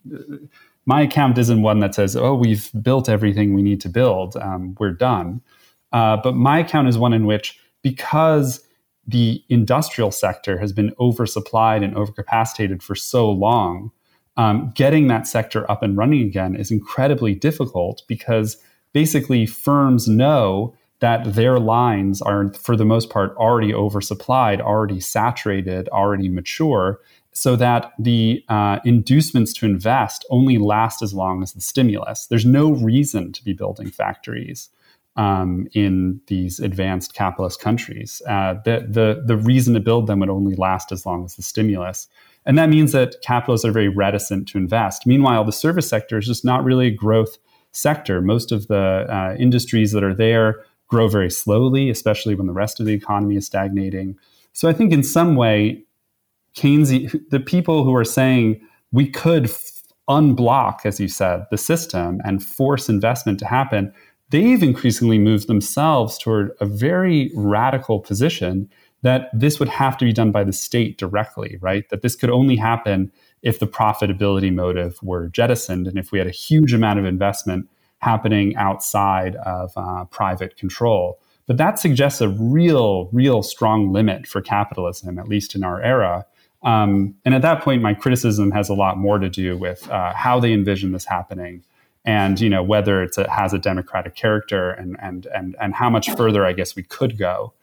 my 0.86 1.02
account 1.02 1.38
isn't 1.38 1.62
one 1.62 1.80
that 1.80 1.96
says, 1.96 2.16
"Oh, 2.16 2.34
we've 2.36 2.70
built 2.82 3.08
everything 3.08 3.54
we 3.54 3.62
need 3.62 3.80
to 3.82 3.90
build. 3.90 4.36
Um, 4.38 4.76
we're 4.80 4.92
done." 4.92 5.42
Uh, 5.92 6.18
but 6.18 6.36
my 6.36 6.60
account 6.60 6.88
is 6.88 6.98
one 6.98 7.14
in 7.14 7.26
which 7.26 7.60
because 7.84 8.63
the 9.06 9.44
industrial 9.50 10.12
sector 10.12 10.58
has 10.60 10.72
been 10.72 10.92
oversupplied 11.00 11.84
and 11.84 11.96
overcapacitated 11.96 12.82
for 12.82 12.96
so 12.96 13.30
long, 13.30 13.92
um, 14.38 14.72
getting 14.76 15.08
that 15.08 15.28
sector 15.28 15.70
up 15.70 15.84
and 15.84 15.98
running 15.98 16.22
again 16.22 16.56
is 16.56 16.72
incredibly 16.72 17.36
difficult 17.36 18.02
because 18.08 18.58
basically 18.94 19.46
firms 19.46 20.08
know 20.08 20.74
that 21.00 21.34
their 21.36 21.60
lines 21.60 22.22
are, 22.22 22.54
for 22.54 22.78
the 22.78 22.86
most 22.86 23.10
part, 23.10 23.36
already 23.36 23.74
oversupplied, 23.74 24.62
already 24.62 25.02
saturated, 25.02 25.90
already 25.90 26.30
mature, 26.30 27.00
so 27.34 27.56
that 27.56 27.92
the 28.00 28.44
uh, 28.48 28.80
inducements 28.86 29.52
to 29.54 29.66
invest 29.66 30.26
only 30.30 30.58
last 30.58 31.02
as 31.02 31.14
long 31.14 31.44
as 31.44 31.52
the 31.54 31.62
stimulus. 31.62 32.28
There's 32.28 32.46
no 32.46 32.72
reason 32.72 33.34
to 33.34 33.44
be 33.44 33.54
building 33.54 33.90
factories 33.90 34.70
um, 35.16 35.68
in 35.74 36.20
these 36.28 36.60
advanced 36.60 37.14
capitalist 37.14 37.60
countries. 37.60 38.22
Uh, 38.28 38.56
the, 38.66 38.88
the, 38.90 39.24
the 39.26 39.38
reason 39.38 39.74
to 39.74 39.80
build 39.80 40.08
them 40.08 40.20
would 40.20 40.30
only 40.30 40.56
last 40.56 40.92
as 40.92 41.06
long 41.06 41.24
as 41.24 41.36
the 41.36 41.44
stimulus. 41.44 42.08
And 42.46 42.58
that 42.58 42.70
means 42.70 42.92
that 42.92 43.22
capitalists 43.22 43.66
are 43.66 43.72
very 43.72 43.90
reticent 43.90 44.48
to 44.50 44.58
invest. 44.58 45.06
Meanwhile, 45.06 45.46
the 45.46 45.52
service 45.52 45.88
sector 45.88 46.18
is 46.18 46.28
just 46.28 46.44
not 46.44 46.64
really 46.64 46.88
a 46.88 46.92
growth 46.92 47.38
sector. 47.72 48.22
Most 48.22 48.52
of 48.52 48.68
the 48.68 49.06
uh, 49.10 49.36
industries 49.40 49.92
that 49.92 50.04
are 50.04 50.16
there 50.16 50.64
grow 50.88 51.08
very 51.08 51.30
slowly, 51.30 51.90
especially 51.90 52.36
when 52.36 52.48
the 52.48 52.54
rest 52.54 52.80
of 52.80 52.86
the 52.86 52.94
economy 52.94 53.36
is 53.36 53.46
stagnating. 53.46 54.18
So 54.52 54.68
I 54.68 54.74
think 54.74 54.92
in 54.92 55.04
some 55.04 55.36
way, 55.36 55.84
Keynes, 56.54 56.90
the 57.30 57.40
people 57.40 57.84
who 57.84 57.96
are 57.96 58.04
saying 58.04 58.62
we 58.92 59.10
could 59.10 59.46
f- 59.46 59.82
unblock, 60.08 60.86
as 60.86 61.00
you 61.00 61.08
said, 61.08 61.46
the 61.50 61.58
system 61.58 62.22
and 62.24 62.44
force 62.44 62.90
investment 62.90 63.40
to 63.40 63.48
happen, 63.48 63.92
they've 64.34 64.64
increasingly 64.64 65.20
moved 65.20 65.48
themselves 65.48 66.18
toward 66.18 66.52
a 66.60 66.66
very 66.66 67.32
radical 67.36 68.00
position 68.00 68.68
that 69.04 69.30
this 69.32 69.60
would 69.60 69.70
have 69.70 69.96
to 69.96 70.06
be 70.06 70.12
done 70.12 70.32
by 70.32 70.44
the 70.44 70.52
state 70.52 70.98
directly, 70.98 71.60
right? 71.62 71.88
That 71.90 72.02
this 72.02 72.16
could 72.16 72.32
only 72.32 72.56
happen 72.56 73.12
if 73.44 73.60
the 73.60 73.68
profitability 73.68 74.52
motive 74.52 74.98
were 75.04 75.28
jettisoned 75.28 75.88
and 75.88 76.00
if 76.00 76.12
we 76.12 76.18
had 76.18 76.28
a 76.28 76.32
huge 76.32 76.74
amount 76.74 76.98
of 76.98 77.06
investment 77.06 77.70
happening 78.00 78.56
outside 78.56 79.36
of 79.36 79.72
uh, 79.76 80.06
private 80.06 80.58
control. 80.58 81.20
But 81.46 81.58
that 81.58 81.78
suggests 81.78 82.20
a 82.20 82.30
real, 82.30 83.10
real 83.12 83.44
strong 83.44 83.94
limit 83.94 84.26
for 84.26 84.42
capitalism, 84.42 85.20
at 85.20 85.28
least 85.28 85.54
in 85.54 85.64
our 85.64 85.80
era. 85.84 86.26
Um, 86.64 87.14
and 87.24 87.36
at 87.36 87.44
that 87.44 87.62
point, 87.62 87.84
my 87.84 87.94
criticism 87.94 88.50
has 88.50 88.68
a 88.68 88.74
lot 88.74 88.98
more 88.98 89.20
to 89.20 89.30
do 89.30 89.58
with 89.58 89.88
uh, 89.92 90.14
how 90.16 90.40
they 90.40 90.54
envision 90.54 90.92
this 90.92 91.06
happening 91.06 91.64
and 92.06 92.40
you 92.40 92.50
know 92.50 92.64
whether 92.64 93.02
it 93.02 93.16
has 93.30 93.54
a 93.54 93.60
democratic 93.60 94.16
character 94.16 94.72
and 94.72 94.98
and 95.02 95.26
and 95.28 95.56
and 95.60 95.74
how 95.74 95.90
much 95.90 96.10
further 96.16 96.46
I 96.46 96.54
guess 96.54 96.76
we 96.76 96.84
could 96.84 97.18
go. 97.18 97.54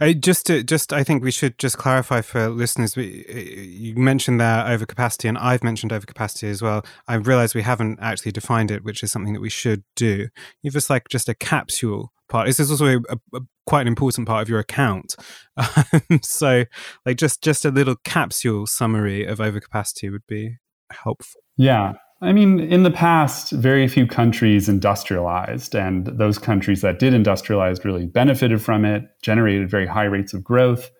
Uh, 0.00 0.12
just 0.12 0.46
to 0.46 0.62
just, 0.62 0.92
I 0.92 1.02
think 1.02 1.24
we 1.24 1.30
should 1.30 1.58
just 1.58 1.78
clarify 1.78 2.20
for 2.20 2.48
listeners. 2.48 2.96
We, 2.96 3.24
uh, 3.28 3.38
you 3.38 3.94
mentioned 3.94 4.40
there 4.40 4.64
overcapacity, 4.64 5.28
and 5.28 5.38
I've 5.38 5.64
mentioned 5.64 5.92
overcapacity 5.92 6.50
as 6.50 6.60
well. 6.60 6.84
I 7.08 7.14
realize 7.14 7.54
we 7.54 7.62
haven't 7.62 7.98
actually 8.00 8.32
defined 8.32 8.70
it, 8.70 8.84
which 8.84 9.02
is 9.02 9.10
something 9.10 9.32
that 9.32 9.40
we 9.40 9.48
should 9.48 9.82
do. 9.96 10.28
You've 10.62 10.74
just 10.74 10.90
like 10.90 11.08
just 11.08 11.28
a 11.28 11.34
capsule 11.34 12.12
part. 12.28 12.46
This 12.46 12.60
is 12.60 12.70
also 12.70 12.86
a, 12.86 12.96
a, 13.08 13.36
a, 13.36 13.40
quite 13.66 13.82
an 13.82 13.88
important 13.88 14.26
part 14.26 14.42
of 14.42 14.48
your 14.48 14.60
account. 14.60 15.14
Um, 15.56 16.20
so, 16.22 16.64
like 17.04 17.18
just 17.18 17.42
just 17.42 17.64
a 17.64 17.70
little 17.70 17.96
capsule 18.04 18.66
summary 18.66 19.24
of 19.24 19.38
overcapacity 19.38 20.10
would 20.10 20.26
be 20.26 20.56
helpful. 20.90 21.42
Yeah, 21.56 21.94
I 22.22 22.32
mean, 22.32 22.60
in 22.60 22.84
the 22.84 22.90
past, 22.90 23.50
very 23.50 23.88
few 23.88 24.06
countries 24.06 24.68
industrialized, 24.68 25.74
and 25.74 26.06
those 26.06 26.38
countries 26.38 26.80
that 26.82 27.00
did 27.00 27.14
industrialize 27.14 27.84
really 27.84 28.06
benefited 28.06 28.62
from 28.62 28.84
it, 28.84 29.10
generated 29.22 29.68
very 29.68 29.86
high 29.86 30.04
rates 30.04 30.32
of 30.32 30.44
growth. 30.44 30.92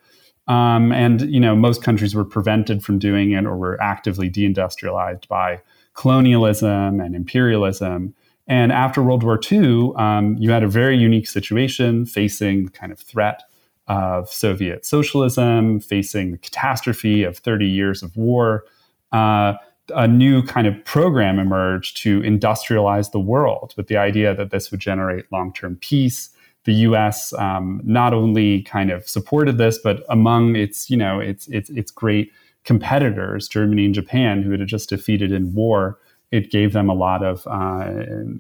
Um, 0.49 0.91
and 0.91 1.21
you 1.23 1.39
know, 1.39 1.55
most 1.55 1.85
countries 1.85 2.17
were 2.17 2.25
prevented 2.25 2.83
from 2.83 2.99
doing 2.99 3.31
it 3.31 3.47
or 3.47 3.57
were 3.57 3.81
actively 3.81 4.29
deindustrialized 4.29 5.29
by 5.29 5.61
colonialism 5.95 6.99
and 6.99 7.15
imperialism. 7.15 8.15
And 8.49 8.73
after 8.73 9.01
World 9.01 9.23
War 9.23 9.39
II, 9.51 9.93
um, 9.95 10.37
you 10.41 10.51
had 10.51 10.65
a 10.65 10.69
very 10.69 10.99
unique 10.99 11.29
situation 11.29 12.05
facing 12.05 12.71
kind 12.71 12.91
of 12.91 12.99
threat 12.99 13.45
of 13.87 14.29
Soviet 14.29 14.85
socialism, 14.85 15.79
facing 15.79 16.33
the 16.33 16.39
catastrophe 16.39 17.23
of 17.23 17.39
30 17.39 17.67
years 17.67 18.03
of 18.03 18.17
war. 18.17 18.65
Uh, 19.13 19.55
a 19.95 20.07
new 20.07 20.43
kind 20.43 20.67
of 20.67 20.85
program 20.85 21.39
emerged 21.39 21.97
to 21.99 22.21
industrialize 22.21 23.11
the 23.11 23.21
world 23.21 23.75
with 23.77 23.89
the 23.89 23.97
idea 23.97 24.35
that 24.35 24.51
this 24.51 24.71
would 24.71 24.81
generate 24.81 25.31
long 25.33 25.53
term 25.53 25.77
peace. 25.77 26.31
The 26.65 26.75
U.S. 26.75 27.33
Um, 27.35 27.81
not 27.83 28.15
only 28.15 28.63
kind 28.63 28.91
of 28.91 29.09
supported 29.09 29.59
this, 29.59 29.79
but 29.83 30.05
among 30.09 30.55
its 30.55 30.89
you 30.89 30.97
know 30.97 31.19
its 31.19 31.49
its 31.49 31.71
its 31.71 31.91
great 31.91 32.31
competitors, 32.65 33.49
Germany 33.49 33.87
and 33.87 33.95
Japan, 33.95 34.43
who 34.43 34.53
had 34.53 34.67
just 34.69 34.89
defeated 34.89 35.33
in 35.33 35.53
war, 35.53 35.99
it 36.31 36.53
gave 36.53 36.73
them 36.73 36.89
a 36.89 36.95
lot 36.95 37.25
of 37.25 37.45
uh, 37.49 37.91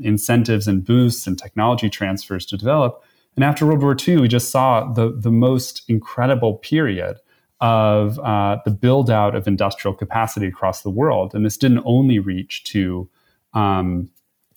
incentives 0.01 0.69
and 0.69 0.85
boosts 0.85 1.27
and 1.27 1.37
technology 1.37 1.91
transfers 1.91 2.47
to 2.47 2.57
develop. 2.57 3.03
And 3.35 3.45
after 3.45 3.67
World 3.67 3.83
War 3.83 3.97
II, 3.97 4.19
we 4.19 4.29
just 4.29 4.51
saw 4.51 4.93
the 4.93 5.13
the 5.13 5.31
most 5.31 5.83
incredible 5.89 6.55
period 6.59 7.19
of 7.63 8.19
uh, 8.19 8.59
the 8.65 8.73
build 8.73 9.09
out 9.09 9.37
of 9.37 9.47
industrial 9.47 9.95
capacity 9.95 10.47
across 10.47 10.83
the 10.83 10.91
world. 10.91 11.33
And 11.33 11.47
this 11.47 11.57
didn't 11.57 11.83
only 11.87 12.19
reach 12.19 12.65
to 12.65 13.09
um, 13.55 14.11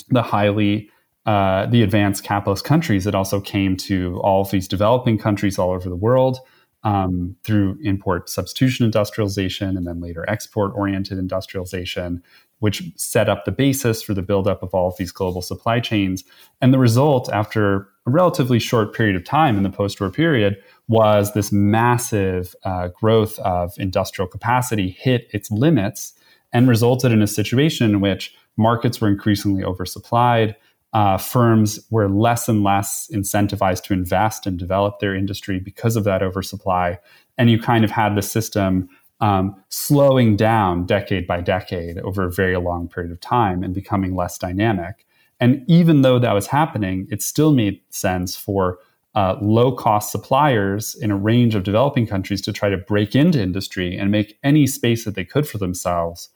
the 0.10 0.24
highly 0.24 0.90
uh, 1.28 1.68
the 1.68 1.82
advanced 1.82 2.24
capitalist 2.24 2.66
countries. 2.66 3.08
It 3.08 3.16
also 3.16 3.40
came 3.40 3.78
to 3.78 4.20
all 4.22 4.42
of 4.42 4.52
these 4.52 4.68
developing 4.68 5.18
countries 5.18 5.58
all 5.58 5.72
over 5.72 5.88
the 5.88 5.96
world 5.96 6.40
um, 6.84 7.36
through 7.44 7.80
import 7.84 8.30
substitution 8.30 8.86
industrialization 8.86 9.76
and 9.78 9.88
then 9.88 10.02
later 10.02 10.28
export 10.28 10.72
oriented 10.76 11.18
industrialization, 11.18 12.24
which 12.60 12.84
set 12.96 13.30
up 13.30 13.46
the 13.46 13.52
basis 13.52 14.02
for 14.04 14.14
the 14.14 14.22
buildup 14.22 14.62
of 14.62 14.74
all 14.74 14.88
of 14.88 14.98
these 14.98 15.12
global 15.12 15.42
supply 15.42 15.80
chains. 15.80 16.24
And 16.62 16.74
the 16.74 16.80
result, 16.80 17.30
after 17.32 17.88
a 18.06 18.12
relatively 18.12 18.60
short 18.60 18.94
period 18.94 19.16
of 19.16 19.24
time 19.24 19.58
in 19.58 19.64
the 19.64 19.70
post 19.70 20.00
war 20.00 20.10
period, 20.10 20.58
was 20.88 21.34
this 21.34 21.52
massive 21.52 22.56
uh, 22.64 22.90
growth 22.90 23.40
of 23.40 23.74
industrial 23.78 24.28
capacity 24.28 24.90
hit 24.90 25.28
its 25.34 25.50
limits 25.50 26.14
and 26.54 26.70
resulted 26.70 27.12
in 27.12 27.22
a 27.22 27.28
situation 27.28 27.90
in 27.92 28.02
which 28.02 28.34
markets 28.58 29.02
were 29.02 29.08
increasingly 29.08 29.64
oversupplied. 29.64 30.56
Uh, 30.94 31.18
firms 31.18 31.80
were 31.90 32.08
less 32.08 32.48
and 32.48 32.64
less 32.64 33.10
incentivized 33.12 33.84
to 33.84 33.94
invest 33.94 34.46
and 34.46 34.58
develop 34.58 35.00
their 35.00 35.14
industry 35.14 35.60
because 35.60 35.96
of 35.96 36.06
that 36.06 36.24
oversupply. 36.24 36.98
And 37.38 37.50
you 37.50 37.60
kind 37.60 37.84
of 37.84 37.92
had 37.92 38.16
the 38.16 38.22
system 38.22 38.88
um, 39.20 39.62
slowing 39.70 40.36
down 40.36 40.86
decade 40.86 41.28
by 41.28 41.42
decade 41.42 41.98
over 42.00 42.24
a 42.24 42.32
very 42.32 42.56
long 42.58 42.88
period 42.88 43.12
of 43.12 43.20
time 43.20 43.64
and 43.64 43.74
becoming 43.74 44.16
less 44.16 44.38
dynamic. 44.38 45.06
And 45.40 45.64
even 45.68 46.02
though 46.02 46.20
that 46.20 46.34
was 46.34 46.48
happening, 46.48 47.08
it 47.12 47.22
still 47.22 47.52
made 47.52 47.82
sense 47.90 48.36
for 48.36 48.80
uh, 49.16 49.38
low 49.42 49.72
cost 49.72 50.12
suppliers 50.12 50.96
in 50.96 51.10
a 51.12 51.16
range 51.16 51.56
of 51.56 51.64
developing 51.64 52.06
countries 52.06 52.42
to 52.42 52.52
try 52.52 52.70
to 52.70 52.78
break 52.78 53.16
into 53.16 53.42
industry 53.42 53.98
and 53.98 54.12
make 54.12 54.38
any 54.44 54.68
space 54.68 55.06
that 55.06 55.16
they 55.16 55.24
could 55.24 55.48
for 55.48 55.58
themselves 55.58 56.30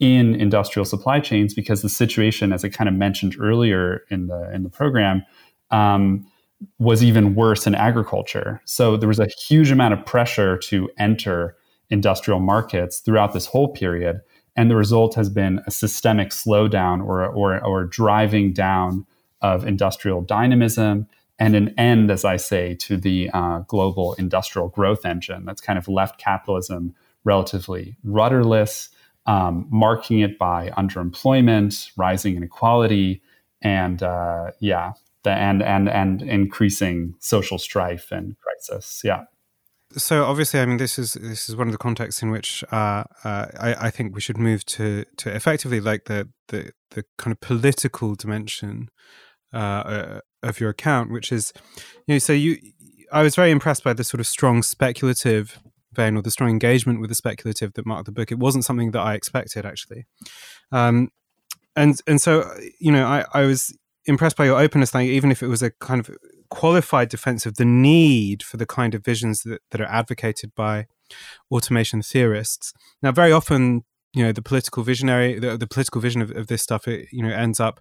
in 0.00 0.34
industrial 0.34 0.84
supply 0.84 1.20
chains 1.20 1.54
because 1.54 1.82
the 1.82 1.88
situation, 1.88 2.52
as 2.52 2.64
I 2.64 2.68
kind 2.68 2.88
of 2.88 2.94
mentioned 2.94 3.36
earlier 3.38 4.02
in 4.10 4.26
the 4.26 4.52
in 4.52 4.64
the 4.64 4.68
program, 4.68 5.24
um, 5.70 6.26
was 6.78 7.02
even 7.04 7.34
worse 7.34 7.66
in 7.66 7.74
agriculture. 7.74 8.60
So 8.64 8.96
there 8.96 9.08
was 9.08 9.20
a 9.20 9.28
huge 9.48 9.70
amount 9.70 9.94
of 9.94 10.04
pressure 10.04 10.58
to 10.58 10.90
enter 10.98 11.56
industrial 11.90 12.40
markets 12.40 12.98
throughout 12.98 13.32
this 13.32 13.46
whole 13.46 13.68
period, 13.68 14.20
and 14.56 14.70
the 14.70 14.76
result 14.76 15.14
has 15.14 15.28
been 15.28 15.60
a 15.66 15.70
systemic 15.70 16.30
slowdown 16.30 17.04
or 17.04 17.24
or, 17.26 17.64
or 17.64 17.84
driving 17.84 18.52
down 18.52 19.06
of 19.42 19.66
industrial 19.66 20.22
dynamism 20.22 21.06
and 21.38 21.56
an 21.56 21.74
end, 21.76 22.10
as 22.10 22.24
I 22.24 22.36
say, 22.36 22.74
to 22.76 22.96
the 22.96 23.28
uh, 23.34 23.58
global 23.60 24.14
industrial 24.14 24.68
growth 24.68 25.04
engine 25.04 25.44
that's 25.44 25.60
kind 25.60 25.78
of 25.78 25.88
left 25.88 26.18
capitalism 26.18 26.94
relatively 27.24 27.96
rudderless, 28.04 28.90
um, 29.26 29.66
marking 29.70 30.20
it 30.20 30.38
by 30.38 30.70
underemployment, 30.76 31.90
rising 31.96 32.36
inequality, 32.36 33.22
and 33.62 34.02
uh, 34.02 34.50
yeah, 34.60 34.92
the, 35.22 35.30
and 35.30 35.62
and 35.62 35.88
and 35.88 36.22
increasing 36.22 37.14
social 37.18 37.58
strife 37.58 38.12
and 38.12 38.36
crisis. 38.40 39.00
Yeah. 39.04 39.24
So 39.96 40.24
obviously, 40.24 40.60
I 40.60 40.66
mean, 40.66 40.78
this 40.78 40.98
is 40.98 41.14
this 41.14 41.48
is 41.48 41.56
one 41.56 41.68
of 41.68 41.72
the 41.72 41.78
contexts 41.78 42.22
in 42.22 42.30
which 42.30 42.64
uh, 42.72 43.04
uh, 43.22 43.46
I, 43.58 43.74
I, 43.86 43.90
think 43.90 44.14
we 44.14 44.20
should 44.20 44.38
move 44.38 44.64
to 44.66 45.04
to 45.18 45.34
effectively 45.34 45.80
like 45.80 46.04
the 46.06 46.28
the, 46.48 46.72
the 46.90 47.04
kind 47.16 47.32
of 47.32 47.40
political 47.40 48.14
dimension 48.14 48.88
uh, 49.52 49.56
uh 49.56 50.20
of 50.42 50.60
your 50.60 50.70
account, 50.70 51.10
which 51.10 51.30
is, 51.32 51.52
you 52.06 52.14
know, 52.14 52.18
so 52.18 52.32
you, 52.32 52.58
I 53.12 53.22
was 53.22 53.34
very 53.34 53.50
impressed 53.50 53.84
by 53.84 53.92
the 53.92 54.04
sort 54.04 54.20
of 54.20 54.26
strong 54.26 54.62
speculative 54.62 55.58
vein 55.92 56.16
or 56.16 56.22
the 56.22 56.30
strong 56.30 56.50
engagement 56.50 57.00
with 57.00 57.08
the 57.08 57.14
speculative 57.14 57.72
that 57.74 57.86
marked 57.86 58.06
the 58.06 58.12
book. 58.12 58.32
It 58.32 58.38
wasn't 58.38 58.64
something 58.64 58.90
that 58.90 59.00
I 59.00 59.14
expected 59.14 59.64
actually, 59.64 60.06
um, 60.72 61.10
and 61.76 62.00
and 62.06 62.20
so 62.20 62.50
you 62.80 62.90
know, 62.90 63.06
I 63.06 63.24
I 63.32 63.42
was 63.42 63.76
impressed 64.06 64.36
by 64.36 64.44
your 64.44 64.60
openness, 64.60 64.94
like 64.94 65.06
even 65.06 65.30
if 65.30 65.42
it 65.42 65.48
was 65.48 65.62
a 65.62 65.70
kind 65.70 66.00
of 66.00 66.10
qualified 66.50 67.08
defense 67.08 67.46
of 67.46 67.56
the 67.56 67.64
need 67.64 68.42
for 68.42 68.56
the 68.56 68.66
kind 68.66 68.94
of 68.94 69.04
visions 69.04 69.42
that, 69.42 69.62
that 69.70 69.80
are 69.80 69.88
advocated 69.88 70.54
by 70.54 70.86
automation 71.50 72.02
theorists. 72.02 72.72
Now, 73.02 73.12
very 73.12 73.32
often, 73.32 73.84
you 74.14 74.22
know, 74.22 74.32
the 74.32 74.42
political 74.42 74.82
visionary, 74.82 75.38
the, 75.38 75.56
the 75.56 75.66
political 75.66 76.00
vision 76.00 76.22
of, 76.22 76.30
of, 76.30 76.46
this 76.46 76.62
stuff, 76.62 76.86
it, 76.86 77.08
you 77.12 77.22
know, 77.22 77.34
ends 77.34 77.60
up 77.60 77.80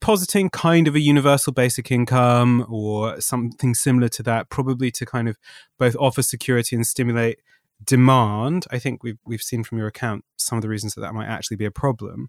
positing 0.00 0.48
kind 0.50 0.86
of 0.86 0.94
a 0.94 1.00
universal 1.00 1.52
basic 1.52 1.90
income 1.90 2.64
or 2.68 3.20
something 3.20 3.74
similar 3.74 4.08
to 4.08 4.22
that, 4.22 4.48
probably 4.50 4.90
to 4.92 5.04
kind 5.04 5.28
of 5.28 5.36
both 5.78 5.96
offer 5.98 6.22
security 6.22 6.76
and 6.76 6.86
stimulate 6.86 7.40
demand, 7.86 8.66
I 8.70 8.78
think 8.78 9.02
we've 9.02 9.18
we've 9.24 9.42
seen 9.42 9.64
from 9.64 9.78
your 9.78 9.86
account 9.86 10.24
some 10.36 10.58
of 10.58 10.62
the 10.62 10.68
reasons 10.68 10.94
that 10.94 11.00
that 11.02 11.14
might 11.14 11.26
actually 11.26 11.56
be 11.56 11.64
a 11.64 11.70
problem. 11.70 12.28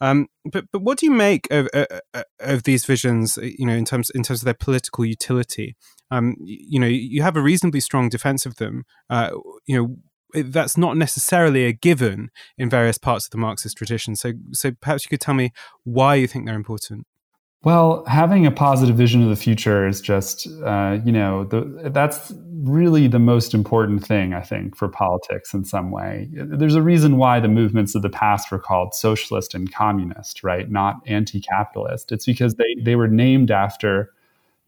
Um, 0.00 0.28
but 0.44 0.66
but 0.72 0.82
what 0.82 0.98
do 0.98 1.06
you 1.06 1.12
make 1.12 1.46
of 1.50 1.68
uh, 1.74 1.86
uh 2.12 2.22
of 2.40 2.64
these 2.64 2.84
visions? 2.84 3.38
Uh, 3.38 3.42
you 3.42 3.66
know, 3.66 3.74
in 3.74 3.84
terms 3.84 4.10
in 4.10 4.22
terms 4.22 4.40
of 4.40 4.44
their 4.44 4.54
political 4.54 5.04
utility. 5.04 5.76
Um, 6.10 6.36
you 6.40 6.78
know, 6.78 6.86
you 6.86 7.22
have 7.22 7.36
a 7.36 7.42
reasonably 7.42 7.80
strong 7.80 8.08
defense 8.08 8.46
of 8.46 8.56
them. 8.56 8.84
Uh, 9.10 9.30
you 9.66 9.76
know. 9.76 9.96
That's 10.36 10.76
not 10.76 10.96
necessarily 10.96 11.64
a 11.64 11.72
given 11.72 12.30
in 12.58 12.68
various 12.68 12.98
parts 12.98 13.24
of 13.24 13.30
the 13.30 13.38
Marxist 13.38 13.76
tradition. 13.76 14.16
So, 14.16 14.32
so 14.50 14.72
perhaps 14.72 15.04
you 15.04 15.08
could 15.08 15.20
tell 15.20 15.32
me 15.34 15.52
why 15.84 16.16
you 16.16 16.26
think 16.26 16.44
they're 16.44 16.56
important. 16.56 17.06
Well, 17.64 18.04
having 18.06 18.44
a 18.44 18.50
positive 18.50 18.94
vision 18.94 19.22
of 19.22 19.30
the 19.30 19.36
future 19.36 19.88
is 19.88 20.02
just, 20.02 20.46
uh, 20.62 20.98
you 21.02 21.10
know, 21.10 21.44
the, 21.44 21.88
that's 21.90 22.30
really 22.62 23.06
the 23.08 23.18
most 23.18 23.54
important 23.54 24.04
thing, 24.06 24.34
I 24.34 24.42
think, 24.42 24.76
for 24.76 24.86
politics 24.86 25.54
in 25.54 25.64
some 25.64 25.90
way. 25.90 26.28
There's 26.32 26.74
a 26.74 26.82
reason 26.82 27.16
why 27.16 27.40
the 27.40 27.48
movements 27.48 27.94
of 27.94 28.02
the 28.02 28.10
past 28.10 28.50
were 28.50 28.58
called 28.58 28.94
socialist 28.94 29.54
and 29.54 29.72
communist, 29.72 30.44
right? 30.44 30.70
Not 30.70 30.96
anti 31.06 31.40
capitalist. 31.40 32.12
It's 32.12 32.26
because 32.26 32.56
they, 32.56 32.76
they 32.82 32.96
were 32.96 33.08
named 33.08 33.50
after 33.50 34.12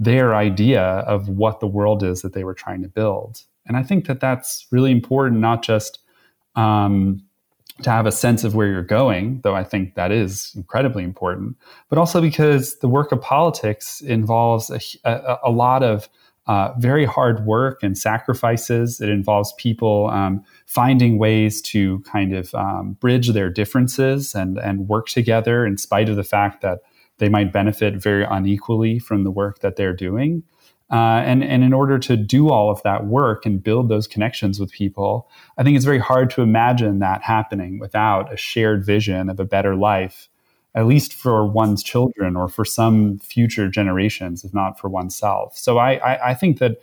their 0.01 0.35
idea 0.35 0.83
of 0.83 1.29
what 1.29 1.61
the 1.61 1.67
world 1.67 2.03
is 2.03 2.23
that 2.23 2.33
they 2.33 2.45
were 2.45 2.55
trying 2.55 2.81
to 2.83 2.89
build. 2.89 3.43
And 3.67 3.77
I 3.77 3.83
think 3.83 4.07
that 4.07 4.21
that's 4.21 4.67
really 4.71 4.91
important, 4.91 5.43
not 5.43 5.63
just. 5.63 5.99
Um, 6.55 7.26
to 7.83 7.91
have 7.91 8.07
a 8.07 8.13
sense 8.13 8.43
of 8.43 8.55
where 8.55 8.69
you're 8.69 8.83
going, 8.83 9.41
though 9.43 9.55
I 9.55 9.65
think 9.65 9.95
that 9.95 10.11
is 10.11 10.53
incredibly 10.57 11.05
important, 11.05 11.57
but 11.89 11.99
also 11.99 12.21
because 12.21 12.79
the 12.79 12.89
work 12.89 13.13
of 13.13 13.21
politics 13.21 14.01
involves 14.01 14.71
a, 14.71 14.81
a, 15.05 15.39
a 15.45 15.51
lot 15.51 15.83
of 15.83 16.09
uh, 16.47 16.73
very 16.79 17.05
hard 17.05 17.45
work 17.45 17.83
and 17.83 17.99
sacrifices. 17.99 19.01
It 19.01 19.09
involves 19.09 19.53
people 19.59 20.09
um, 20.11 20.45
finding 20.67 21.19
ways 21.19 21.61
to 21.63 22.01
kind 22.01 22.35
of 22.35 22.55
um, 22.55 22.97
bridge 23.01 23.31
their 23.31 23.51
differences 23.51 24.35
and, 24.35 24.57
and 24.59 24.89
work 24.89 25.09
together 25.09 25.67
in 25.67 25.77
spite 25.77 26.09
of 26.09 26.17
the 26.17 26.25
fact 26.25 26.63
that 26.63 26.81
they 27.19 27.29
might 27.29 27.53
benefit 27.53 27.95
very 27.95 28.25
unequally 28.25 28.99
from 28.99 29.25
the 29.25 29.31
work 29.31 29.61
that 29.61 29.77
they're 29.77 29.95
doing. 29.95 30.43
Uh, 30.91 31.21
and, 31.25 31.43
and 31.43 31.65
in 31.65 31.73
order 31.73 31.99
to 31.99 32.17
do 32.17 32.49
all 32.49 32.71
of 32.71 32.81
that 32.83 33.07
work 33.07 33.45
and 33.45 33.63
build 33.63 33.89
those 33.89 34.07
connections 34.07 34.61
with 34.61 34.71
people, 34.71 35.29
I 35.59 35.65
think 35.65 35.77
it's 35.77 35.85
very 35.85 35.99
hard 35.99 36.31
to 36.31 36.43
imagine 36.43 37.01
that 37.01 37.23
happening 37.23 37.79
without 37.81 38.33
a 38.33 38.37
shared 38.37 38.85
vision 38.85 39.29
of 39.29 39.41
a 39.41 39.45
better 39.45 39.75
life, 39.75 40.29
at 40.77 40.87
least 40.87 41.13
for 41.13 41.45
one's 41.45 41.83
children 41.83 42.37
or 42.37 42.49
for 42.49 42.65
some 42.65 43.19
future 43.19 43.69
generations, 43.69 44.45
if 44.45 44.55
not 44.55 44.79
for 44.79 44.89
oneself. 44.89 45.57
So 45.57 45.79
I, 45.79 45.95
I, 45.95 46.31
I 46.31 46.35
think 46.35 46.59
that 46.59 46.81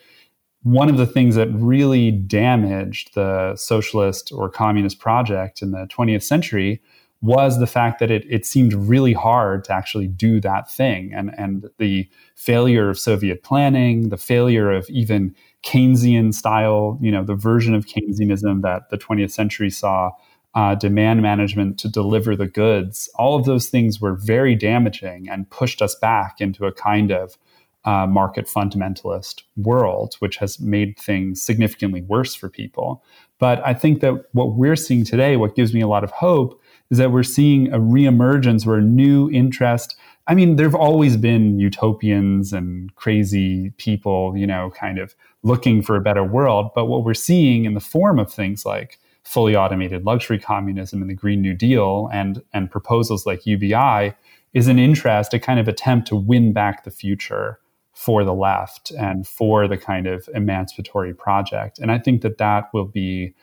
one 0.64 0.90
of 0.90 0.98
the 0.98 1.06
things 1.06 1.36
that 1.36 1.48
really 1.54 2.12
damaged 2.12 3.16
the 3.16 3.56
socialist 3.56 4.32
or 4.34 4.50
communist 4.50 5.00
project 5.00 5.62
in 5.62 5.72
the 5.72 5.88
20th 5.88 6.24
century 6.24 6.82
was 7.24 7.58
the 7.58 7.66
fact 7.66 8.00
that 8.00 8.12
it, 8.12 8.26
it 8.30 8.46
seemed 8.46 8.74
really 8.74 9.14
hard 9.14 9.64
to 9.64 9.74
actually 9.74 10.08
do 10.08 10.42
that 10.42 10.70
thing. 10.70 11.14
And, 11.14 11.34
and 11.38 11.70
the 11.80 12.08
failure 12.36 12.90
of 12.90 13.00
Soviet 13.00 13.44
planning, 13.44 14.10
the 14.10 14.18
failure 14.18 14.70
of 14.70 14.90
even 14.90 15.34
Keynesian 15.64 16.34
style, 16.34 17.00
you 17.02 17.10
know, 17.10 17.24
the 17.24 17.34
version 17.34 17.74
of 17.74 17.86
Keynesianism 17.86 18.62
that 18.64 18.90
the 18.90 18.98
20th 18.98 19.32
century 19.32 19.70
saw, 19.70 20.12
uh, 20.54 20.76
demand 20.76 21.22
management 21.22 21.80
to 21.80 21.88
deliver 21.88 22.36
the 22.36 22.46
goods, 22.46 23.10
all 23.16 23.40
of 23.40 23.46
those 23.46 23.70
things 23.70 24.02
were 24.02 24.14
very 24.14 24.54
damaging 24.54 25.30
and 25.30 25.50
pushed 25.50 25.82
us 25.82 25.96
back 25.96 26.42
into 26.42 26.66
a 26.66 26.74
kind 26.74 27.10
of 27.10 27.38
uh, 27.86 28.06
market 28.06 28.48
fundamentalist 28.48 29.44
world, 29.58 30.16
which 30.20 30.38
has 30.38 30.60
made 30.60 30.98
things 31.00 31.42
significantly 31.42 32.02
worse 32.02 32.36
for 32.36 32.50
people. 32.50 33.04
But 33.40 33.66
I 33.66 33.74
think 33.74 34.02
that 34.02 34.26
what 34.34 34.56
we're 34.56 34.76
seeing 34.76 35.06
today, 35.06 35.38
what 35.38 35.56
gives 35.56 35.74
me 35.74 35.82
a 35.82 35.88
lot 35.88 36.04
of 36.04 36.12
hope, 36.12 36.62
is 36.92 36.98
that 36.98 37.12
we're 37.12 37.24
seeing 37.24 37.72
a 37.72 37.80
reemergence 37.80 38.66
a 38.78 38.82
new 38.82 39.30
interest. 39.32 39.96
I 40.28 40.36
mean, 40.36 40.56
there 40.56 40.66
have 40.66 40.76
always 40.76 41.18
been 41.18 41.60
utopians 41.60 42.54
and 42.54 42.94
crazy 42.96 43.72
people, 43.78 44.38
you 44.38 44.48
know, 44.48 44.72
kind 44.76 45.00
of 45.00 45.16
looking 45.44 45.82
for 45.82 45.96
a 45.96 46.02
better 46.02 46.24
world. 46.24 46.72
But 46.74 46.86
what 46.86 47.04
we're 47.04 47.14
seeing 47.14 47.66
in 47.66 47.74
the 47.74 47.80
form 47.80 48.20
of 48.20 48.32
things 48.32 48.66
like 48.66 49.00
fully 49.24 49.56
automated 49.56 50.06
luxury 50.06 50.40
communism 50.40 51.02
and 51.02 51.10
the 51.10 51.16
Green 51.16 51.42
New 51.42 51.54
Deal 51.54 52.10
and, 52.14 52.42
and 52.54 52.70
proposals 52.70 53.26
like 53.26 53.46
UBI 53.46 54.14
is 54.54 54.68
an 54.68 54.80
interest, 54.80 55.34
a 55.34 55.40
kind 55.40 55.60
of 55.60 55.68
attempt 55.68 56.08
to 56.10 56.16
win 56.16 56.54
back 56.54 56.84
the 56.84 56.92
future 56.92 57.60
for 57.94 58.24
the 58.24 58.34
left 58.34 58.92
and 58.92 59.28
for 59.28 59.68
the 59.68 59.78
kind 59.78 60.08
of 60.08 60.28
emancipatory 60.34 61.14
project. 61.14 61.80
And 61.80 61.92
I 61.92 62.00
think 62.00 62.22
that 62.22 62.38
that 62.38 62.74
will 62.74 62.86
be 62.86 63.34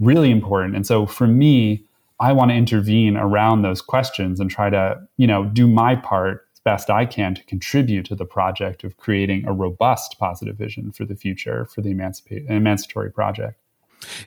really 0.00 0.30
important. 0.30 0.76
And 0.76 0.86
so 0.86 1.06
for 1.06 1.26
me, 1.26 1.84
I 2.20 2.32
want 2.32 2.50
to 2.50 2.56
intervene 2.56 3.16
around 3.16 3.62
those 3.62 3.80
questions 3.80 4.40
and 4.40 4.50
try 4.50 4.70
to, 4.70 5.00
you 5.16 5.26
know, 5.26 5.44
do 5.44 5.68
my 5.68 5.94
part 5.94 6.46
as 6.52 6.60
best 6.60 6.90
I 6.90 7.06
can 7.06 7.34
to 7.36 7.44
contribute 7.44 8.06
to 8.06 8.16
the 8.16 8.24
project 8.24 8.82
of 8.82 8.96
creating 8.96 9.46
a 9.46 9.52
robust 9.52 10.16
positive 10.18 10.56
vision 10.56 10.90
for 10.90 11.04
the 11.04 11.14
future 11.14 11.66
for 11.66 11.80
the 11.80 11.90
emancipatory 11.90 13.12
project. 13.12 13.60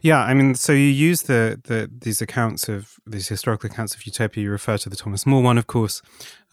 Yeah, 0.01 0.19
I 0.19 0.33
mean, 0.33 0.55
so 0.55 0.73
you 0.73 0.79
use 0.79 1.23
the, 1.23 1.59
the 1.63 1.89
these 1.99 2.21
accounts 2.21 2.67
of 2.67 2.99
these 3.05 3.27
historical 3.27 3.69
accounts 3.69 3.95
of 3.95 4.05
utopia. 4.05 4.43
You 4.43 4.51
refer 4.51 4.77
to 4.77 4.89
the 4.89 4.95
Thomas 4.95 5.25
More 5.25 5.41
one, 5.41 5.57
of 5.57 5.67
course. 5.67 6.01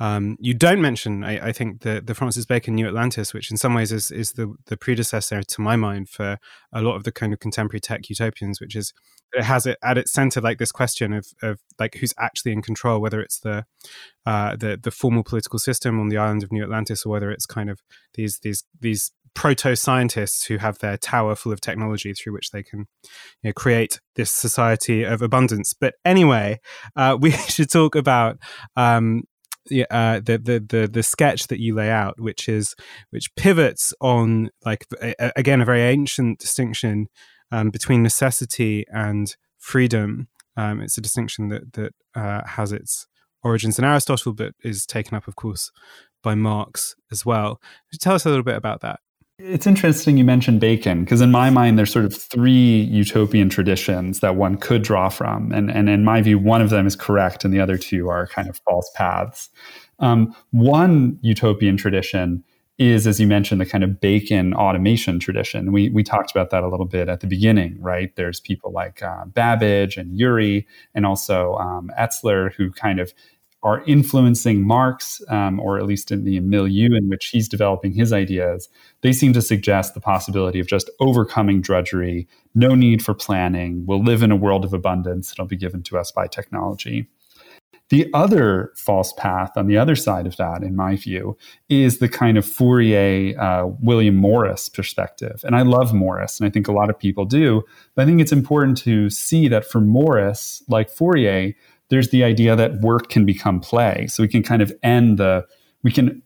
Um, 0.01 0.37
you 0.41 0.55
don't 0.55 0.81
mention, 0.81 1.25
I, 1.25 1.49
I, 1.49 1.53
think, 1.53 1.81
the 1.81 2.01
the 2.01 2.15
Francis 2.15 2.45
Bacon 2.45 2.75
New 2.75 2.87
Atlantis, 2.87 3.35
which 3.35 3.51
in 3.51 3.57
some 3.57 3.75
ways 3.75 3.91
is 3.93 4.11
is 4.11 4.33
the 4.33 4.55
the 4.67 4.77
predecessor, 4.77 5.43
to 5.43 5.61
my 5.61 5.77
mind, 5.77 6.09
for 6.09 6.39
a 6.73 6.83
lot 6.83 6.95
of 6.95 7.05
the 7.05 7.13
kind 7.13 7.33
of 7.33 7.41
contemporary 7.41 7.81
tech 7.81 8.09
utopians, 8.09 8.61
which 8.61 8.77
is 8.77 8.93
it 9.33 9.45
has 9.45 9.67
it 9.67 9.79
at 9.83 9.99
its 9.99 10.13
center 10.13 10.41
like 10.41 10.59
this 10.59 10.73
question 10.73 11.13
of 11.13 11.27
of 11.43 11.61
like 11.79 11.97
who's 11.97 12.15
actually 12.19 12.53
in 12.53 12.63
control, 12.63 13.01
whether 13.01 13.21
it's 13.21 13.41
the 13.41 13.65
uh, 14.27 14.57
the 14.57 14.79
the 14.83 14.91
formal 14.91 15.23
political 15.23 15.59
system 15.59 16.01
on 16.01 16.09
the 16.09 16.17
island 16.17 16.43
of 16.43 16.53
New 16.53 16.63
Atlantis, 16.63 17.05
or 17.05 17.11
whether 17.11 17.31
it's 17.31 17.47
kind 17.47 17.71
of 17.71 17.81
these 18.15 18.41
these 18.41 18.65
these 18.81 19.13
proto 19.35 19.77
scientists 19.77 20.47
who 20.47 20.59
have 20.59 20.79
their 20.79 20.97
tower 20.97 21.37
full 21.37 21.53
of 21.53 21.61
technology 21.61 22.13
through 22.13 22.33
which 22.33 22.51
they 22.51 22.63
can 22.63 22.81
you 23.43 23.45
know, 23.45 23.53
create 23.53 24.01
this 24.17 24.33
society 24.33 25.05
of 25.05 25.23
abundance. 25.23 25.75
But 25.79 25.95
anyway, 26.05 26.59
uh, 26.97 27.17
we 27.21 27.31
should 27.49 27.71
talk 27.71 27.95
about 27.95 28.39
um, 28.77 29.23
uh, 29.91 30.21
the, 30.21 30.39
the 30.39 30.65
the 30.69 30.89
the 30.89 31.03
sketch 31.03 31.49
that 31.49 31.61
you 31.61 31.75
lay 31.75 31.91
out, 31.91 32.19
which 32.19 32.49
is 32.49 32.75
which 33.11 33.35
pivots 33.37 33.93
on 34.01 34.51
like 34.65 34.87
a, 35.01 35.33
again 35.37 35.61
a 35.61 35.65
very 35.65 35.83
ancient 35.83 36.39
distinction 36.39 37.09
um, 37.51 37.71
between 37.71 38.03
necessity 38.03 38.85
and 38.93 39.37
freedom. 39.59 40.29
Um, 40.57 40.81
it's 40.81 40.99
a 40.99 41.03
distinction 41.03 41.49
that 41.49 41.73
that 41.75 41.93
uh, 42.15 42.47
has 42.47 42.73
its 42.73 43.07
origins 43.43 43.79
in 43.79 43.85
Aristotle, 43.85 44.33
but 44.33 44.55
is 44.63 44.87
taken 44.87 45.17
up, 45.17 45.29
of 45.29 45.37
course, 45.37 45.71
by 46.23 46.35
Marx 46.35 46.97
as 47.11 47.25
well. 47.25 47.61
Tell 48.01 48.15
us 48.15 48.27
a 48.27 48.29
little 48.29 48.45
bit 48.45 48.57
about 48.57 48.81
that. 48.81 49.01
It's 49.41 49.69
interesting 49.69 50.17
you 50.17 50.25
mentioned 50.25 50.61
Bacon 50.61 51.05
because 51.05 51.21
in 51.21 51.31
my 51.31 51.49
mind 51.49 51.79
there's 51.79 51.93
sort 51.93 52.05
of 52.05 52.13
three 52.13 52.81
utopian 52.81 53.49
traditions 53.49 54.19
that 54.19 54.35
one 54.35 54.57
could 54.57 54.83
draw 54.83 55.09
from, 55.09 55.53
and 55.53 55.71
and 55.71 55.89
in 55.89 56.05
my 56.05 56.21
view 56.21 56.41
one 56.41 56.61
of 56.61 56.71
them 56.71 56.89
is 56.89 56.97
correct 56.97 57.45
and 57.45 57.55
the 57.55 57.61
other 57.61 57.79
two 57.79 58.09
are 58.09 58.27
kind 58.27 58.49
of 58.49 58.61
false 58.69 58.91
paths. 58.97 59.49
Um, 60.01 60.35
one 60.51 61.19
utopian 61.23 61.77
tradition 61.77 62.43
is, 62.79 63.07
as 63.07 63.19
you 63.19 63.27
mentioned, 63.27 63.61
the 63.61 63.67
kind 63.67 63.83
of 63.83 64.01
Bacon 64.01 64.55
automation 64.55 65.19
tradition. 65.19 65.73
We, 65.73 65.91
we 65.91 66.05
talked 66.05 66.31
about 66.31 66.51
that 66.51 66.63
a 66.63 66.69
little 66.69 66.87
bit 66.87 67.09
at 67.09 67.21
the 67.21 67.27
beginning, 67.27 67.77
right? 67.81 68.15
There's 68.15 68.41
people 68.41 68.73
like 68.73 69.03
uh, 69.03 69.25
Babbage 69.27 69.97
and 69.97 70.19
Urey, 70.19 70.65
and 70.95 71.05
also 71.05 71.55
um, 71.55 71.91
Etzler, 71.99 72.55
who 72.55 72.71
kind 72.71 73.01
of 73.01 73.13
are 73.65 73.83
influencing 73.87 74.65
Marx, 74.65 75.21
um, 75.29 75.59
or 75.59 75.79
at 75.79 75.87
least 75.87 76.13
in 76.13 76.23
the 76.23 76.39
milieu 76.39 76.95
in 76.97 77.09
which 77.09 77.27
he's 77.27 77.49
developing 77.49 77.93
his 77.93 78.13
ideas, 78.13 78.69
they 79.01 79.13
seem 79.13 79.33
to 79.33 79.43
suggest 79.43 79.95
the 79.95 80.01
possibility 80.01 80.61
of 80.61 80.69
just 80.69 80.89
overcoming 81.01 81.61
drudgery, 81.61 82.29
no 82.55 82.77
need 82.77 83.03
for 83.05 83.15
planning. 83.15 83.85
We'll 83.85 84.03
live 84.03 84.23
in 84.23 84.31
a 84.31 84.37
world 84.37 84.65
of 84.65 84.73
abundance 84.73 85.31
that'll 85.31 85.47
be 85.47 85.57
given 85.57 85.83
to 85.85 85.99
us 85.99 86.13
by 86.13 86.29
technology. 86.29 87.09
The 87.91 88.11
other 88.13 88.73
false 88.75 89.15
path 89.15 89.53
on 89.57 89.67
the 89.67 89.79
other 89.79 89.97
side 89.97 90.27
of 90.27 90.37
that, 90.37 90.63
in 90.63 90.77
my 90.77 90.97
view, 90.97 91.39
is 91.71 91.99
the 91.99 92.09
kind 92.09 92.37
of 92.37 92.45
Fourier, 92.45 93.39
uh, 93.41 93.67
William 93.81 94.15
Morris 94.15 94.69
perspective. 94.69 95.43
And 95.45 95.57
I 95.57 95.63
love 95.63 95.95
Morris, 95.95 96.39
and 96.39 96.47
I 96.47 96.51
think 96.51 96.69
a 96.69 96.73
lot 96.73 96.91
of 96.91 96.99
people 96.99 97.25
do. 97.25 97.63
But 97.95 98.03
I 98.03 98.05
think 98.07 98.21
it's 98.21 98.33
important 98.33 98.77
to 98.79 99.09
see 99.09 99.49
that 99.49 99.65
for 99.65 99.81
Morris, 99.81 100.63
like 100.69 100.91
Fourier, 100.91 101.55
there's 101.89 102.11
the 102.11 102.25
idea 102.25 102.55
that 102.57 102.81
work 102.81 103.09
can 103.09 103.25
become 103.25 103.59
play. 103.61 104.07
So 104.09 104.23
we 104.23 104.29
can 104.29 104.43
kind 104.43 104.61
of 104.61 104.71
end 104.83 105.19
the, 105.19 105.47
we 105.83 105.91
can 105.91 106.23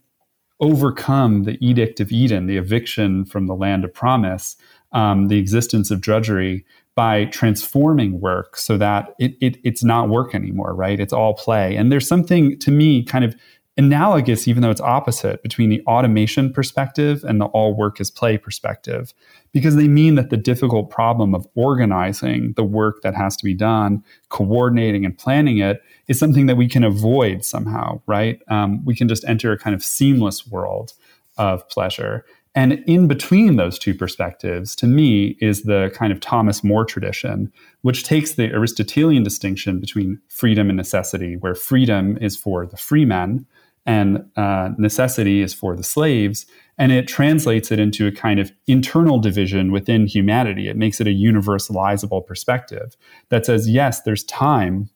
overcome 0.58 1.44
the 1.44 1.58
edict 1.64 2.00
of 2.00 2.10
Eden, 2.10 2.46
the 2.46 2.56
eviction 2.56 3.24
from 3.24 3.46
the 3.46 3.54
land 3.54 3.84
of 3.84 3.94
promise, 3.94 4.56
um, 4.92 5.28
the 5.28 5.38
existence 5.38 5.90
of 5.90 6.00
drudgery 6.00 6.64
by 6.94 7.24
transforming 7.26 8.20
work 8.20 8.56
so 8.56 8.76
that 8.76 9.14
it, 9.18 9.34
it, 9.40 9.56
it's 9.64 9.82
not 9.82 10.08
work 10.08 10.34
anymore, 10.34 10.74
right? 10.74 11.00
It's 11.00 11.12
all 11.12 11.34
play. 11.34 11.76
And 11.76 11.90
there's 11.90 12.06
something 12.06 12.58
to 12.58 12.70
me 12.70 13.02
kind 13.02 13.24
of 13.24 13.34
analogous, 13.78 14.46
even 14.46 14.60
though 14.60 14.70
it's 14.70 14.82
opposite, 14.82 15.42
between 15.42 15.70
the 15.70 15.82
automation 15.86 16.52
perspective 16.52 17.24
and 17.24 17.40
the 17.40 17.46
all 17.46 17.74
work 17.74 18.00
is 18.00 18.10
play 18.10 18.36
perspective, 18.36 19.14
because 19.52 19.76
they 19.76 19.88
mean 19.88 20.14
that 20.16 20.28
the 20.28 20.36
difficult 20.36 20.90
problem 20.90 21.34
of 21.34 21.46
organizing 21.54 22.52
the 22.56 22.64
work 22.64 23.00
that 23.02 23.14
has 23.14 23.34
to 23.36 23.44
be 23.44 23.54
done, 23.54 24.04
coordinating 24.28 25.06
and 25.06 25.16
planning 25.16 25.58
it, 25.58 25.80
is 26.08 26.18
something 26.18 26.44
that 26.44 26.58
we 26.58 26.68
can 26.68 26.84
avoid 26.84 27.44
somehow, 27.46 27.98
right? 28.06 28.42
Um, 28.48 28.84
we 28.84 28.94
can 28.94 29.08
just 29.08 29.24
enter 29.24 29.52
a 29.52 29.58
kind 29.58 29.74
of 29.74 29.82
seamless 29.82 30.46
world 30.46 30.92
of 31.38 31.66
pleasure. 31.70 32.26
And 32.54 32.84
in 32.86 33.08
between 33.08 33.56
those 33.56 33.78
two 33.78 33.94
perspectives, 33.94 34.76
to 34.76 34.86
me, 34.86 35.38
is 35.40 35.62
the 35.62 35.90
kind 35.94 36.12
of 36.12 36.20
Thomas 36.20 36.62
More 36.62 36.84
tradition, 36.84 37.50
which 37.80 38.04
takes 38.04 38.34
the 38.34 38.52
Aristotelian 38.52 39.22
distinction 39.22 39.80
between 39.80 40.20
freedom 40.28 40.68
and 40.68 40.76
necessity, 40.76 41.36
where 41.36 41.54
freedom 41.54 42.18
is 42.20 42.36
for 42.36 42.66
the 42.66 42.76
free 42.76 43.06
men 43.06 43.46
and 43.86 44.24
uh, 44.36 44.70
necessity 44.78 45.40
is 45.40 45.54
for 45.54 45.74
the 45.74 45.82
slaves. 45.82 46.46
And 46.78 46.92
it 46.92 47.08
translates 47.08 47.72
it 47.72 47.78
into 47.78 48.06
a 48.06 48.12
kind 48.12 48.38
of 48.38 48.52
internal 48.66 49.18
division 49.18 49.72
within 49.72 50.06
humanity. 50.06 50.68
It 50.68 50.76
makes 50.76 51.00
it 51.00 51.06
a 51.06 51.10
universalizable 51.10 52.26
perspective 52.26 52.96
that 53.30 53.46
says, 53.46 53.68
yes, 53.68 54.02
there's 54.02 54.24
time 54.24 54.90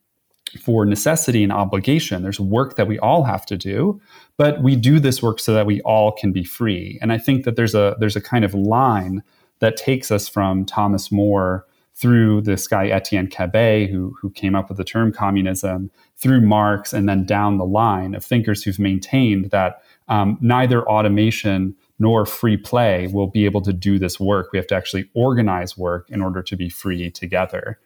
for 0.60 0.86
necessity 0.86 1.42
and 1.42 1.52
obligation. 1.52 2.22
There's 2.22 2.40
work 2.40 2.76
that 2.76 2.86
we 2.86 2.98
all 2.98 3.24
have 3.24 3.44
to 3.46 3.56
do, 3.56 4.00
but 4.36 4.62
we 4.62 4.76
do 4.76 5.00
this 5.00 5.22
work 5.22 5.40
so 5.40 5.52
that 5.54 5.66
we 5.66 5.80
all 5.82 6.12
can 6.12 6.32
be 6.32 6.44
free. 6.44 6.98
And 7.02 7.12
I 7.12 7.18
think 7.18 7.44
that 7.44 7.56
there's 7.56 7.74
a 7.74 7.96
there's 7.98 8.16
a 8.16 8.20
kind 8.20 8.44
of 8.44 8.54
line 8.54 9.22
that 9.58 9.76
takes 9.76 10.10
us 10.10 10.28
from 10.28 10.64
Thomas 10.64 11.10
More 11.10 11.66
through 11.94 12.42
this 12.42 12.68
guy 12.68 12.88
Etienne 12.88 13.26
Cabet, 13.26 13.88
who, 13.88 14.14
who 14.20 14.30
came 14.30 14.54
up 14.54 14.68
with 14.68 14.76
the 14.76 14.84
term 14.84 15.12
communism, 15.12 15.90
through 16.16 16.42
Marx, 16.42 16.92
and 16.92 17.08
then 17.08 17.24
down 17.24 17.56
the 17.56 17.64
line 17.64 18.14
of 18.14 18.22
thinkers 18.22 18.62
who've 18.62 18.78
maintained 18.78 19.50
that 19.50 19.82
um, 20.08 20.36
neither 20.40 20.86
automation 20.86 21.74
nor 21.98 22.26
free 22.26 22.58
play 22.58 23.06
will 23.06 23.26
be 23.26 23.46
able 23.46 23.62
to 23.62 23.72
do 23.72 23.98
this 23.98 24.20
work. 24.20 24.50
We 24.52 24.58
have 24.58 24.66
to 24.68 24.74
actually 24.74 25.08
organize 25.14 25.78
work 25.78 26.10
in 26.10 26.20
order 26.20 26.42
to 26.42 26.56
be 26.56 26.68
free 26.68 27.10
together. 27.10 27.78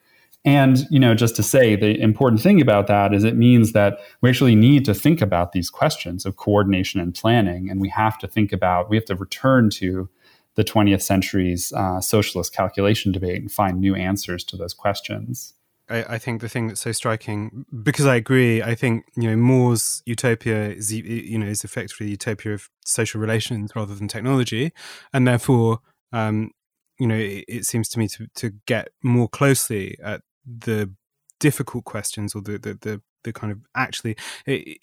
And, 0.44 0.86
you 0.90 0.98
know, 0.98 1.14
just 1.14 1.36
to 1.36 1.42
say 1.42 1.76
the 1.76 2.00
important 2.00 2.40
thing 2.40 2.62
about 2.62 2.86
that 2.86 3.12
is 3.12 3.24
it 3.24 3.36
means 3.36 3.72
that 3.72 3.98
we 4.22 4.30
actually 4.30 4.54
need 4.54 4.86
to 4.86 4.94
think 4.94 5.20
about 5.20 5.52
these 5.52 5.68
questions 5.68 6.24
of 6.24 6.36
coordination 6.36 6.98
and 6.98 7.14
planning. 7.14 7.68
And 7.68 7.80
we 7.80 7.90
have 7.90 8.18
to 8.20 8.26
think 8.26 8.52
about, 8.52 8.88
we 8.88 8.96
have 8.96 9.04
to 9.06 9.16
return 9.16 9.68
to 9.70 10.08
the 10.54 10.64
20th 10.64 11.02
century's 11.02 11.72
uh, 11.74 12.00
socialist 12.00 12.54
calculation 12.54 13.12
debate 13.12 13.40
and 13.40 13.52
find 13.52 13.80
new 13.80 13.94
answers 13.94 14.42
to 14.44 14.56
those 14.56 14.72
questions. 14.72 15.54
I, 15.90 16.14
I, 16.14 16.18
think 16.18 16.40
the 16.40 16.48
thing 16.48 16.68
that's 16.68 16.80
so 16.80 16.92
striking, 16.92 17.66
because 17.82 18.06
I 18.06 18.16
agree, 18.16 18.62
I 18.62 18.74
think 18.74 19.06
you 19.16 19.28
know 19.28 19.36
More's 19.36 20.02
utopia 20.06 20.70
is 20.70 20.92
you 20.92 21.38
know 21.38 21.46
is 21.46 21.64
effectively 21.64 22.06
the 22.06 22.12
utopia 22.12 22.54
of 22.54 22.70
social 22.84 23.20
relations 23.20 23.72
rather 23.74 23.94
than 23.94 24.06
technology, 24.06 24.72
and 25.12 25.26
therefore, 25.26 25.80
um, 26.12 26.52
you 26.98 27.08
know, 27.08 27.16
it, 27.16 27.44
it, 27.48 27.66
seems 27.66 27.88
to 27.88 27.98
me 27.98 28.06
to 28.08 28.28
to 28.36 28.50
get 28.66 28.90
more 29.02 29.28
closely 29.28 29.96
at 30.02 30.22
the 30.44 30.92
difficult 31.38 31.84
questions 31.84 32.34
or 32.34 32.42
the 32.42 32.58
the 32.58 32.78
the, 32.80 33.02
the 33.24 33.32
kind 33.32 33.52
of 33.52 33.58
actually 33.74 34.16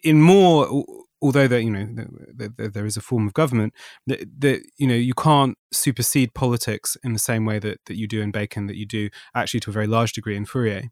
in 0.03 0.21
more 0.21 0.83
although 1.21 1.47
that 1.47 1.63
you 1.63 1.69
know 1.69 1.85
the, 1.85 2.53
the, 2.55 2.69
there 2.69 2.85
is 2.85 2.97
a 2.97 3.01
form 3.01 3.27
of 3.27 3.33
government 3.33 3.73
that, 4.05 4.19
that 4.39 4.61
you 4.77 4.87
know 4.87 4.95
you 4.95 5.13
can't 5.13 5.57
supersede 5.71 6.33
politics 6.33 6.97
in 7.03 7.13
the 7.13 7.19
same 7.19 7.45
way 7.45 7.59
that, 7.59 7.79
that 7.85 7.95
you 7.95 8.07
do 8.07 8.21
in 8.21 8.31
Bacon 8.31 8.67
that 8.67 8.77
you 8.77 8.85
do 8.85 9.09
actually 9.35 9.59
to 9.61 9.69
a 9.69 9.73
very 9.73 9.87
large 9.87 10.13
degree 10.13 10.35
in 10.35 10.45
Fourier. 10.45 10.89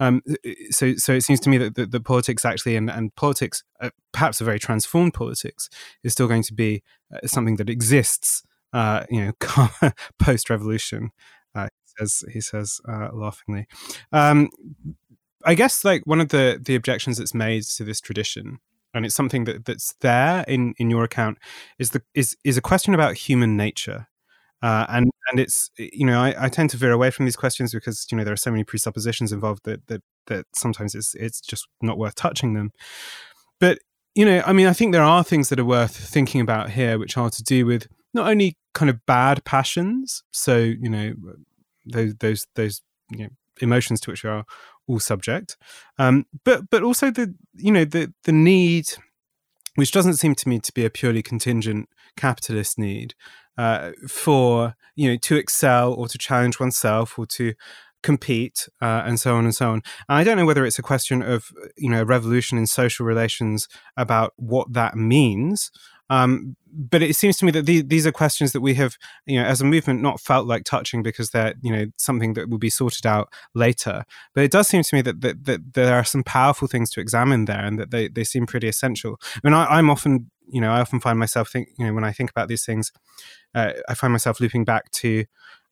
Um, 0.00 0.22
so, 0.70 0.94
so 0.94 1.12
it 1.12 1.22
seems 1.22 1.40
to 1.40 1.50
me 1.50 1.58
that 1.58 1.74
the, 1.74 1.84
the 1.84 2.00
politics 2.00 2.44
actually 2.44 2.76
and, 2.76 2.88
and 2.88 3.12
politics, 3.16 3.64
uh, 3.80 3.90
perhaps 4.12 4.40
a 4.40 4.44
very 4.44 4.60
transformed 4.60 5.12
politics, 5.12 5.68
is 6.04 6.12
still 6.12 6.28
going 6.28 6.44
to 6.44 6.54
be 6.54 6.84
uh, 7.12 7.26
something 7.26 7.56
that 7.56 7.68
exists, 7.68 8.44
uh, 8.72 9.04
you 9.10 9.34
know, 9.42 9.90
post 10.20 10.50
revolution. 10.50 11.10
Says 11.98 12.24
he 12.32 12.40
says 12.40 12.80
uh, 12.88 13.08
laughingly. 13.12 13.66
Um, 14.12 14.50
I 15.44 15.54
guess 15.54 15.84
like 15.84 16.02
one 16.06 16.20
of 16.20 16.28
the 16.28 16.60
the 16.62 16.74
objections 16.74 17.18
that's 17.18 17.34
made 17.34 17.62
to 17.64 17.84
this 17.84 18.00
tradition 18.00 18.58
and 18.94 19.04
it's 19.04 19.14
something 19.14 19.44
that, 19.44 19.64
that's 19.64 19.94
there 20.00 20.44
in, 20.48 20.74
in 20.78 20.90
your 20.90 21.04
account 21.04 21.38
is 21.78 21.90
the 21.90 22.02
is 22.14 22.36
is 22.44 22.56
a 22.56 22.62
question 22.62 22.94
about 22.94 23.16
human 23.16 23.56
nature 23.56 24.08
uh, 24.62 24.86
and 24.88 25.10
and 25.30 25.40
it's 25.40 25.70
you 25.78 26.04
know 26.06 26.20
I, 26.20 26.34
I, 26.46 26.48
tend 26.48 26.70
to 26.70 26.76
veer 26.76 26.90
away 26.90 27.10
from 27.10 27.24
these 27.24 27.36
questions 27.36 27.72
because 27.72 28.06
you 28.10 28.18
know 28.18 28.24
there 28.24 28.32
are 28.32 28.36
so 28.36 28.50
many 28.50 28.64
presuppositions 28.64 29.32
involved 29.32 29.64
that 29.64 29.86
that 29.86 30.02
that 30.26 30.46
sometimes 30.54 30.94
it's 30.94 31.14
it's 31.14 31.40
just 31.40 31.68
not 31.80 31.98
worth 31.98 32.16
touching 32.16 32.54
them 32.54 32.72
but 33.60 33.78
you 34.14 34.24
know 34.24 34.42
I 34.44 34.52
mean 34.52 34.66
I 34.66 34.72
think 34.72 34.92
there 34.92 35.02
are 35.02 35.22
things 35.22 35.48
that 35.50 35.60
are 35.60 35.64
worth 35.64 35.96
thinking 35.96 36.40
about 36.40 36.70
here 36.70 36.98
which 36.98 37.16
are 37.16 37.30
to 37.30 37.42
do 37.42 37.66
with 37.66 37.86
not 38.14 38.28
only 38.28 38.56
kind 38.74 38.90
of 38.90 39.04
bad 39.06 39.44
passions 39.44 40.24
so 40.32 40.56
you 40.56 40.88
know 40.88 41.12
those 41.92 42.14
those 42.16 42.46
those 42.54 42.82
you 43.10 43.24
know 43.24 43.30
emotions 43.60 44.00
to 44.00 44.10
which 44.10 44.22
we 44.22 44.30
are 44.30 44.44
all 44.86 45.00
subject, 45.00 45.56
um, 45.98 46.26
but 46.44 46.70
but 46.70 46.82
also 46.82 47.10
the 47.10 47.34
you 47.54 47.72
know 47.72 47.84
the 47.84 48.12
the 48.24 48.32
need, 48.32 48.86
which 49.74 49.92
doesn't 49.92 50.14
seem 50.14 50.34
to 50.36 50.48
me 50.48 50.58
to 50.60 50.72
be 50.72 50.84
a 50.84 50.90
purely 50.90 51.22
contingent 51.22 51.88
capitalist 52.16 52.78
need, 52.78 53.14
uh, 53.56 53.92
for 54.08 54.74
you 54.96 55.10
know 55.10 55.16
to 55.16 55.36
excel 55.36 55.92
or 55.92 56.08
to 56.08 56.18
challenge 56.18 56.60
oneself 56.60 57.18
or 57.18 57.26
to 57.26 57.54
compete 58.02 58.68
uh, 58.80 59.02
and 59.04 59.18
so 59.18 59.34
on 59.34 59.44
and 59.44 59.54
so 59.54 59.70
on. 59.70 59.82
And 60.08 60.18
I 60.18 60.24
don't 60.24 60.36
know 60.36 60.46
whether 60.46 60.64
it's 60.64 60.78
a 60.78 60.82
question 60.82 61.22
of 61.22 61.50
you 61.76 61.90
know 61.90 62.02
revolution 62.02 62.58
in 62.58 62.66
social 62.66 63.04
relations 63.04 63.68
about 63.96 64.32
what 64.36 64.72
that 64.72 64.96
means, 64.96 65.70
um, 66.10 66.56
but 66.72 67.02
it 67.02 67.16
seems 67.16 67.36
to 67.38 67.44
me 67.44 67.50
that 67.52 67.66
the, 67.66 67.82
these 67.82 68.06
are 68.06 68.12
questions 68.12 68.52
that 68.52 68.60
we 68.60 68.74
have, 68.74 68.96
you 69.26 69.40
know, 69.40 69.46
as 69.46 69.60
a 69.60 69.64
movement, 69.64 70.02
not 70.02 70.20
felt 70.20 70.46
like 70.46 70.64
touching 70.64 71.02
because 71.02 71.30
they're, 71.30 71.54
you 71.62 71.72
know, 71.72 71.86
something 71.96 72.34
that 72.34 72.48
will 72.48 72.58
be 72.58 72.70
sorted 72.70 73.06
out 73.06 73.32
later. 73.54 74.04
But 74.34 74.44
it 74.44 74.50
does 74.50 74.68
seem 74.68 74.82
to 74.82 74.94
me 74.94 75.02
that 75.02 75.20
that, 75.22 75.44
that 75.44 75.74
there 75.74 75.96
are 75.96 76.04
some 76.04 76.22
powerful 76.22 76.68
things 76.68 76.90
to 76.90 77.00
examine 77.00 77.46
there, 77.46 77.64
and 77.64 77.78
that 77.78 77.90
they, 77.90 78.08
they 78.08 78.24
seem 78.24 78.46
pretty 78.46 78.68
essential. 78.68 79.18
I 79.36 79.40
mean, 79.42 79.54
I, 79.54 79.64
I'm 79.66 79.90
often, 79.90 80.30
you 80.50 80.60
know, 80.60 80.70
I 80.70 80.80
often 80.80 81.00
find 81.00 81.18
myself 81.18 81.50
think, 81.50 81.68
you 81.78 81.86
know, 81.86 81.94
when 81.94 82.04
I 82.04 82.12
think 82.12 82.30
about 82.30 82.48
these 82.48 82.64
things, 82.64 82.92
uh, 83.54 83.72
I 83.88 83.94
find 83.94 84.12
myself 84.12 84.40
looping 84.40 84.64
back 84.64 84.90
to 84.92 85.24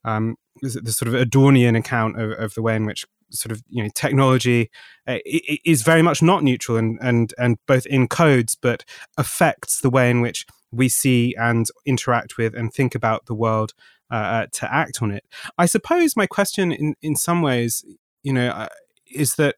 um, 0.04 0.36
the, 0.62 0.80
the 0.80 0.92
sort 0.92 1.08
of 1.08 1.14
Adornian 1.14 1.76
account 1.76 2.20
of, 2.20 2.30
of 2.32 2.54
the 2.54 2.62
way 2.62 2.76
in 2.76 2.86
which 2.86 3.04
sort 3.30 3.52
of 3.52 3.62
you 3.68 3.82
know 3.82 3.88
technology 3.94 4.70
uh, 5.06 5.18
is 5.24 5.82
very 5.82 6.02
much 6.02 6.22
not 6.22 6.42
neutral 6.42 6.76
and 6.76 6.98
and 7.00 7.34
and 7.38 7.58
both 7.66 7.84
encodes 7.84 8.56
but 8.60 8.84
affects 9.16 9.80
the 9.80 9.90
way 9.90 10.10
in 10.10 10.20
which 10.20 10.46
we 10.72 10.88
see 10.88 11.34
and 11.38 11.66
interact 11.84 12.36
with 12.36 12.54
and 12.54 12.72
think 12.72 12.94
about 12.94 13.26
the 13.26 13.34
world 13.34 13.72
uh, 14.10 14.14
uh 14.14 14.46
to 14.52 14.72
act 14.72 15.02
on 15.02 15.10
it. 15.10 15.24
I 15.58 15.66
suppose 15.66 16.16
my 16.16 16.26
question, 16.26 16.72
in 16.72 16.94
in 17.02 17.16
some 17.16 17.42
ways, 17.42 17.84
you 18.22 18.32
know, 18.32 18.48
uh, 18.48 18.68
is 19.12 19.34
that 19.36 19.56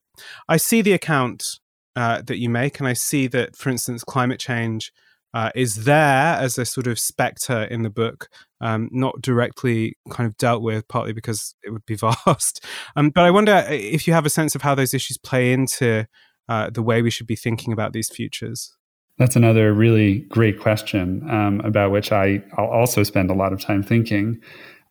I 0.48 0.56
see 0.56 0.82
the 0.82 0.92
account 0.92 1.58
uh, 1.96 2.22
that 2.22 2.38
you 2.38 2.48
make, 2.48 2.78
and 2.78 2.88
I 2.88 2.92
see 2.92 3.26
that, 3.28 3.56
for 3.56 3.70
instance, 3.70 4.04
climate 4.04 4.38
change. 4.38 4.92
Uh, 5.34 5.50
is 5.54 5.84
there 5.84 6.36
as 6.36 6.58
a 6.58 6.64
sort 6.64 6.86
of 6.86 6.98
specter 6.98 7.64
in 7.64 7.82
the 7.82 7.90
book, 7.90 8.28
um, 8.60 8.88
not 8.90 9.20
directly 9.20 9.96
kind 10.10 10.26
of 10.26 10.36
dealt 10.38 10.62
with, 10.62 10.88
partly 10.88 11.12
because 11.12 11.54
it 11.62 11.70
would 11.70 11.84
be 11.86 11.94
vast. 12.26 12.64
Um, 12.96 13.10
but 13.10 13.24
I 13.24 13.30
wonder 13.30 13.52
uh, 13.52 13.66
if 13.68 14.06
you 14.06 14.14
have 14.14 14.26
a 14.26 14.30
sense 14.30 14.54
of 14.54 14.62
how 14.62 14.74
those 14.74 14.94
issues 14.94 15.18
play 15.18 15.52
into 15.52 16.06
uh, 16.48 16.70
the 16.70 16.82
way 16.82 17.02
we 17.02 17.10
should 17.10 17.26
be 17.26 17.36
thinking 17.36 17.72
about 17.72 17.92
these 17.92 18.08
futures. 18.08 18.74
That's 19.18 19.36
another 19.36 19.72
really 19.72 20.20
great 20.28 20.60
question 20.60 21.28
um, 21.28 21.60
about 21.60 21.90
which 21.90 22.12
I, 22.12 22.42
I'll 22.56 22.66
also 22.66 23.02
spend 23.02 23.30
a 23.30 23.34
lot 23.34 23.52
of 23.52 23.60
time 23.60 23.82
thinking. 23.82 24.40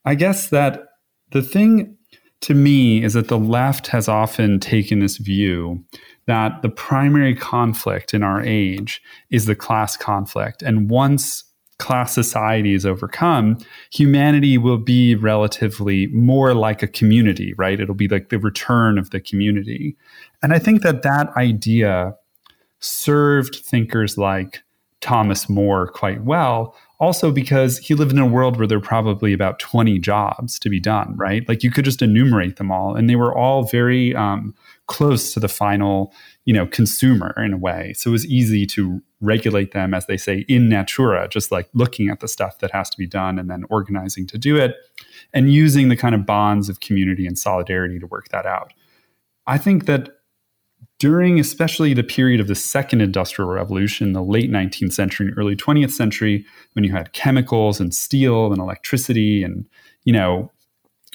I 0.06 0.16
guess 0.16 0.50
that 0.50 0.84
the 1.32 1.42
thing 1.42 1.98
to 2.42 2.54
me 2.54 3.04
is 3.04 3.14
that 3.14 3.30
the 3.30 3.40
left 3.40 3.88
has 3.88 4.08
often 4.08 4.60
taken 4.60 5.00
this 5.00 5.18
view 5.18 5.84
that 6.28 6.62
the 6.62 6.70
primary 6.70 7.34
conflict 7.34 8.14
in 8.14 8.22
our 8.22 8.42
age 8.42 9.02
is 9.30 9.46
the 9.46 9.56
class 9.56 9.98
conflict. 9.98 10.62
And 10.62 10.90
once 10.90 11.44
class 11.80 12.14
society 12.14 12.74
is 12.74 12.86
overcome, 12.86 13.58
humanity 13.92 14.58
will 14.58 14.78
be 14.78 15.16
relatively 15.16 16.08
more 16.08 16.54
like 16.54 16.84
a 16.84 16.88
community, 16.88 17.54
right? 17.58 17.80
It'll 17.80 17.96
be 17.96 18.08
like 18.08 18.30
the 18.30 18.40
return 18.40 18.98
of 18.98 19.12
the 19.12 19.20
community. 19.20 19.96
And 20.42 20.54
I 20.54 20.60
think 20.60 20.82
that 20.82 21.04
that 21.04 21.30
idea 21.38 22.16
served 22.80 23.56
thinkers 23.56 24.18
like 24.18 24.64
Thomas 25.02 25.48
More 25.48 25.88
quite 25.88 26.24
well. 26.24 26.76
Also, 27.00 27.32
because 27.32 27.78
he 27.78 27.94
lived 27.94 28.12
in 28.12 28.18
a 28.18 28.26
world 28.26 28.58
where 28.58 28.66
there 28.66 28.80
were 28.80 28.86
probably 28.86 29.32
about 29.32 29.60
20 29.60 30.00
jobs 30.00 30.58
to 30.60 30.70
be 30.70 30.80
done, 30.80 31.16
right? 31.16 31.48
Like 31.48 31.64
you 31.64 31.70
could 31.70 31.86
just 31.86 32.02
enumerate 32.02 32.56
them 32.56 32.72
all, 32.72 32.96
and 32.96 33.08
they 33.08 33.16
were 33.16 33.36
all 33.36 33.64
very 33.64 34.16
um, 34.16 34.56
close 34.88 35.34
to 35.34 35.40
the 35.40 35.48
final, 35.48 36.14
you 36.46 36.54
know, 36.54 36.66
consumer 36.66 37.34
in 37.38 37.54
a 37.54 37.58
way. 37.58 37.94
So 37.96 38.10
it 38.10 38.14
was 38.14 38.26
easy 38.26 38.66
to 38.68 39.02
regulate 39.20 39.72
them, 39.72 39.94
as 39.94 40.06
they 40.06 40.18
say, 40.18 40.46
in 40.48 40.70
natura, 40.70 41.28
just 41.28 41.52
like 41.52 41.70
looking 41.74 42.10
at 42.10 42.20
the 42.20 42.28
stuff 42.28 42.60
that 42.60 42.72
has 42.72 42.90
to 42.90 42.98
be 42.98 43.08
done 43.08 43.38
and 43.38 43.50
then 43.50 43.64
organizing 43.70 44.26
to 44.28 44.38
do 44.38 44.56
it, 44.56 44.76
and 45.34 45.52
using 45.52 45.90
the 45.90 45.98
kind 45.98 46.16
of 46.16 46.26
bonds 46.26 46.70
of 46.70 46.80
community 46.80 47.28
and 47.28 47.38
solidarity 47.38 48.00
to 48.00 48.08
work 48.08 48.30
that 48.30 48.46
out. 48.46 48.74
I 49.46 49.58
think 49.58 49.86
that 49.86 50.10
during 51.00 51.40
especially 51.40 51.94
the 51.94 52.04
period 52.04 52.40
of 52.40 52.48
the 52.48 52.56
second 52.56 53.02
industrial 53.02 53.50
revolution, 53.52 54.14
the 54.14 54.24
late 54.24 54.50
19th 54.50 54.94
century 54.94 55.28
and 55.28 55.38
early 55.38 55.56
20th 55.56 55.92
century, 55.92 56.46
when 56.74 56.84
you 56.84 56.92
had 56.92 57.14
chemicals 57.14 57.80
and 57.80 57.94
steel 57.94 58.52
and 58.52 58.60
electricity 58.60 59.44
and, 59.44 59.66
you 60.06 60.14
know, 60.14 60.52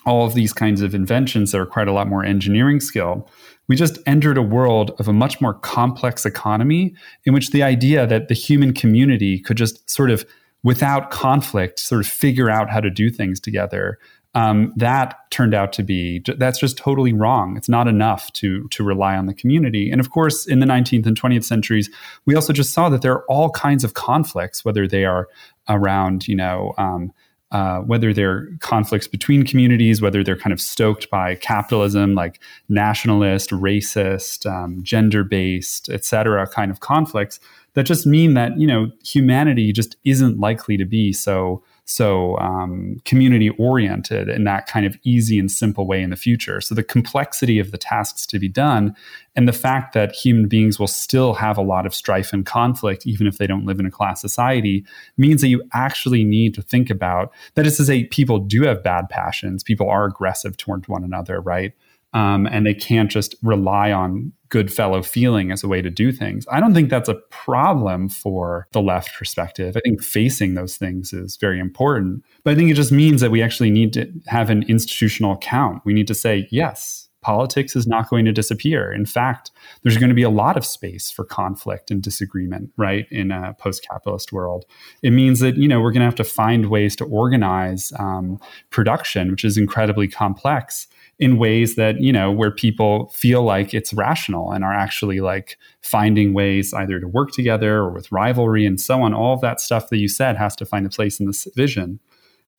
all 0.05 0.27
of 0.27 0.35
these 0.35 0.53
kinds 0.53 0.81
of 0.81 0.95
inventions 0.95 1.53
that 1.53 1.61
required 1.61 1.89
a 1.89 1.93
lot 1.93 2.09
more 2.09 2.25
engineering 2.25 2.81
skill, 2.81 3.29
we 3.69 3.77
just 3.77 3.99
entered 4.07 4.37
a 4.37 4.43
world 4.43 4.93
of 4.99 5.09
a 5.09 5.13
much 5.13 5.41
more 5.41 5.55
complex 5.55 6.27
economy 6.27 6.95
in 7.25 7.33
which 7.33 7.51
the 7.51 7.63
idea 7.63 8.07
that 8.07 8.29
the 8.29 8.35
human 8.35 8.73
community 8.73 9.39
could 9.39 9.57
just 9.57 9.89
sort 9.89 10.11
of 10.11 10.25
without 10.63 11.11
conflict 11.11 11.79
sort 11.79 12.01
of 12.01 12.07
figure 12.07 12.51
out 12.51 12.71
how 12.71 12.81
to 12.81 12.91
do 12.91 13.11
things 13.11 13.41
together 13.41 13.99
um, 14.35 14.73
that 14.77 15.31
turned 15.31 15.55
out 15.55 15.73
to 15.75 15.83
be 15.83 16.23
that's 16.39 16.59
just 16.59 16.79
totally 16.79 17.13
wrong. 17.13 17.57
It's 17.57 17.69
not 17.69 17.87
enough 17.87 18.33
to 18.35 18.67
to 18.69 18.83
rely 18.83 19.17
on 19.17 19.27
the 19.27 19.35
community. 19.35 19.91
And 19.91 20.01
of 20.01 20.11
course, 20.11 20.47
in 20.47 20.61
the 20.61 20.67
19th 20.67 21.07
and 21.07 21.21
20th 21.21 21.45
centuries, 21.45 21.91
we 22.25 22.35
also 22.35 22.53
just 22.53 22.73
saw 22.73 22.89
that 22.89 23.03
there 23.03 23.13
are 23.13 23.25
all 23.27 23.51
kinds 23.51 23.85
of 23.85 23.95
conflicts, 23.95 24.65
whether 24.65 24.89
they 24.89 25.05
are 25.05 25.29
around 25.69 26.27
you 26.29 26.37
know. 26.37 26.73
Um, 26.79 27.13
uh, 27.53 27.79
whether 27.81 28.13
they're 28.13 28.49
conflicts 28.61 29.07
between 29.07 29.45
communities, 29.45 30.03
whether 30.03 30.25
they're 30.25 30.37
kind 30.37 30.53
of 30.53 30.61
stoked 30.61 31.09
by 31.11 31.35
capitalism, 31.37 32.15
like 32.15 32.41
nationalist, 32.69 33.51
racist, 33.51 34.51
um, 34.51 34.83
gender-based, 34.83 35.89
et 35.91 36.05
cetera, 36.05 36.47
kind 36.47 36.71
of 36.71 36.81
conflicts 36.81 37.39
that 37.75 37.85
just 37.85 38.07
mean 38.07 38.35
that 38.35 38.59
you 38.59 38.67
know 38.67 38.91
humanity 39.05 39.73
just 39.73 39.97
isn't 40.05 40.39
likely 40.39 40.77
to 40.77 40.85
be 40.85 41.13
so 41.13 41.63
so 41.85 42.39
um, 42.39 42.97
community 43.05 43.51
oriented 43.59 44.29
in 44.29 44.45
that 44.45 44.67
kind 44.67 44.87
of 44.87 44.97
easy 45.03 45.39
and 45.39 45.51
simple 45.51 45.87
way 45.87 46.01
in 46.01 46.11
the 46.11 46.17
future. 46.17 46.61
So 46.61 46.75
the 46.75 46.83
complexity 46.83 47.59
of 47.59 47.73
the 47.73 47.79
tasks 47.79 48.25
to 48.27 48.39
be 48.39 48.49
done 48.49 48.95
and 49.35 49.49
the 49.49 49.53
fact 49.53 49.93
that 49.95 50.15
human 50.15 50.47
beings 50.47 50.79
will 50.79 50.87
still 50.87 51.35
have 51.35 51.59
a 51.59 51.63
lot 51.63 51.85
of 51.85 51.95
strife 51.95 52.33
and 52.33 52.47
conflict, 52.47 53.07
even 53.07 53.27
if 53.27 53.39
they 53.39 53.47
don't 53.47 53.67
live 53.67 53.81
in 53.81 53.87
a 53.87 53.91
class 53.91 54.21
society, 54.21 54.85
means 55.17 55.41
that 55.41 55.49
you 55.49 55.63
actually 55.73 56.23
need 56.23 56.55
to 56.55 56.63
think 56.63 56.89
about 56.89 57.33
that 57.55 57.67
is 57.67 57.77
to 57.79 57.85
say, 57.85 58.05
people 58.05 58.39
do 58.39 58.63
have 58.63 58.83
bad 58.83 59.09
passions, 59.09 59.63
people 59.65 59.89
are 59.89 60.05
aggressive 60.05 60.57
toward 60.57 60.87
one 60.87 61.03
another, 61.03 61.41
right? 61.41 61.73
Um, 62.15 62.47
and 62.47 62.67
they 62.67 62.75
can't 62.75 63.11
just 63.11 63.35
rely 63.43 63.91
on 63.91 64.33
good 64.51 64.71
fellow 64.71 65.03
feeling 65.03 65.51
as 65.51 65.65
a 65.65 65.69
way 65.69 65.81
to 65.81 65.89
do 65.89 66.13
things. 66.13 66.45
I 66.53 66.61
don't 66.61 66.75
think 66.75 66.91
that's 66.91 67.09
a 67.09 67.15
problem 67.31 68.11
for 68.11 68.69
the 68.73 68.83
left 68.83 69.17
perspective. 69.17 69.79
I 69.79 69.81
think 69.81 70.03
facing 70.03 70.53
those 70.55 70.77
things 70.77 71.15
is 71.15 71.37
very 71.37 71.59
important. 71.59 72.23
But 72.45 72.53
I 72.53 72.57
think 72.57 72.71
it 72.71 72.75
just 72.75 72.93
means 72.93 73.23
that 73.23 73.31
we 73.31 73.41
actually 73.43 73.71
need 73.71 73.95
to 73.95 74.13
have 74.27 74.51
an 74.51 74.65
institutional 74.65 75.33
account. 75.33 75.81
We 75.87 75.95
need 75.95 76.07
to 76.09 76.15
say, 76.15 76.49
yes, 76.51 77.09
politics 77.23 77.75
is 77.75 77.87
not 77.87 78.11
going 78.11 78.25
to 78.25 78.33
disappear. 78.33 78.93
In 78.93 79.07
fact, 79.07 79.51
there's 79.83 79.97
going 79.97 80.11
to 80.11 80.15
be 80.15 80.23
a 80.23 80.31
lot 80.31 80.57
of 80.57 80.67
space 80.67 81.11
for 81.11 81.25
conflict 81.25 81.91
and 81.91 82.03
disagreement, 82.03 82.71
right, 82.77 83.07
in 83.11 83.31
a 83.31 83.55
post-capitalist 83.55 84.33
world. 84.33 84.65
It 85.03 85.13
means 85.13 85.41
that 85.41 85.57
you 85.57 85.69
know 85.69 85.81
we're 85.81 85.93
going 85.93 86.01
to 86.01 86.07
have 86.07 86.15
to 86.17 86.25
find 86.25 86.69
ways 86.69 86.95
to 86.97 87.05
organize 87.05 87.93
um, 87.99 88.39
production, 88.71 89.31
which 89.31 89.45
is 89.45 89.57
incredibly 89.57 90.09
complex, 90.09 90.89
in 91.19 91.39
ways 91.39 91.77
that 91.77 92.01
you 92.01 92.13
know 92.13 92.33
where 92.33 92.51
people 92.51 93.09
feel 93.11 93.43
like 93.43 93.73
it's 93.73 93.93
rational 93.93 94.51
and 94.51 94.65
are 94.65 94.75
actually 94.75 95.21
like 95.21 95.57
finding 95.81 96.35
ways 96.35 96.75
either 96.75 96.99
to 96.99 97.07
work 97.07 97.31
together 97.31 97.77
or 97.79 97.91
with 97.91 98.11
rivalry 98.11 98.67
and 98.67 98.81
so 98.81 99.03
on 99.03 99.15
all 99.15 99.35
of 99.35 99.41
that 99.41 99.61
stuff 99.61 99.89
that 99.91 99.99
you 99.99 100.09
said 100.09 100.37
has 100.37 100.57
to 100.57 100.65
find 100.65 100.85
a 100.85 100.89
place 100.89 101.21
in 101.21 101.27
this 101.27 101.47
vision 101.55 102.01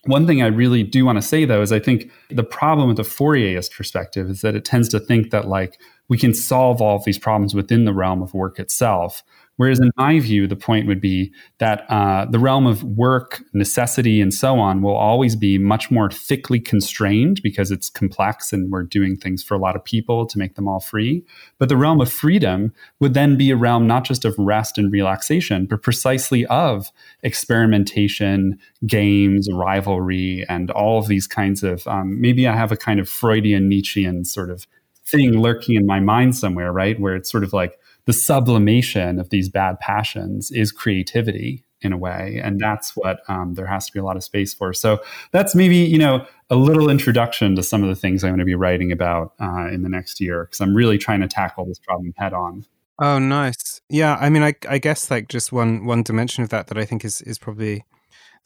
one 0.06 0.28
thing 0.28 0.42
I 0.42 0.48
really 0.48 0.84
do 0.84 1.06
want 1.06 1.18
to 1.18 1.22
say 1.22 1.46
though 1.46 1.62
is 1.62 1.72
I 1.72 1.80
think 1.80 2.12
the 2.30 2.44
problem 2.44 2.88
with 2.88 2.98
the 2.98 3.04
Fourierist 3.04 3.76
perspective 3.76 4.30
is 4.30 4.42
that 4.42 4.56
it 4.56 4.66
tends 4.66 4.90
to 4.90 5.00
think 5.00 5.32
that 5.32 5.48
like 5.48 5.80
we 6.10 6.18
can 6.18 6.34
solve 6.34 6.82
all 6.82 6.98
of 6.98 7.06
these 7.06 7.18
problems 7.18 7.56
within 7.56 7.86
the 7.86 7.94
realm 7.94 8.22
of 8.22 8.34
work 8.34 8.60
itself. 8.60 9.24
Whereas, 9.58 9.80
in 9.80 9.92
my 9.98 10.20
view, 10.20 10.48
the 10.48 10.56
point 10.56 10.88
would 10.88 11.00
be 11.00 11.32
that 11.60 11.86
uh, 11.90 12.26
the 12.26 12.40
realm 12.40 12.66
of 12.66 12.84
work, 12.84 13.44
necessity, 13.54 14.20
and 14.20 14.34
so 14.34 14.60
on 14.60 14.82
will 14.82 14.96
always 14.96 15.36
be 15.36 15.60
much 15.60 15.92
more 15.92 16.10
thickly 16.10 16.60
constrained 16.60 17.42
because 17.44 17.70
it's 17.70 17.90
complex 17.90 18.52
and 18.52 18.72
we're 18.72 18.84
doing 18.84 19.16
things 19.16 19.44
for 19.44 19.54
a 19.54 19.60
lot 19.60 19.76
of 19.76 19.84
people 19.84 20.26
to 20.26 20.40
make 20.40 20.56
them 20.56 20.68
all 20.68 20.80
free. 20.80 21.24
But 21.60 21.70
the 21.70 21.78
realm 21.78 22.02
of 22.02 22.12
freedom 22.12 22.74
would 23.00 23.14
then 23.14 23.38
be 23.38 23.52
a 23.52 23.56
realm 23.56 23.86
not 23.86 24.06
just 24.06 24.26
of 24.26 24.36
rest 24.40 24.80
and 24.80 24.92
relaxation, 24.92 25.68
but 25.68 25.84
precisely 25.84 26.48
of 26.48 26.92
experimentation, 27.22 28.58
games, 28.88 29.48
rivalry, 29.54 30.46
and 30.50 30.72
all 30.72 30.98
of 30.98 31.08
these 31.08 31.28
kinds 31.28 31.64
of 31.64 31.86
um, 31.88 32.20
maybe 32.20 32.48
I 32.48 32.56
have 32.56 32.72
a 32.72 32.78
kind 32.78 33.00
of 33.00 33.08
Freudian 33.08 33.70
Nietzschean 33.70 34.26
sort 34.26 34.50
of 34.50 34.66
thing 35.06 35.40
lurking 35.40 35.76
in 35.76 35.86
my 35.86 36.00
mind 36.00 36.36
somewhere, 36.36 36.72
right? 36.72 37.00
Where 37.00 37.16
it's 37.16 37.32
sort 37.32 37.44
of 37.44 37.54
like 37.54 37.78
the 38.06 38.14
sublimation 38.14 39.20
of 39.20 39.30
these 39.30 39.50
bad 39.50 39.80
passions 39.80 40.52
is 40.52 40.72
creativity 40.72 41.66
in 41.82 41.92
a 41.92 41.98
way 41.98 42.40
and 42.42 42.60
that's 42.60 42.96
what 42.96 43.20
um, 43.28 43.56
there 43.56 43.66
has 43.66 43.86
to 43.88 43.94
be 43.94 44.00
a 44.00 44.04
lot 44.04 44.16
of 44.16 44.24
space 44.24 44.54
for. 44.54 44.74
So 44.74 45.02
that's 45.32 45.54
maybe 45.54 45.78
you 45.78 45.98
know 45.98 46.26
a 46.50 46.56
little 46.56 46.90
introduction 46.90 47.56
to 47.56 47.64
some 47.64 47.84
of 47.84 47.90
the 47.90 47.96
things 47.96 48.24
i'm 48.24 48.30
going 48.30 48.40
to 48.40 48.46
be 48.46 48.56
writing 48.56 48.92
about 48.92 49.34
uh, 49.42 49.68
in 49.68 49.82
the 49.82 49.90
next 49.90 50.22
year 50.22 50.46
because 50.46 50.62
i'm 50.62 50.76
really 50.76 50.98
trying 50.98 51.22
to 51.22 51.28
tackle 51.28 51.66
this 51.66 51.80
problem 51.80 52.14
head 52.18 52.34
on. 52.34 52.66
Oh 53.00 53.18
nice. 53.20 53.82
Yeah 53.90 54.18
i 54.20 54.30
mean 54.30 54.44
I, 54.44 54.54
I 54.70 54.78
guess 54.78 55.10
like 55.10 55.28
just 55.30 55.52
one 55.52 55.86
one 55.86 56.04
dimension 56.04 56.44
of 56.44 56.50
that 56.50 56.68
that 56.68 56.78
i 56.78 56.86
think 56.86 57.04
is 57.04 57.22
is 57.22 57.40
probably 57.40 57.86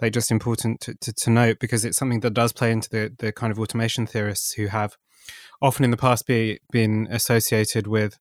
like 0.01 0.13
just 0.13 0.31
important 0.31 0.79
to, 0.81 0.93
to, 0.95 1.11
to 1.11 1.29
note 1.29 1.57
because 1.59 1.83
it's 1.83 1.97
something 1.97 2.21
that 2.21 2.33
does 2.33 2.53
play 2.53 2.71
into 2.71 2.89
the 2.89 3.13
the 3.17 3.31
kind 3.31 3.51
of 3.51 3.59
automation 3.59 4.07
theorists 4.07 4.53
who 4.53 4.67
have 4.67 4.97
often 5.61 5.83
in 5.83 5.91
the 5.91 5.97
past 5.97 6.27
be, 6.27 6.59
been 6.71 7.07
associated 7.09 7.87
with 7.87 8.19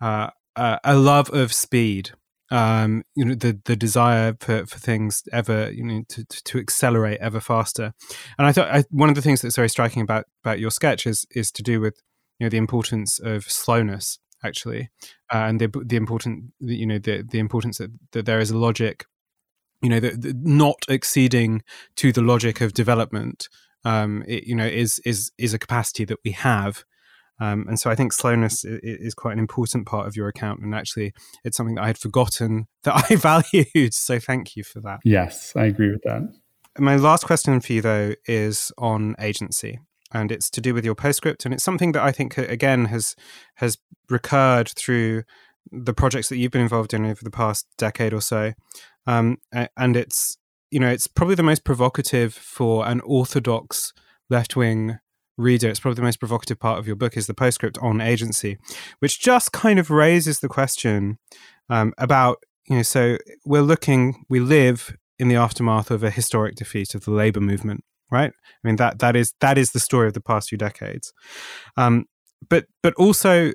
uh, 0.00 0.30
uh, 0.56 0.78
a 0.84 0.96
love 0.96 1.30
of 1.30 1.52
speed 1.52 2.12
um, 2.50 3.02
you 3.14 3.24
know 3.24 3.34
the 3.34 3.60
the 3.64 3.76
desire 3.76 4.34
for, 4.40 4.66
for 4.66 4.78
things 4.78 5.22
ever 5.32 5.70
you 5.70 5.84
know 5.84 6.02
to, 6.08 6.24
to 6.24 6.58
accelerate 6.58 7.18
ever 7.20 7.40
faster. 7.40 7.92
And 8.38 8.46
i 8.46 8.52
thought 8.52 8.68
I, 8.68 8.84
one 8.90 9.08
of 9.08 9.14
the 9.14 9.22
things 9.22 9.42
that's 9.42 9.56
very 9.56 9.68
striking 9.68 10.02
about 10.02 10.24
about 10.42 10.58
your 10.58 10.70
sketch 10.70 11.06
is 11.06 11.26
is 11.30 11.50
to 11.52 11.62
do 11.62 11.80
with 11.80 12.00
you 12.38 12.46
know 12.46 12.50
the 12.50 12.56
importance 12.56 13.18
of 13.18 13.44
slowness 13.44 14.18
actually 14.44 14.88
uh, 15.32 15.44
and 15.48 15.60
the 15.60 15.68
the 15.84 15.96
important 15.96 16.52
you 16.60 16.86
know 16.86 16.98
the 16.98 17.22
the 17.28 17.38
importance 17.38 17.78
that, 17.78 17.90
that 18.12 18.26
there 18.26 18.40
is 18.40 18.50
a 18.50 18.56
logic 18.56 19.04
you 19.82 19.90
know 19.90 20.00
the 20.00 20.34
not 20.42 20.78
exceeding 20.88 21.62
to 21.96 22.12
the 22.12 22.22
logic 22.22 22.60
of 22.60 22.72
development 22.72 23.48
um 23.84 24.24
it, 24.26 24.44
you 24.44 24.54
know 24.54 24.66
is 24.66 25.00
is 25.04 25.30
is 25.38 25.52
a 25.52 25.58
capacity 25.58 26.04
that 26.04 26.18
we 26.24 26.30
have 26.30 26.84
um, 27.40 27.66
and 27.68 27.78
so 27.78 27.90
I 27.90 27.94
think 27.94 28.12
slowness 28.12 28.64
is 28.64 29.14
quite 29.14 29.32
an 29.32 29.38
important 29.38 29.86
part 29.86 30.06
of 30.06 30.16
your 30.16 30.28
account. 30.28 30.60
And 30.60 30.74
actually, 30.74 31.12
it's 31.44 31.56
something 31.56 31.76
that 31.76 31.84
I 31.84 31.88
had 31.88 31.98
forgotten 31.98 32.66
that 32.84 33.06
I 33.10 33.16
valued. 33.16 33.94
So 33.94 34.18
thank 34.18 34.56
you 34.56 34.64
for 34.64 34.80
that. 34.80 35.00
Yes, 35.04 35.52
I 35.56 35.66
agree 35.66 35.90
with 35.90 36.02
that. 36.04 36.22
My 36.78 36.96
last 36.96 37.24
question 37.24 37.60
for 37.60 37.72
you, 37.72 37.82
though, 37.82 38.14
is 38.26 38.72
on 38.78 39.14
agency. 39.18 39.78
And 40.12 40.32
it's 40.32 40.48
to 40.50 40.60
do 40.60 40.72
with 40.72 40.84
your 40.84 40.94
postscript. 40.94 41.44
And 41.44 41.52
it's 41.52 41.64
something 41.64 41.92
that 41.92 42.02
I 42.02 42.12
think, 42.12 42.38
again, 42.38 42.86
has 42.86 43.14
has 43.56 43.76
recurred 44.08 44.68
through 44.68 45.24
the 45.70 45.92
projects 45.92 46.30
that 46.30 46.38
you've 46.38 46.50
been 46.50 46.62
involved 46.62 46.94
in 46.94 47.04
over 47.04 47.22
the 47.22 47.30
past 47.30 47.66
decade 47.76 48.14
or 48.14 48.22
so. 48.22 48.54
Um, 49.06 49.36
and 49.76 49.96
it's, 49.96 50.38
you 50.70 50.80
know, 50.80 50.88
it's 50.88 51.06
probably 51.06 51.34
the 51.34 51.42
most 51.42 51.62
provocative 51.62 52.32
for 52.32 52.86
an 52.86 53.00
orthodox 53.00 53.92
left 54.30 54.56
wing 54.56 54.98
reader, 55.38 55.68
it's 55.68 55.80
probably 55.80 55.96
the 55.96 56.02
most 56.02 56.20
provocative 56.20 56.58
part 56.58 56.78
of 56.78 56.86
your 56.86 56.96
book, 56.96 57.16
is 57.16 57.26
the 57.26 57.34
postscript 57.34 57.78
on 57.80 58.02
agency, 58.02 58.58
which 58.98 59.20
just 59.20 59.52
kind 59.52 59.78
of 59.78 59.90
raises 59.90 60.40
the 60.40 60.48
question 60.48 61.18
um, 61.70 61.94
about 61.96 62.38
you 62.68 62.76
know, 62.76 62.82
so 62.82 63.16
we're 63.46 63.62
looking, 63.62 64.24
we 64.28 64.40
live 64.40 64.94
in 65.18 65.28
the 65.28 65.36
aftermath 65.36 65.90
of 65.90 66.04
a 66.04 66.10
historic 66.10 66.54
defeat 66.54 66.94
of 66.94 67.04
the 67.04 67.10
labor 67.10 67.40
movement, 67.40 67.82
right? 68.10 68.30
I 68.30 68.66
mean 68.66 68.76
that 68.76 68.98
that 69.00 69.16
is 69.16 69.32
that 69.40 69.58
is 69.58 69.72
the 69.72 69.80
story 69.80 70.06
of 70.06 70.14
the 70.14 70.20
past 70.20 70.48
few 70.48 70.58
decades. 70.58 71.12
Um, 71.76 72.04
but 72.48 72.66
but 72.82 72.94
also 72.94 73.52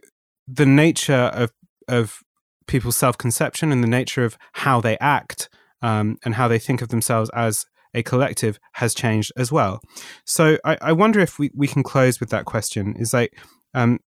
the 0.48 0.66
nature 0.66 1.14
of 1.14 1.52
of 1.88 2.20
people's 2.68 2.98
self 2.98 3.18
conception 3.18 3.72
and 3.72 3.84
the 3.84 3.88
nature 3.88 4.26
of 4.26 4.38
how 4.54 4.82
they 4.82 4.98
act 5.00 5.50
um, 5.82 6.18
and 6.26 6.36
how 6.36 6.48
they 6.48 6.60
think 6.60 6.82
of 6.82 6.90
themselves 6.90 7.30
as 7.34 7.66
a 7.94 8.04
collective 8.04 8.60
has 8.74 8.94
changed 8.94 9.32
as 9.38 9.52
well. 9.52 9.82
So 10.26 10.58
I, 10.64 10.78
I 10.82 10.92
wonder 10.94 11.20
if 11.20 11.40
we, 11.40 11.52
we 11.56 11.68
can 11.68 11.84
close 11.84 12.20
with 12.20 12.30
that 12.30 12.46
question 12.46 12.96
is 12.98 13.14
like, 13.14 13.38
um, 13.74 14.00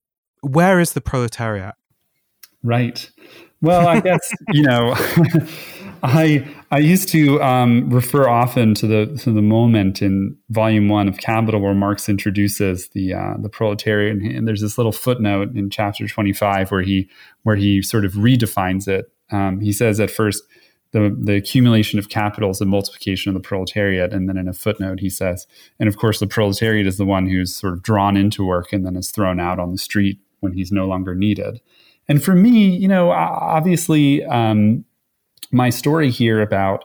where 0.42 0.80
is 0.80 0.92
the 0.92 1.00
proletariat? 1.00 1.74
Right. 2.62 3.10
Well, 3.60 3.86
I 3.86 4.00
guess, 4.00 4.32
you 4.52 4.62
know, 4.62 4.94
I 6.02 6.46
I 6.70 6.78
used 6.78 7.08
to 7.10 7.42
um, 7.42 7.90
refer 7.90 8.28
often 8.28 8.74
to 8.74 8.86
the 8.86 9.06
to 9.22 9.32
the 9.32 9.42
moment 9.42 10.02
in 10.02 10.36
Volume 10.50 10.88
One 10.88 11.08
of 11.08 11.18
Capital 11.18 11.60
where 11.60 11.74
Marx 11.74 12.08
introduces 12.08 12.88
the 12.90 13.14
uh, 13.14 13.34
the 13.38 13.48
proletariat, 13.48 14.16
and 14.16 14.46
there's 14.46 14.60
this 14.60 14.78
little 14.78 14.92
footnote 14.92 15.54
in 15.54 15.70
chapter 15.70 16.06
25 16.06 16.70
where 16.70 16.82
he 16.82 17.08
where 17.42 17.56
he 17.56 17.82
sort 17.82 18.04
of 18.04 18.12
redefines 18.12 18.88
it. 18.88 19.10
Um, 19.30 19.60
he 19.60 19.72
says 19.72 19.98
at 19.98 20.10
first 20.10 20.42
the 20.92 21.16
the 21.18 21.34
accumulation 21.34 21.98
of 21.98 22.08
capital 22.08 22.50
is 22.50 22.58
the 22.58 22.66
multiplication 22.66 23.30
of 23.30 23.34
the 23.34 23.46
proletariat, 23.46 24.12
and 24.12 24.28
then 24.28 24.36
in 24.36 24.48
a 24.48 24.52
footnote 24.52 25.00
he 25.00 25.10
says, 25.10 25.46
and 25.78 25.88
of 25.88 25.96
course 25.96 26.20
the 26.20 26.26
proletariat 26.26 26.86
is 26.86 26.96
the 26.96 27.04
one 27.04 27.28
who's 27.28 27.54
sort 27.54 27.72
of 27.72 27.82
drawn 27.82 28.16
into 28.16 28.44
work 28.44 28.72
and 28.72 28.86
then 28.86 28.96
is 28.96 29.10
thrown 29.10 29.40
out 29.40 29.58
on 29.58 29.72
the 29.72 29.78
street 29.78 30.18
when 30.40 30.52
he's 30.52 30.72
no 30.72 30.86
longer 30.86 31.14
needed. 31.14 31.60
And 32.08 32.22
for 32.22 32.34
me, 32.34 32.68
you 32.76 32.88
know, 32.88 33.10
obviously. 33.10 34.24
Um, 34.24 34.84
my 35.52 35.70
story 35.70 36.10
here 36.10 36.40
about 36.40 36.84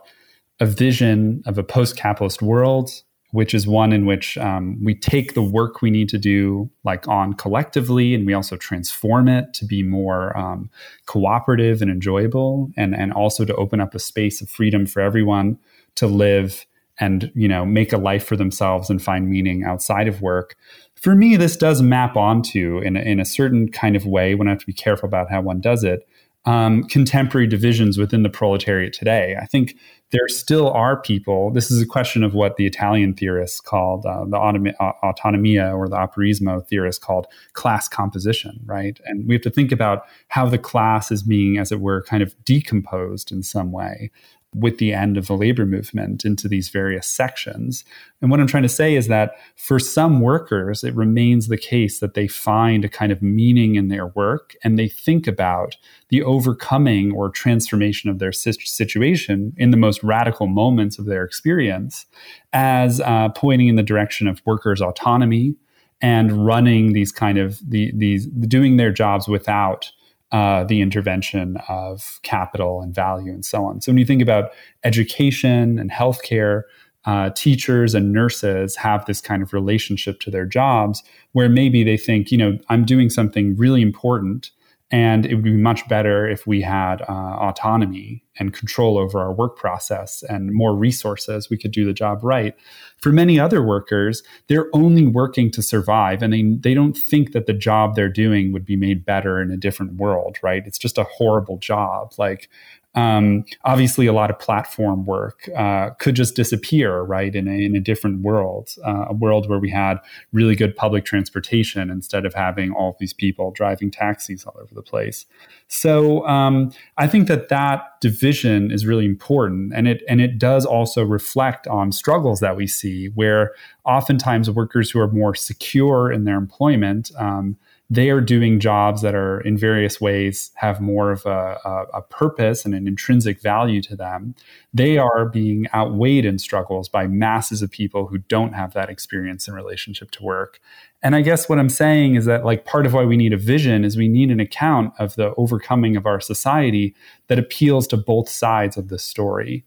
a 0.59 0.65
vision 0.65 1.41
of 1.45 1.57
a 1.57 1.63
post 1.63 1.97
capitalist 1.97 2.41
world, 2.41 3.03
which 3.32 3.53
is 3.53 3.65
one 3.65 3.91
in 3.93 4.05
which 4.05 4.38
um, 4.38 4.77
we 4.84 4.93
take 4.93 5.34
the 5.34 5.41
work 5.41 5.82
we 5.82 5.89
need 5.89 6.09
to 6.09 6.17
do 6.17 6.69
like 6.84 7.07
on 7.07 7.34
collectively 7.34 8.13
and 8.13 8.25
we 8.25 8.34
also 8.34 8.55
transform 8.55 9.27
it 9.27 9.53
to 9.53 9.65
be 9.65 9.82
more 9.84 10.38
um, 10.38 10.69
cooperative 11.05 11.82
and 11.82 11.89
enjoyable 11.89 12.69
and, 12.77 12.95
and 12.95 13.11
also 13.13 13.45
to 13.45 13.55
open 13.55 13.79
up 13.79 13.95
a 13.95 13.99
space 13.99 14.41
of 14.41 14.49
freedom 14.49 14.86
for 14.86 15.01
everyone 15.01 15.57
to 15.95 16.07
live 16.07 16.65
and 16.99 17.32
you 17.34 17.47
know 17.47 17.65
make 17.65 17.93
a 17.93 17.97
life 17.97 18.25
for 18.25 18.36
themselves 18.36 18.89
and 18.89 19.01
find 19.01 19.29
meaning 19.29 19.63
outside 19.63 20.07
of 20.07 20.21
work. 20.21 20.55
For 20.95 21.15
me 21.15 21.36
this 21.36 21.57
does 21.57 21.82
map 21.82 22.15
onto 22.15 22.79
in 22.79 22.95
in 22.95 23.19
a 23.19 23.25
certain 23.25 23.71
kind 23.71 23.95
of 23.95 24.05
way 24.05 24.36
when 24.36 24.47
i 24.47 24.51
have 24.51 24.59
to 24.59 24.65
be 24.65 24.73
careful 24.73 25.07
about 25.07 25.32
how 25.32 25.41
one 25.41 25.59
does 25.61 25.84
it 25.84 26.07
um, 26.45 26.83
contemporary 26.85 27.47
divisions 27.47 27.97
within 27.97 28.23
the 28.23 28.29
proletariat 28.29 28.93
today. 28.93 29.35
I 29.39 29.45
think 29.45 29.75
there 30.11 30.27
still 30.27 30.69
are 30.71 31.01
people. 31.01 31.51
This 31.51 31.71
is 31.71 31.81
a 31.81 31.85
question 31.85 32.23
of 32.23 32.33
what 32.33 32.57
the 32.57 32.65
Italian 32.65 33.13
theorists 33.13 33.59
called 33.59 34.05
uh, 34.05 34.25
the 34.25 34.37
uh, 34.37 34.93
autonomia 35.03 35.73
or 35.73 35.87
the 35.87 35.95
operaismo 35.95 36.67
theorists 36.67 37.03
called 37.03 37.27
class 37.53 37.87
composition, 37.87 38.59
right? 38.65 38.99
And 39.05 39.27
we 39.27 39.35
have 39.35 39.43
to 39.43 39.49
think 39.49 39.71
about 39.71 40.05
how 40.27 40.47
the 40.47 40.57
class 40.57 41.11
is 41.11 41.23
being, 41.23 41.57
as 41.57 41.71
it 41.71 41.79
were, 41.79 42.03
kind 42.03 42.23
of 42.23 42.35
decomposed 42.43 43.31
in 43.31 43.43
some 43.43 43.71
way 43.71 44.11
with 44.53 44.79
the 44.79 44.91
end 44.93 45.17
of 45.17 45.27
the 45.27 45.35
labor 45.35 45.65
movement 45.65 46.25
into 46.25 46.47
these 46.47 46.69
various 46.69 47.07
sections. 47.07 47.85
And 48.21 48.29
what 48.29 48.41
I'm 48.41 48.47
trying 48.47 48.63
to 48.63 48.69
say 48.69 48.95
is 48.95 49.07
that 49.07 49.35
for 49.55 49.79
some 49.79 50.19
workers, 50.19 50.83
it 50.83 50.93
remains 50.93 51.47
the 51.47 51.57
case 51.57 51.99
that 51.99 52.15
they 52.15 52.27
find 52.27 52.83
a 52.83 52.89
kind 52.89 53.13
of 53.13 53.21
meaning 53.21 53.75
in 53.75 53.87
their 53.87 54.07
work 54.07 54.55
and 54.63 54.77
they 54.77 54.89
think 54.89 55.25
about 55.25 55.77
the 56.09 56.21
overcoming 56.23 57.13
or 57.13 57.29
transformation 57.29 58.09
of 58.09 58.19
their 58.19 58.33
situation 58.33 59.53
in 59.57 59.71
the 59.71 59.77
most 59.77 60.03
radical 60.03 60.47
moments 60.47 60.99
of 60.99 61.05
their 61.05 61.23
experience 61.23 62.05
as 62.51 62.99
uh, 63.01 63.29
pointing 63.29 63.69
in 63.69 63.75
the 63.75 63.83
direction 63.83 64.27
of 64.27 64.41
workers' 64.45 64.81
autonomy 64.81 65.55
and 66.01 66.45
running 66.45 66.93
these 66.93 67.11
kind 67.11 67.37
of 67.37 67.59
the, 67.69 67.91
these 67.95 68.25
doing 68.25 68.75
their 68.75 68.91
jobs 68.91 69.27
without 69.27 69.91
uh, 70.32 70.63
the 70.63 70.82
intervention 70.82 71.57
of 71.67 72.19
capital 72.23 72.82
and 72.82 72.95
value 72.95 73.32
and 73.32 73.45
so 73.45 73.65
on. 73.65 73.82
So 73.82 73.91
when 73.91 73.97
you 73.97 74.05
think 74.05 74.21
about 74.21 74.51
education 74.84 75.77
and 75.77 75.91
healthcare, 75.91 76.63
uh, 77.05 77.32
teachers 77.32 77.93
and 77.93 78.13
nurses 78.13 78.75
have 78.75 79.05
this 79.05 79.21
kind 79.21 79.41
of 79.41 79.53
relationship 79.53 80.19
to 80.21 80.32
their 80.32 80.45
jobs 80.45 81.03
where 81.32 81.49
maybe 81.49 81.84
they 81.84 81.97
think, 81.97 82.32
you 82.32 82.38
know, 82.38 82.57
I'm 82.69 82.86
doing 82.86 83.09
something 83.09 83.55
really 83.57 83.82
important 83.82 84.51
and 84.91 85.25
it 85.25 85.35
would 85.35 85.43
be 85.43 85.55
much 85.55 85.87
better 85.87 86.27
if 86.27 86.45
we 86.45 86.61
had 86.61 87.01
uh, 87.03 87.05
autonomy 87.39 88.23
and 88.37 88.53
control 88.53 88.97
over 88.97 89.19
our 89.19 89.31
work 89.31 89.55
process 89.55 90.21
and 90.23 90.51
more 90.51 90.75
resources. 90.75 91.49
We 91.49 91.57
could 91.57 91.71
do 91.71 91.85
the 91.85 91.93
job 91.93 92.19
right. 92.23 92.53
For 92.97 93.11
many 93.11 93.39
other 93.39 93.63
workers, 93.63 94.21
they're 94.47 94.67
only 94.73 95.07
working 95.07 95.49
to 95.51 95.61
survive 95.61 96.21
and 96.21 96.33
they, 96.33 96.43
they 96.43 96.73
don't 96.73 96.97
think 96.97 97.31
that 97.31 97.45
the 97.45 97.53
job 97.53 97.95
they're 97.95 98.09
doing 98.09 98.51
would 98.51 98.65
be 98.65 98.75
made 98.75 99.05
better 99.05 99.41
in 99.41 99.49
a 99.49 99.57
different 99.57 99.93
world, 99.95 100.37
right? 100.43 100.63
It's 100.65 100.79
just 100.79 100.97
a 100.97 101.05
horrible 101.05 101.57
job. 101.57 102.13
Like 102.17 102.49
um, 102.93 103.45
obviously, 103.63 104.05
a 104.05 104.13
lot 104.13 104.29
of 104.29 104.37
platform 104.37 105.05
work 105.05 105.49
uh, 105.55 105.91
could 105.91 106.15
just 106.15 106.35
disappear, 106.35 107.01
right, 107.01 107.33
in 107.33 107.47
a, 107.47 107.51
in 107.51 107.75
a 107.75 107.79
different 107.79 108.21
world, 108.21 108.75
uh, 108.85 109.05
a 109.07 109.13
world 109.13 109.47
where 109.47 109.59
we 109.59 109.69
had 109.69 109.97
really 110.33 110.55
good 110.55 110.75
public 110.75 111.05
transportation 111.05 111.89
instead 111.89 112.25
of 112.25 112.33
having 112.33 112.73
all 112.73 112.97
these 112.99 113.13
people 113.13 113.51
driving 113.51 113.91
taxis 113.91 114.43
all 114.45 114.57
over 114.61 114.75
the 114.75 114.81
place. 114.81 115.25
So 115.69 116.27
um, 116.27 116.73
I 116.97 117.07
think 117.07 117.29
that 117.29 117.47
that 117.47 118.01
division 118.01 118.71
is 118.71 118.85
really 118.85 119.05
important, 119.05 119.71
and 119.73 119.87
it 119.87 120.03
and 120.09 120.19
it 120.19 120.37
does 120.37 120.65
also 120.65 121.03
reflect 121.05 121.67
on 121.67 121.93
struggles 121.93 122.41
that 122.41 122.57
we 122.57 122.67
see, 122.67 123.07
where 123.15 123.53
oftentimes 123.85 124.49
workers 124.51 124.91
who 124.91 124.99
are 124.99 125.11
more 125.11 125.33
secure 125.33 126.11
in 126.11 126.25
their 126.25 126.37
employment. 126.37 127.11
Um, 127.17 127.57
they 127.91 128.09
are 128.09 128.21
doing 128.21 128.57
jobs 128.57 129.01
that 129.01 129.13
are 129.13 129.41
in 129.41 129.57
various 129.57 129.99
ways 129.99 130.51
have 130.55 130.79
more 130.79 131.11
of 131.11 131.25
a, 131.25 131.59
a, 131.65 131.85
a, 131.95 132.01
purpose 132.01 132.63
and 132.63 132.73
an 132.73 132.87
intrinsic 132.87 133.41
value 133.41 133.81
to 133.81 133.97
them. 133.97 134.33
They 134.73 134.97
are 134.97 135.25
being 135.25 135.67
outweighed 135.75 136.23
in 136.23 136.39
struggles 136.39 136.87
by 136.87 137.07
masses 137.07 137.61
of 137.61 137.69
people 137.69 138.07
who 138.07 138.19
don't 138.19 138.53
have 138.53 138.71
that 138.73 138.89
experience 138.89 139.45
in 139.45 139.53
relationship 139.53 140.09
to 140.11 140.23
work. 140.23 140.61
And 141.03 141.17
I 141.17 141.21
guess 141.21 141.49
what 141.49 141.59
I'm 141.59 141.67
saying 141.67 142.15
is 142.15 142.23
that, 142.25 142.45
like, 142.45 142.63
part 142.63 142.85
of 142.85 142.93
why 142.93 143.03
we 143.03 143.17
need 143.17 143.33
a 143.33 143.37
vision 143.37 143.83
is 143.83 143.97
we 143.97 144.07
need 144.07 144.31
an 144.31 144.39
account 144.39 144.93
of 144.97 145.15
the 145.15 145.33
overcoming 145.35 145.97
of 145.97 146.05
our 146.05 146.21
society 146.21 146.95
that 147.27 147.39
appeals 147.39 147.87
to 147.87 147.97
both 147.97 148.29
sides 148.29 148.77
of 148.77 148.87
the 148.87 148.99
story. 148.99 149.65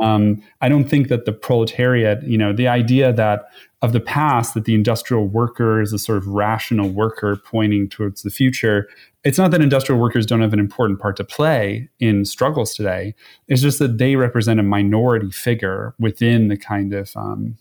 Um, 0.00 0.42
I 0.60 0.68
don't 0.68 0.84
think 0.84 1.08
that 1.08 1.24
the 1.24 1.32
proletariat, 1.32 2.22
you 2.24 2.36
know, 2.36 2.52
the 2.52 2.68
idea 2.68 3.12
that 3.12 3.48
of 3.82 3.92
the 3.92 4.00
past 4.00 4.54
that 4.54 4.64
the 4.64 4.74
industrial 4.74 5.26
worker 5.26 5.80
is 5.80 5.92
a 5.92 5.98
sort 5.98 6.18
of 6.18 6.26
rational 6.26 6.88
worker 6.88 7.36
pointing 7.36 7.88
towards 7.88 8.22
the 8.22 8.30
future. 8.30 8.88
It's 9.22 9.38
not 9.38 9.50
that 9.52 9.60
industrial 9.60 10.00
workers 10.00 10.26
don't 10.26 10.40
have 10.40 10.52
an 10.52 10.58
important 10.58 11.00
part 11.00 11.16
to 11.16 11.24
play 11.24 11.88
in 12.00 12.24
struggles 12.24 12.74
today. 12.74 13.14
It's 13.48 13.62
just 13.62 13.78
that 13.78 13.98
they 13.98 14.16
represent 14.16 14.60
a 14.60 14.62
minority 14.62 15.30
figure 15.30 15.94
within 15.98 16.48
the 16.48 16.56
kind 16.56 16.92
of 16.92 17.16
um, 17.16 17.56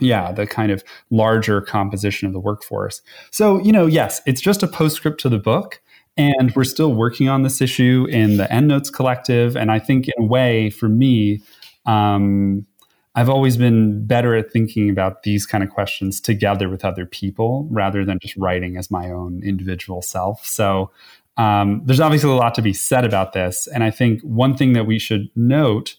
yeah, 0.00 0.32
the 0.32 0.46
kind 0.46 0.70
of 0.70 0.84
larger 1.10 1.60
composition 1.60 2.26
of 2.26 2.32
the 2.32 2.40
workforce. 2.40 3.00
So, 3.30 3.62
you 3.62 3.72
know, 3.72 3.86
yes, 3.86 4.20
it's 4.26 4.40
just 4.40 4.62
a 4.62 4.68
postscript 4.68 5.20
to 5.20 5.28
the 5.28 5.38
book. 5.38 5.80
And 6.16 6.54
we're 6.54 6.64
still 6.64 6.94
working 6.94 7.28
on 7.28 7.42
this 7.42 7.60
issue 7.60 8.06
in 8.10 8.38
the 8.38 8.44
EndNotes 8.44 8.92
Collective. 8.92 9.56
And 9.56 9.70
I 9.70 9.78
think, 9.78 10.08
in 10.08 10.24
a 10.24 10.26
way, 10.26 10.70
for 10.70 10.88
me, 10.88 11.42
um, 11.84 12.66
I've 13.14 13.30
always 13.30 13.56
been 13.56 14.06
better 14.06 14.34
at 14.34 14.52
thinking 14.52 14.90
about 14.90 15.22
these 15.22 15.46
kind 15.46 15.64
of 15.64 15.70
questions 15.70 16.20
together 16.20 16.68
with 16.68 16.84
other 16.84 17.06
people 17.06 17.66
rather 17.70 18.04
than 18.04 18.18
just 18.20 18.36
writing 18.36 18.76
as 18.76 18.90
my 18.90 19.10
own 19.10 19.42
individual 19.42 20.02
self. 20.02 20.44
So 20.44 20.90
um, 21.38 21.82
there's 21.84 22.00
obviously 22.00 22.30
a 22.30 22.34
lot 22.34 22.54
to 22.56 22.62
be 22.62 22.74
said 22.74 23.04
about 23.04 23.32
this. 23.32 23.66
And 23.68 23.82
I 23.82 23.90
think 23.90 24.20
one 24.22 24.54
thing 24.54 24.74
that 24.74 24.86
we 24.86 24.98
should 24.98 25.30
note 25.34 25.96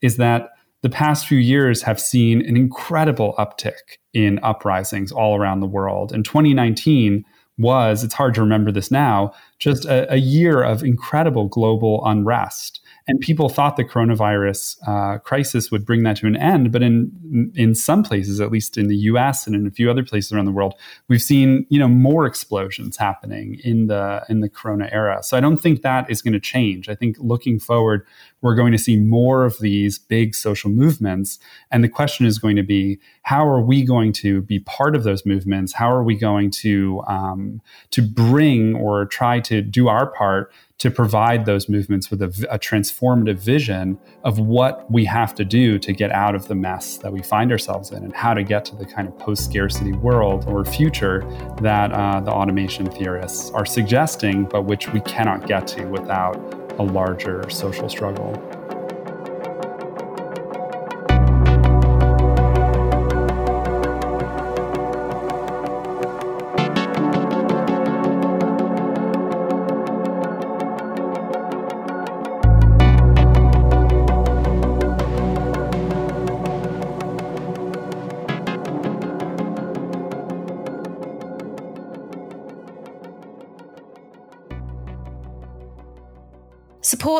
is 0.00 0.16
that 0.16 0.50
the 0.82 0.88
past 0.88 1.26
few 1.26 1.38
years 1.38 1.82
have 1.82 2.00
seen 2.00 2.40
an 2.46 2.56
incredible 2.56 3.34
uptick 3.38 3.98
in 4.14 4.38
uprisings 4.42 5.12
all 5.12 5.36
around 5.36 5.60
the 5.60 5.66
world. 5.66 6.12
In 6.12 6.22
2019 6.22 7.24
was, 7.60 8.02
it's 8.02 8.14
hard 8.14 8.34
to 8.34 8.40
remember 8.40 8.72
this 8.72 8.90
now, 8.90 9.32
just 9.58 9.84
a, 9.84 10.12
a 10.12 10.16
year 10.16 10.62
of 10.62 10.82
incredible 10.82 11.46
global 11.46 12.02
unrest 12.04 12.80
and 13.10 13.18
people 13.18 13.48
thought 13.48 13.76
the 13.76 13.84
coronavirus 13.84 14.76
uh, 14.86 15.18
crisis 15.18 15.72
would 15.72 15.84
bring 15.84 16.04
that 16.04 16.16
to 16.18 16.28
an 16.28 16.36
end. 16.36 16.70
But 16.70 16.82
in 16.82 17.52
in 17.56 17.74
some 17.74 18.04
places, 18.04 18.40
at 18.40 18.52
least 18.52 18.78
in 18.78 18.86
the 18.86 18.96
U.S. 18.96 19.48
and 19.48 19.56
in 19.56 19.66
a 19.66 19.70
few 19.72 19.90
other 19.90 20.04
places 20.04 20.32
around 20.32 20.44
the 20.44 20.52
world, 20.52 20.74
we've 21.08 21.20
seen 21.20 21.66
you 21.70 21.80
know 21.80 21.88
more 21.88 22.24
explosions 22.24 22.96
happening 22.96 23.58
in 23.64 23.88
the 23.88 24.22
in 24.28 24.40
the 24.40 24.48
Corona 24.48 24.88
era. 24.92 25.24
So 25.24 25.36
I 25.36 25.40
don't 25.40 25.56
think 25.56 25.82
that 25.82 26.08
is 26.08 26.22
going 26.22 26.34
to 26.34 26.40
change. 26.40 26.88
I 26.88 26.94
think 26.94 27.16
looking 27.18 27.58
forward, 27.58 28.06
we're 28.42 28.54
going 28.54 28.72
to 28.72 28.78
see 28.78 28.96
more 28.96 29.44
of 29.44 29.58
these 29.58 29.98
big 29.98 30.34
social 30.34 30.70
movements. 30.70 31.38
And 31.70 31.84
the 31.84 31.88
question 31.88 32.26
is 32.26 32.38
going 32.38 32.56
to 32.56 32.62
be 32.62 32.98
how 33.22 33.46
are 33.46 33.60
we 33.60 33.84
going 33.84 34.12
to 34.14 34.42
be 34.42 34.60
part 34.60 34.96
of 34.96 35.04
those 35.04 35.26
movements? 35.26 35.74
How 35.74 35.92
are 35.92 36.02
we 36.02 36.16
going 36.16 36.50
to, 36.52 37.02
um, 37.06 37.60
to 37.90 38.02
bring 38.02 38.74
or 38.74 39.06
try 39.06 39.40
to 39.40 39.62
do 39.62 39.88
our 39.88 40.06
part 40.06 40.52
to 40.80 40.90
provide 40.90 41.44
those 41.44 41.68
movements 41.68 42.10
with 42.10 42.22
a, 42.22 42.46
a, 42.50 42.58
transformative 42.58 43.36
vision 43.36 43.98
of 44.24 44.38
what 44.38 44.90
we 44.90 45.04
have 45.04 45.34
to 45.34 45.44
do 45.44 45.78
to 45.78 45.92
get 45.92 46.10
out 46.10 46.34
of 46.34 46.48
the 46.48 46.54
mess 46.54 46.96
that 46.98 47.12
we 47.12 47.22
find 47.22 47.52
ourselves 47.52 47.90
in 47.90 48.02
and 48.02 48.14
how 48.14 48.32
to 48.32 48.42
get 48.42 48.64
to 48.64 48.74
the 48.76 48.86
kind 48.86 49.06
of 49.06 49.18
post 49.18 49.44
scarcity 49.44 49.92
world 49.92 50.46
or 50.48 50.64
future 50.64 51.20
that 51.60 51.92
uh, 51.92 52.20
the 52.20 52.30
automation 52.30 52.86
theorists 52.86 53.50
are 53.50 53.66
suggesting, 53.66 54.44
but 54.46 54.62
which 54.62 54.90
we 54.94 55.00
cannot 55.02 55.46
get 55.46 55.66
to 55.66 55.84
without 55.84 56.59
a 56.80 56.82
larger 56.82 57.44
social 57.50 57.90
struggle. 57.90 58.59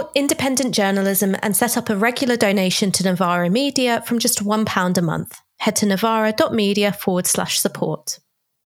Support 0.01 0.17
independent 0.17 0.75
journalism 0.75 1.37
and 1.43 1.55
set 1.55 1.77
up 1.77 1.91
a 1.91 1.95
regular 1.95 2.35
donation 2.35 2.91
to 2.93 3.05
Novara 3.05 3.51
Media 3.51 4.03
from 4.07 4.19
just 4.19 4.43
£1 4.43 4.97
a 4.97 5.03
month. 5.03 5.39
Head 5.59 5.77
to 5.77 5.85
novara.media 5.85 6.95
forward 6.95 7.27
slash 7.27 7.61
support. 7.61 8.19